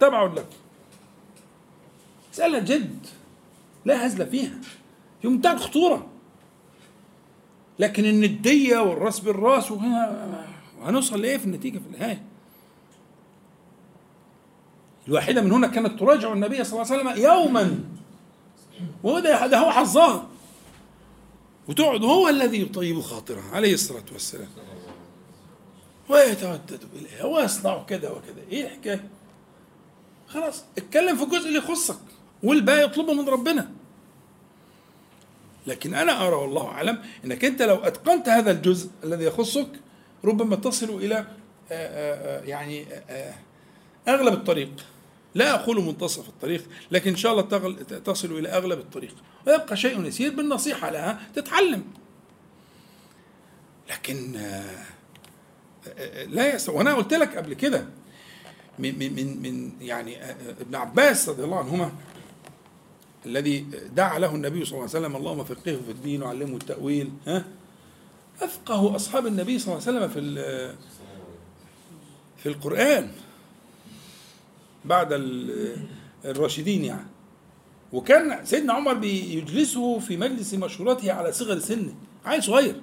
تبع 0.00 0.22
لكم 0.24 0.56
مسألة 2.32 2.58
جد 2.58 3.06
لا 3.84 4.06
هزل 4.06 4.26
فيها. 4.26 4.58
في 5.22 5.28
منتهى 5.28 5.52
الخطورة 5.52 6.06
لكن 7.78 8.04
الندية 8.04 8.78
والراس 8.78 9.20
بالراس 9.20 9.70
وهنا 9.70 10.46
لإيه 11.16 11.36
في 11.36 11.44
النتيجة 11.44 11.78
في 11.78 11.86
النهاية؟ 11.86 12.22
الواحدة 15.08 15.40
من 15.40 15.52
هنا 15.52 15.66
كانت 15.66 16.00
تراجع 16.00 16.32
النبي 16.32 16.64
صلى 16.64 16.82
الله 16.82 16.92
عليه 16.92 17.02
وسلم 17.10 17.24
يوما. 17.24 17.80
وهو 19.02 19.18
ده 19.18 19.46
ده 19.46 19.58
هو 19.58 19.70
حظها. 19.70 20.28
وتقعد 21.68 22.04
هو 22.04 22.28
الذي 22.28 22.62
يطيب 22.62 23.00
خاطرها 23.00 23.50
عليه 23.52 23.74
الصلاة 23.74 24.04
والسلام. 24.12 24.48
ويتودد 26.08 26.80
إليها 26.96 27.24
ويصنع 27.24 27.82
كذا 27.82 28.10
وكذا. 28.10 28.42
إيه 28.50 28.64
الحكاية؟ 28.66 29.08
خلاص 30.28 30.64
اتكلم 30.78 31.16
في 31.16 31.22
الجزء 31.24 31.48
اللي 31.48 31.58
يخصك 31.58 31.98
والباقي 32.42 32.84
اطلبه 32.84 33.12
من 33.12 33.28
ربنا. 33.28 33.70
لكن 35.66 35.94
أنا 35.94 36.26
أرى 36.26 36.34
والله 36.34 36.66
أعلم 36.66 37.02
أنك 37.24 37.44
أنت 37.44 37.62
لو 37.62 37.76
أتقنت 37.76 38.28
هذا 38.28 38.50
الجزء 38.50 38.90
الذي 39.04 39.24
يخصك 39.24 39.68
ربما 40.24 40.56
تصل 40.56 40.90
إلى 40.90 41.16
آآ 41.16 41.26
آآ 41.70 42.44
يعني 42.44 42.86
آآ 42.92 43.34
أغلب 44.08 44.32
الطريق. 44.34 44.70
لا 45.34 45.54
أقول 45.54 45.84
منتصف 45.84 46.28
الطريق 46.28 46.64
لكن 46.90 47.10
إن 47.10 47.16
شاء 47.16 47.32
الله 47.32 47.42
تصل 48.04 48.38
إلى 48.38 48.48
أغلب 48.48 48.78
الطريق. 48.78 49.14
ويبقى 49.46 49.76
شيء 49.76 50.04
يسير 50.04 50.34
بالنصيحة 50.34 50.90
لها 50.90 51.20
تتعلم. 51.34 51.84
لكن 53.90 54.36
آه، 54.36 54.40
آه، 54.40 54.84
لا 56.28 56.54
يس 56.54 56.68
وأنا 56.68 56.94
قلت 56.94 57.14
لك 57.14 57.36
قبل 57.36 57.54
كده 57.54 57.86
من 58.78 58.98
من 58.98 59.42
من 59.42 59.72
يعني 59.80 60.22
آه، 60.22 60.26
آه، 60.26 60.50
ابن 60.60 60.74
عباس 60.74 61.28
رضي 61.28 61.44
الله 61.44 61.58
عنهما 61.58 61.92
الذي 63.26 63.66
دعا 63.96 64.18
له 64.18 64.34
النبي 64.34 64.64
صلى 64.64 64.72
الله 64.78 64.88
عليه 64.94 64.98
وسلم 65.06 65.16
اللهم 65.16 65.44
فقهه 65.44 65.76
في 65.86 65.90
الدين 65.90 66.22
وعلمه 66.22 66.54
التأويل 66.56 67.10
ها 67.26 67.44
أفقه 68.42 68.96
أصحاب 68.96 69.26
النبي 69.26 69.58
صلى 69.58 69.74
الله 69.74 69.86
عليه 69.88 69.98
وسلم 69.98 70.08
في 70.08 70.74
في 72.36 72.48
القرآن 72.48 73.10
بعد 74.84 75.12
ال- 75.12 75.76
الراشدين 76.24 76.84
يعني. 76.84 77.06
وكان 77.92 78.44
سيدنا 78.46 78.72
عمر 78.72 78.94
بيجلسه 78.94 79.98
في 79.98 80.16
مجلس 80.16 80.54
مشورته 80.54 81.12
على 81.12 81.32
صغر 81.32 81.58
سنه 81.58 81.94
عيل 82.24 82.42
صغير. 82.42 82.80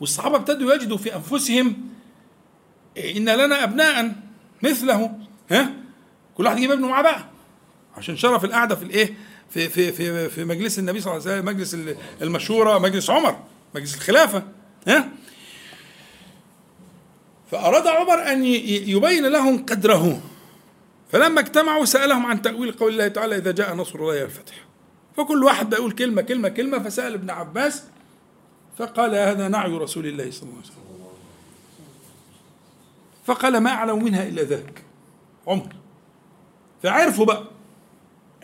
والصحابة 0.00 0.36
ابتدوا 0.36 0.74
يجدوا 0.74 0.96
في 0.96 1.14
أنفسهم 1.16 1.76
إن 2.98 3.28
لنا 3.28 3.64
ابناء 3.64 4.12
مثله 4.62 5.18
ها؟ 5.50 5.72
كل 6.36 6.44
واحد 6.44 6.56
يجيب 6.58 6.70
ابنه 6.70 6.88
معاه 6.88 7.02
بقى. 7.02 7.24
عشان 7.96 8.16
شرف 8.16 8.44
القعدة 8.44 8.74
في 8.74 8.82
الإيه؟ 8.82 9.14
في 9.50 9.68
في 9.68 9.92
في 9.92 10.28
في 10.28 10.44
مجلس 10.44 10.78
النبي 10.78 11.00
صلى 11.00 11.12
الله 11.16 11.22
عليه 11.30 11.34
وسلم 11.40 11.54
مجلس 11.54 11.76
المشوره 12.22 12.78
مجلس 12.78 13.10
عمر 13.10 13.38
مجلس 13.74 13.94
الخلافة 13.94 14.42
ها؟ 14.88 15.08
فأراد 17.50 17.86
عمر 17.86 18.18
ي- 18.44 18.90
يبين 18.90 19.26
لهم 19.26 19.64
قدره. 19.66 20.20
فلما 21.12 21.40
اجتمعوا 21.40 21.84
سألهم 21.84 22.26
عن 22.26 22.42
تأويل 22.42 22.72
قول 22.72 22.92
الله 22.92 23.08
تعالى 23.08 23.36
إذا 23.36 23.50
جاء 23.52 23.74
نصر 23.74 23.98
الله 23.98 24.22
والفتح 24.22 24.54
فكل 25.16 25.44
واحد 25.44 25.70
بقى 25.70 25.78
يقول 25.80 25.92
كلمة 25.92 26.22
كلمة 26.22 26.48
كلمة 26.48 26.78
فسأل 26.78 27.14
ابن 27.14 27.30
عباس 27.30 27.82
فقال 28.78 29.14
هذا 29.14 29.48
نعي 29.48 29.70
رسول 29.70 30.06
الله 30.06 30.30
صلى 30.30 30.42
الله 30.42 30.54
عليه 30.54 30.66
وسلم. 30.66 30.82
فقال 33.26 33.58
ما 33.58 33.70
أعلم 33.70 34.04
منها 34.04 34.28
إلا 34.28 34.42
ذاك. 34.42 34.82
عمر. 35.46 35.72
فعرفوا 36.82 37.24
بقى. 37.24 37.44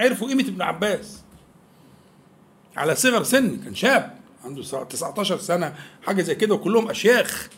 عرفوا 0.01 0.29
قيمة 0.29 0.43
ابن 0.43 0.63
عباس. 0.63 1.23
على 2.77 2.95
صغر 2.95 3.23
سن 3.23 3.57
كان 3.57 3.75
شاب 3.75 4.19
عنده 4.45 4.63
19 4.63 5.39
سنة 5.39 5.75
حاجة 6.07 6.23
زي 6.23 6.35
كده 6.35 6.55
وكلهم 6.55 6.91
أشياخ. 6.91 7.49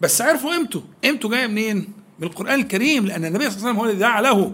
بس 0.00 0.22
عرفوا 0.22 0.50
قيمته. 0.50 0.82
قيمته 1.04 1.28
جاية 1.28 1.46
منين؟ 1.46 1.92
من 2.18 2.26
القرآن 2.26 2.60
الكريم 2.60 3.06
لأن 3.06 3.24
النبي 3.24 3.50
صلى 3.50 3.56
الله 3.56 3.68
عليه 3.68 3.70
وسلم 3.70 3.80
هو 3.80 3.84
الذي 3.84 3.98
دعا 3.98 4.20
له. 4.20 4.52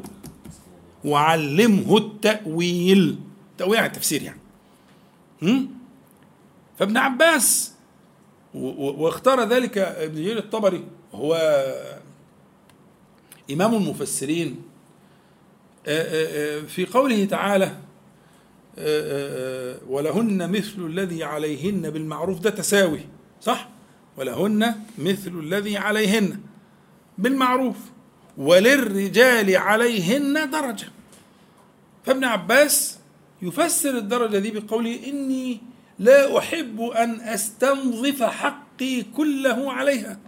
وعلمه 1.04 1.96
التأويل. 1.96 3.18
التأويل 3.52 3.74
يعني 3.74 3.86
التفسير 3.86 4.22
يعني؟ 4.22 4.40
فابن 6.78 6.96
عباس 6.96 7.72
واختار 8.54 9.48
ذلك 9.48 9.78
ابن 9.78 10.14
جرير 10.14 10.38
الطبري 10.38 10.84
هو 11.14 11.34
إمام 13.50 13.74
المفسرين. 13.74 14.62
آه، 15.86 16.02
آه، 16.02 16.58
آه، 16.58 16.66
في 16.66 16.86
قوله 16.86 17.24
تعالى 17.24 17.76
ولهن 19.88 20.50
مثل 20.50 20.86
الذي 20.86 21.24
عليهن 21.24 21.90
بالمعروف 21.90 22.40
ده 22.40 22.50
تساوي 22.50 23.00
صح؟ 23.40 23.68
ولهن 24.16 24.74
مثل 24.98 25.30
الذي 25.38 25.76
عليهن 25.76 26.40
بالمعروف 27.18 27.76
وللرجال 28.38 29.56
عليهن 29.56 30.50
درجة. 30.50 30.88
فابن 32.06 32.24
عباس 32.24 32.98
يفسر 33.42 33.98
الدرجة 33.98 34.38
دي 34.38 34.50
بقوله 34.50 35.08
إني 35.08 35.60
لا 36.02 36.38
أحب 36.38 36.80
أن 36.80 37.20
أستنظف 37.20 38.22
حقي 38.22 39.02
كله 39.02 39.72
عليها. 39.72 40.18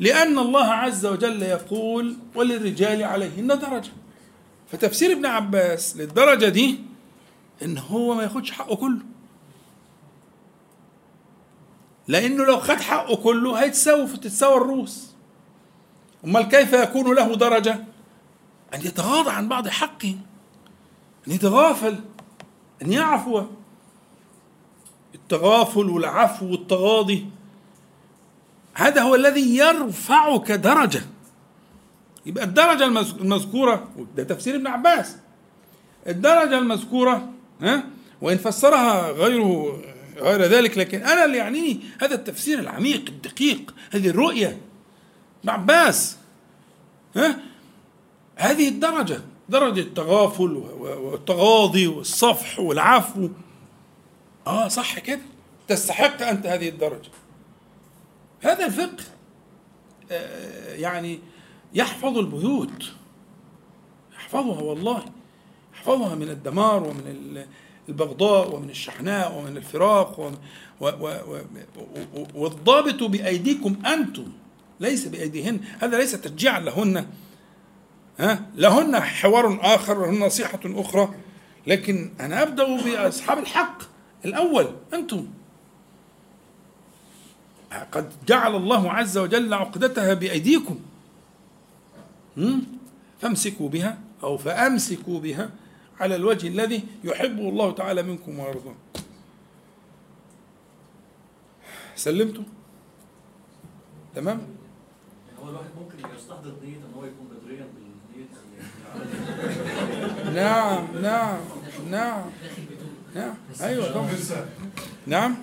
لأن 0.00 0.38
الله 0.38 0.66
عز 0.66 1.06
وجل 1.06 1.42
يقول 1.42 2.16
وللرجال 2.34 3.02
عليهن 3.02 3.46
درجة. 3.46 3.92
فتفسير 4.72 5.12
ابن 5.12 5.26
عباس 5.26 5.96
للدرجة 5.96 6.48
دي 6.48 6.80
إن 7.62 7.78
هو 7.78 8.14
ما 8.14 8.22
ياخدش 8.22 8.50
حقه 8.50 8.76
كله. 8.76 9.00
لأنه 12.08 12.44
لو 12.44 12.60
خد 12.60 12.80
حقه 12.80 13.16
كله 13.16 13.62
هيتساوي 13.62 14.06
تتساوى 14.06 14.56
الروس. 14.56 15.14
أمال 16.24 16.42
كيف 16.42 16.72
يكون 16.72 17.14
له 17.14 17.34
درجة؟ 17.34 17.84
أن 18.74 18.80
يتغاضى 18.80 19.30
عن 19.30 19.48
بعض 19.48 19.68
حقه 19.68 20.16
أن 21.28 21.32
يتغافل 21.32 21.98
أن 22.82 22.92
يعفو. 22.92 23.44
التغافل 25.16 25.90
والعفو 25.90 26.46
والتغاضي. 26.50 27.26
هذا 28.74 29.02
هو 29.02 29.14
الذي 29.14 29.56
يرفعك 29.56 30.52
درجة. 30.52 31.02
يبقى 32.26 32.44
الدرجة 32.44 32.84
المذ- 32.84 33.20
المذكورة 33.20 33.88
ده 34.16 34.22
تفسير 34.22 34.54
ابن 34.56 34.66
عباس. 34.66 35.16
الدرجة 36.06 36.58
المذكورة 36.58 37.28
ها 37.62 37.84
وإن 38.22 38.36
فسرها 38.38 39.10
غيره 39.10 39.82
غير 40.18 40.42
ذلك 40.42 40.78
لكن 40.78 40.98
أنا 41.02 41.24
اللي 41.24 41.36
يعنيني 41.38 41.80
هذا 42.00 42.14
التفسير 42.14 42.58
العميق 42.58 43.04
الدقيق 43.08 43.74
هذه 43.90 44.08
الرؤية. 44.08 44.60
ابن 45.40 45.50
عباس 45.50 46.16
ها 47.16 47.40
هذه 48.36 48.68
الدرجة 48.68 49.20
درجة 49.48 49.80
التغافل 49.80 50.52
والتغاضي 50.80 51.86
والصفح 51.86 52.60
والعفو. 52.60 53.28
آه 54.46 54.68
صح 54.68 54.98
كده. 54.98 55.20
تستحق 55.68 56.22
أنت 56.22 56.46
هذه 56.46 56.68
الدرجة. 56.68 57.10
هذا 58.42 58.66
الفقه 58.66 59.04
آه، 60.10 60.74
يعني 60.74 61.18
يحفظ 61.74 62.18
البيوت. 62.18 62.92
يحفظها 64.14 64.62
والله. 64.62 65.04
يحفظها 65.74 66.14
من 66.14 66.28
الدمار 66.28 66.82
ومن 66.82 67.02
ال- 67.06 67.46
البغضاء 67.88 68.54
ومن 68.54 68.70
الشحناء 68.70 69.38
ومن 69.38 69.56
الفراق 69.56 70.20
و 70.20 70.30
و 70.80 70.88
و 70.88 71.40
و 72.14 72.26
والضابط 72.34 73.02
بأيديكم 73.02 73.76
أنتم. 73.86 74.32
ليس 74.80 75.06
بأيديهن. 75.08 75.60
هذا 75.80 75.98
ليس 75.98 76.12
تشجيعا 76.12 76.60
لهن. 76.60 77.06
ها؟ 78.18 78.46
لهن 78.54 79.00
حوار 79.00 79.58
آخر 79.62 80.06
لهن 80.06 80.18
نصيحة 80.18 80.60
أخرى. 80.64 81.14
لكن 81.66 82.12
أنا 82.20 82.42
أبدأ 82.42 82.76
بأصحاب 82.84 83.38
الحق. 83.38 83.95
الأول 84.24 84.66
أنتم. 84.94 85.26
قد 87.92 88.12
جعل 88.28 88.56
الله 88.56 88.92
عز 88.92 89.18
وجل 89.18 89.54
عقدتها 89.54 90.14
بأيديكم؟ 90.14 90.80
فامسكوا 93.20 93.68
بها 93.68 93.98
أو 94.22 94.36
فأمسكوا 94.38 95.20
بها 95.20 95.50
على 96.00 96.16
الوجه 96.16 96.48
الذي 96.48 96.84
يحبه 97.04 97.48
الله 97.48 97.72
تعالى 97.72 98.02
منكم 98.02 98.38
ويرضاه. 98.38 98.74
سلمتوا 101.96 102.44
تمام؟ 104.14 104.40
هو 105.42 105.48
الواحد 105.48 105.70
ممكن 105.80 105.98
يستحضر 106.16 106.52
نية 106.64 106.76
إن 106.76 106.92
هو 106.96 107.04
يكون 107.04 107.26
بدريا 107.28 107.66
بالنية 107.74 108.26
نعم 110.34 110.86
نعم 111.02 111.40
نعم. 111.90 112.22
نعم 113.16 113.34
أيوه 113.62 113.92
طبعا. 113.92 114.08
نعم. 115.06 115.34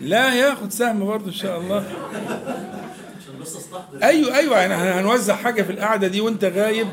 لا 0.00 0.34
ياخد 0.34 0.72
سهم 0.72 1.06
برضه 1.06 1.26
إن 1.26 1.32
شاء 1.32 1.60
الله. 1.60 1.76
عشان 1.76 3.40
بس 3.40 3.56
أستحضر. 3.56 4.02
أيوه 4.02 4.36
أيوه 4.36 4.58
يعني 4.58 4.74
إحنا 4.74 5.00
هنوزع 5.00 5.36
حاجة 5.36 5.62
في 5.62 5.72
القعدة 5.72 6.08
دي 6.08 6.20
وأنت 6.20 6.44
غايب. 6.44 6.88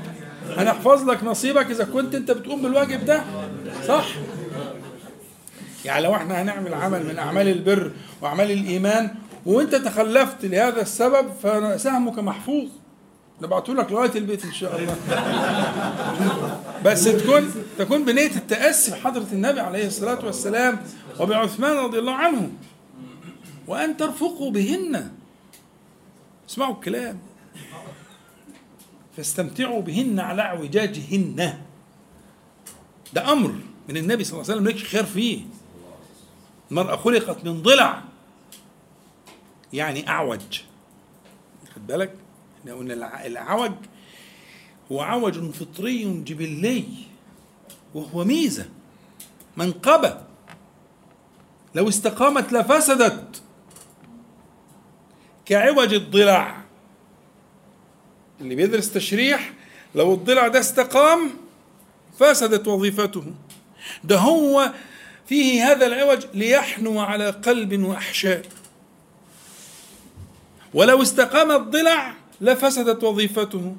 هنحفظ 0.57 1.09
لك 1.09 1.23
نصيبك 1.23 1.71
إذا 1.71 1.83
كنت 1.83 2.15
أنت 2.15 2.31
بتقوم 2.31 2.61
بالواجب 2.61 3.05
ده. 3.05 3.23
صح؟ 3.87 4.05
يعني 5.85 6.03
لو 6.03 6.15
إحنا 6.15 6.41
هنعمل 6.41 6.73
عمل 6.73 7.05
من 7.05 7.19
أعمال 7.19 7.47
البر 7.47 7.91
وأعمال 8.21 8.51
الإيمان 8.51 9.09
وأنت 9.45 9.75
تخلفت 9.75 10.45
لهذا 10.45 10.81
السبب 10.81 11.27
فسهمك 11.43 12.19
محفوظ. 12.19 12.67
نبعته 13.41 13.73
لك 13.73 13.91
لغاية 13.91 14.15
البيت 14.15 14.45
إن 14.45 14.53
شاء 14.53 14.79
الله. 14.79 14.95
بس 16.85 17.03
تكون 17.03 17.51
تكون 17.77 18.05
بنية 18.05 18.35
التأسي 18.35 18.91
بحضرة 18.91 19.27
النبي 19.31 19.59
عليه 19.59 19.87
الصلاة 19.87 20.25
والسلام 20.25 20.79
وبعثمان 21.19 21.77
رضي 21.77 21.99
الله 21.99 22.13
عنه. 22.13 22.51
وأن 23.67 23.97
ترفقوا 23.97 24.51
بهن. 24.51 25.11
اسمعوا 26.49 26.75
الكلام. 26.75 27.19
فاستمتعوا 29.17 29.81
بهن 29.81 30.19
على 30.19 30.41
اعوجاجهن. 30.41 31.57
ده 33.13 33.31
أمر 33.31 33.55
من 33.89 33.97
النبي 33.97 34.23
صلى 34.23 34.33
الله 34.33 34.51
عليه 34.51 34.61
وسلم 34.61 34.67
ليك 34.67 34.87
خير 34.87 35.03
فيه. 35.03 35.41
المرأة 36.71 36.95
خلقت 36.95 37.45
من 37.45 37.61
ضلع. 37.61 38.01
يعني 39.73 40.09
أعوج. 40.09 40.61
خد 41.75 41.87
بالك؟ 41.87 42.15
الع- 42.73 43.25
العوج 43.25 43.71
هو 44.91 45.01
عوج 45.01 45.51
فطري 45.51 46.03
جبلي 46.23 46.83
وهو 47.93 48.23
ميزة. 48.23 48.65
منقبة 49.57 50.21
لو 51.75 51.89
استقامت 51.89 52.53
لفسدت 52.53 53.41
كعوج 55.45 55.93
الضلع. 55.93 56.61
اللي 58.41 58.55
بيدرس 58.55 58.91
تشريح 58.93 59.53
لو 59.95 60.13
الضلع 60.13 60.47
ده 60.47 60.59
استقام 60.59 61.29
فسدت 62.19 62.67
وظيفته. 62.67 63.23
ده 64.03 64.17
هو 64.17 64.73
فيه 65.25 65.71
هذا 65.71 65.85
العوج 65.85 66.25
ليحنو 66.33 66.99
على 66.99 67.29
قلب 67.29 67.83
وأحشاء. 67.83 68.45
ولو 70.73 71.01
استقام 71.01 71.51
الضلع 71.51 72.13
لفسدت 72.41 73.03
وظيفته. 73.03 73.75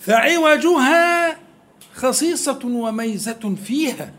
فعوجها 0.00 1.38
خصيصة 1.94 2.60
وميزة 2.64 3.54
فيها. 3.64 4.14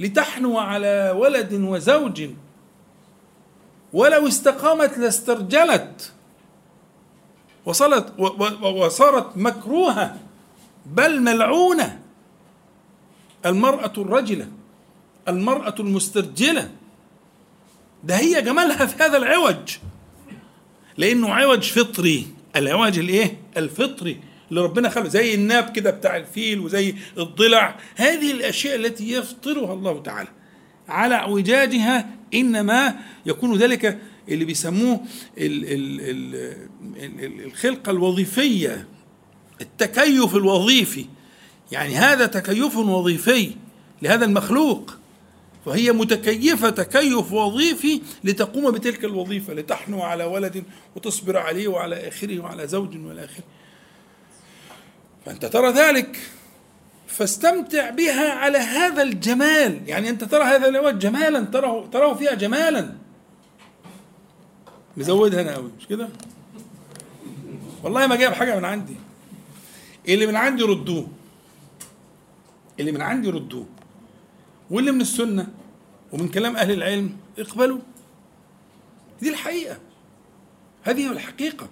لتحنو 0.00 0.58
على 0.58 1.14
ولد 1.16 1.52
وزوج. 1.52 2.30
ولو 3.92 4.28
استقامت 4.28 4.98
لاسترجلت. 4.98 6.12
وصلت 7.64 8.20
وصارت 8.62 9.36
مكروهة 9.36 10.18
بل 10.86 11.20
ملعونة. 11.20 12.00
المرأة 13.46 13.92
الرجلة 13.98 14.48
المرأة 15.28 15.74
المسترجلة. 15.80 16.70
ده 18.04 18.16
هي 18.16 18.42
جمالها 18.42 18.86
في 18.86 19.02
هذا 19.02 19.16
العوج. 19.16 19.76
لأنه 20.96 21.28
عوج 21.28 21.62
فطري. 21.62 22.26
العوج 22.56 22.98
الإيه؟ 22.98 23.36
الفطري. 23.56 24.20
اللي 24.50 24.60
ربنا 24.62 24.88
خلقه 24.88 25.08
زي 25.08 25.34
الناب 25.34 25.72
كده 25.72 25.90
بتاع 25.90 26.16
الفيل 26.16 26.60
وزي 26.60 26.94
الضلع. 27.18 27.78
هذه 27.96 28.32
الأشياء 28.32 28.76
التي 28.76 29.12
يفطرها 29.12 29.74
الله 29.74 30.02
تعالى. 30.02 30.28
على 30.88 31.14
أعوجاجها 31.14 32.10
إنما 32.34 32.96
يكون 33.26 33.58
ذلك 33.58 33.98
اللي 34.28 34.44
بيسموه 34.44 35.00
ال 35.38 35.64
ال 35.64 36.00
ال 36.00 36.34
ال 36.96 37.24
ال 37.24 37.44
الخلقة 37.44 37.90
الوظيفية. 37.90 38.88
التكيف 39.60 40.36
الوظيفي. 40.36 41.06
يعني 41.72 41.96
هذا 41.96 42.26
تكيف 42.26 42.76
وظيفي 42.76 43.50
لهذا 44.02 44.24
المخلوق. 44.24 44.98
فهي 45.64 45.92
متكيفة 45.92 46.70
تكيف 46.70 47.32
وظيفي 47.32 48.02
لتقوم 48.24 48.70
بتلك 48.70 49.04
الوظيفة 49.04 49.54
لتحنو 49.54 50.02
على 50.02 50.24
ولد 50.24 50.64
وتصبر 50.96 51.36
عليه 51.36 51.68
وعلى 51.68 52.08
آخره 52.08 52.40
وعلى 52.40 52.66
زوج 52.66 53.06
والى 53.06 53.24
آخره. 53.24 53.44
فأنت 55.26 55.46
ترى 55.46 55.70
ذلك 55.70 56.20
فاستمتع 57.06 57.90
بها 57.90 58.32
على 58.32 58.58
هذا 58.58 59.02
الجمال. 59.02 59.80
يعني 59.86 60.08
أنت 60.08 60.24
ترى 60.24 60.42
هذا 60.42 60.68
الوجه 60.68 60.96
جمالا 60.96 61.40
تراه 61.40 61.86
تراه 61.86 62.14
فيها 62.14 62.34
جمالا. 62.34 62.92
مزودها 64.96 65.40
أنا 65.40 65.56
أوي 65.56 65.70
مش 65.78 65.86
كده؟ 65.86 66.08
والله 67.82 68.06
ما 68.06 68.16
جايب 68.16 68.32
حاجة 68.32 68.56
من 68.56 68.64
عندي. 68.64 68.96
اللي 70.08 70.26
من 70.26 70.36
عندي 70.36 70.62
ردوه. 70.62 71.08
اللي 72.80 72.92
من 72.92 73.02
عندي 73.02 73.30
ردوه. 73.30 73.66
واللي 74.72 74.92
من 74.92 75.00
السنة 75.00 75.46
ومن 76.12 76.28
كلام 76.28 76.56
أهل 76.56 76.70
العلم 76.70 77.16
اقبلوا. 77.38 77.78
دي 79.22 79.30
الحقيقة. 79.30 79.78
هذه 80.82 81.00
هي 81.00 81.12
الحقيقة. 81.12 81.68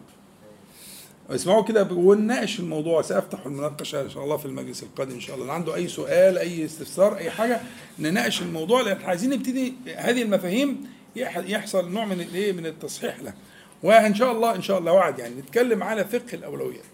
اسمعوا 1.30 1.62
كده 1.64 1.88
ونناقش 1.92 2.60
الموضوع. 2.60 3.02
سأفتح 3.02 3.46
المناقشة 3.46 4.02
إن 4.02 4.10
شاء 4.10 4.24
الله 4.24 4.36
في 4.36 4.46
المجلس 4.46 4.82
القادم 4.82 5.12
إن 5.12 5.20
شاء 5.20 5.34
الله. 5.34 5.44
اللي 5.44 5.54
عنده 5.54 5.74
أي 5.74 5.88
سؤال 5.88 6.38
أي 6.38 6.64
استفسار 6.64 7.16
أي 7.16 7.30
حاجة 7.30 7.60
نناقش 7.98 8.42
الموضوع 8.42 8.80
لأن 8.80 9.02
عايزين 9.02 9.30
نبتدي 9.30 9.74
هذه 9.96 10.22
المفاهيم 10.22 10.86
يحصل 11.16 11.92
نوع 11.92 12.04
من 12.04 12.20
الايه 12.20 12.52
من 12.52 12.66
التصحيح 12.66 13.20
لها. 13.20 13.34
وإن 13.82 14.14
شاء 14.14 14.32
الله 14.32 14.54
إن 14.54 14.62
شاء 14.62 14.78
الله 14.78 14.92
وعد 14.92 15.18
يعني. 15.18 15.34
نتكلم 15.34 15.82
على 15.82 16.04
فقه 16.04 16.34
الأولويات. 16.34 16.84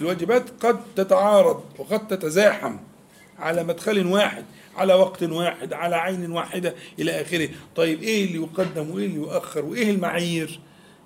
الواجبات 0.00 0.64
قد 0.66 0.80
تتعارض 0.96 1.64
وقد 1.78 2.08
تتزاحم 2.08 2.76
على 3.38 3.64
مدخل 3.64 4.06
واحد. 4.06 4.44
على 4.80 4.94
وقت 4.94 5.22
واحد 5.22 5.72
على 5.72 5.96
عين 5.96 6.32
واحدة 6.32 6.74
إلى 6.98 7.20
آخره. 7.20 7.48
طيب 7.76 8.02
إيه 8.02 8.24
اللي 8.24 8.38
يقدم 8.38 8.90
وإيه 8.90 9.06
اللي 9.06 9.16
يؤخر 9.16 9.64
وإيه 9.64 9.90
المعايير 9.90 10.60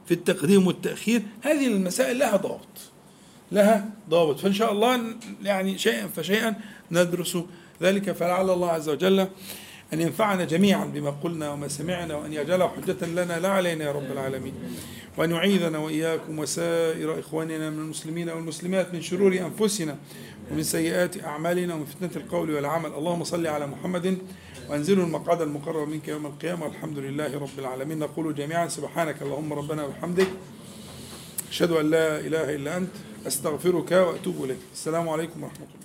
في 0.06 0.14
التقديم 0.14 0.66
والتأخير؟ 0.66 1.22
هذه 1.42 1.66
المسائل 1.66 2.18
لها 2.18 2.36
ضابط 2.36 2.68
لها 3.52 3.90
ضابط. 4.10 4.40
فإن 4.40 4.52
شاء 4.52 4.72
الله 4.72 5.00
يعني 5.42 5.78
شيئا 5.78 6.06
فشيئا 6.06 6.54
ندرس 6.90 7.38
ذلك. 7.82 8.12
فلعل 8.12 8.50
الله 8.50 8.70
عز 8.70 8.88
وجل 8.88 9.20
أن 9.92 10.00
ينفعنا 10.00 10.44
جميعا 10.44 10.84
بما 10.84 11.10
قلنا 11.10 11.50
وما 11.50 11.68
سمعنا 11.68 12.16
وأن 12.16 12.32
يجعله 12.32 12.68
حجة 12.68 13.06
لنا 13.06 13.40
لا 13.40 13.48
علينا 13.48 13.84
يا 13.84 13.92
رب 13.92 14.12
العالمين. 14.12 14.54
وأن 15.16 15.30
يعيذنا 15.30 15.78
وإياكم 15.78 16.38
وسائر 16.38 17.20
إخواننا 17.20 17.70
من 17.70 17.78
المسلمين 17.78 18.30
والمسلمات 18.30 18.94
من 18.94 19.02
شرور 19.02 19.38
أنفسنا 19.38 19.96
ومن 20.50 20.62
سيئات 20.62 21.24
أعمالنا 21.24 21.74
ومن 21.74 21.84
فتنة 21.84 22.10
القول 22.16 22.50
والعمل. 22.50 22.90
اللهم 22.94 23.24
صل 23.24 23.46
على 23.46 23.66
محمد 23.66 24.18
وأنزلوا 24.70 25.04
المقعد 25.04 25.42
المقرب 25.42 25.88
منك 25.88 26.08
يوم 26.08 26.26
القيامة. 26.26 26.64
والحمد 26.64 26.98
لله 26.98 27.38
رب 27.38 27.58
العالمين. 27.58 27.98
نقول 27.98 28.34
جميعا 28.34 28.68
سبحانك 28.68 29.22
اللهم 29.22 29.52
ربنا 29.52 29.84
وبحمدك. 29.84 30.28
أشهد 31.50 31.70
أن 31.70 31.90
لا 31.90 32.20
إله 32.20 32.54
إلا 32.54 32.76
أنت. 32.76 32.90
أستغفرك 33.26 33.92
وأتوب 33.92 34.44
إليك. 34.44 34.58
السلام 34.72 35.08
عليكم 35.08 35.42
ورحمة 35.42 35.66
الله. 35.66 35.83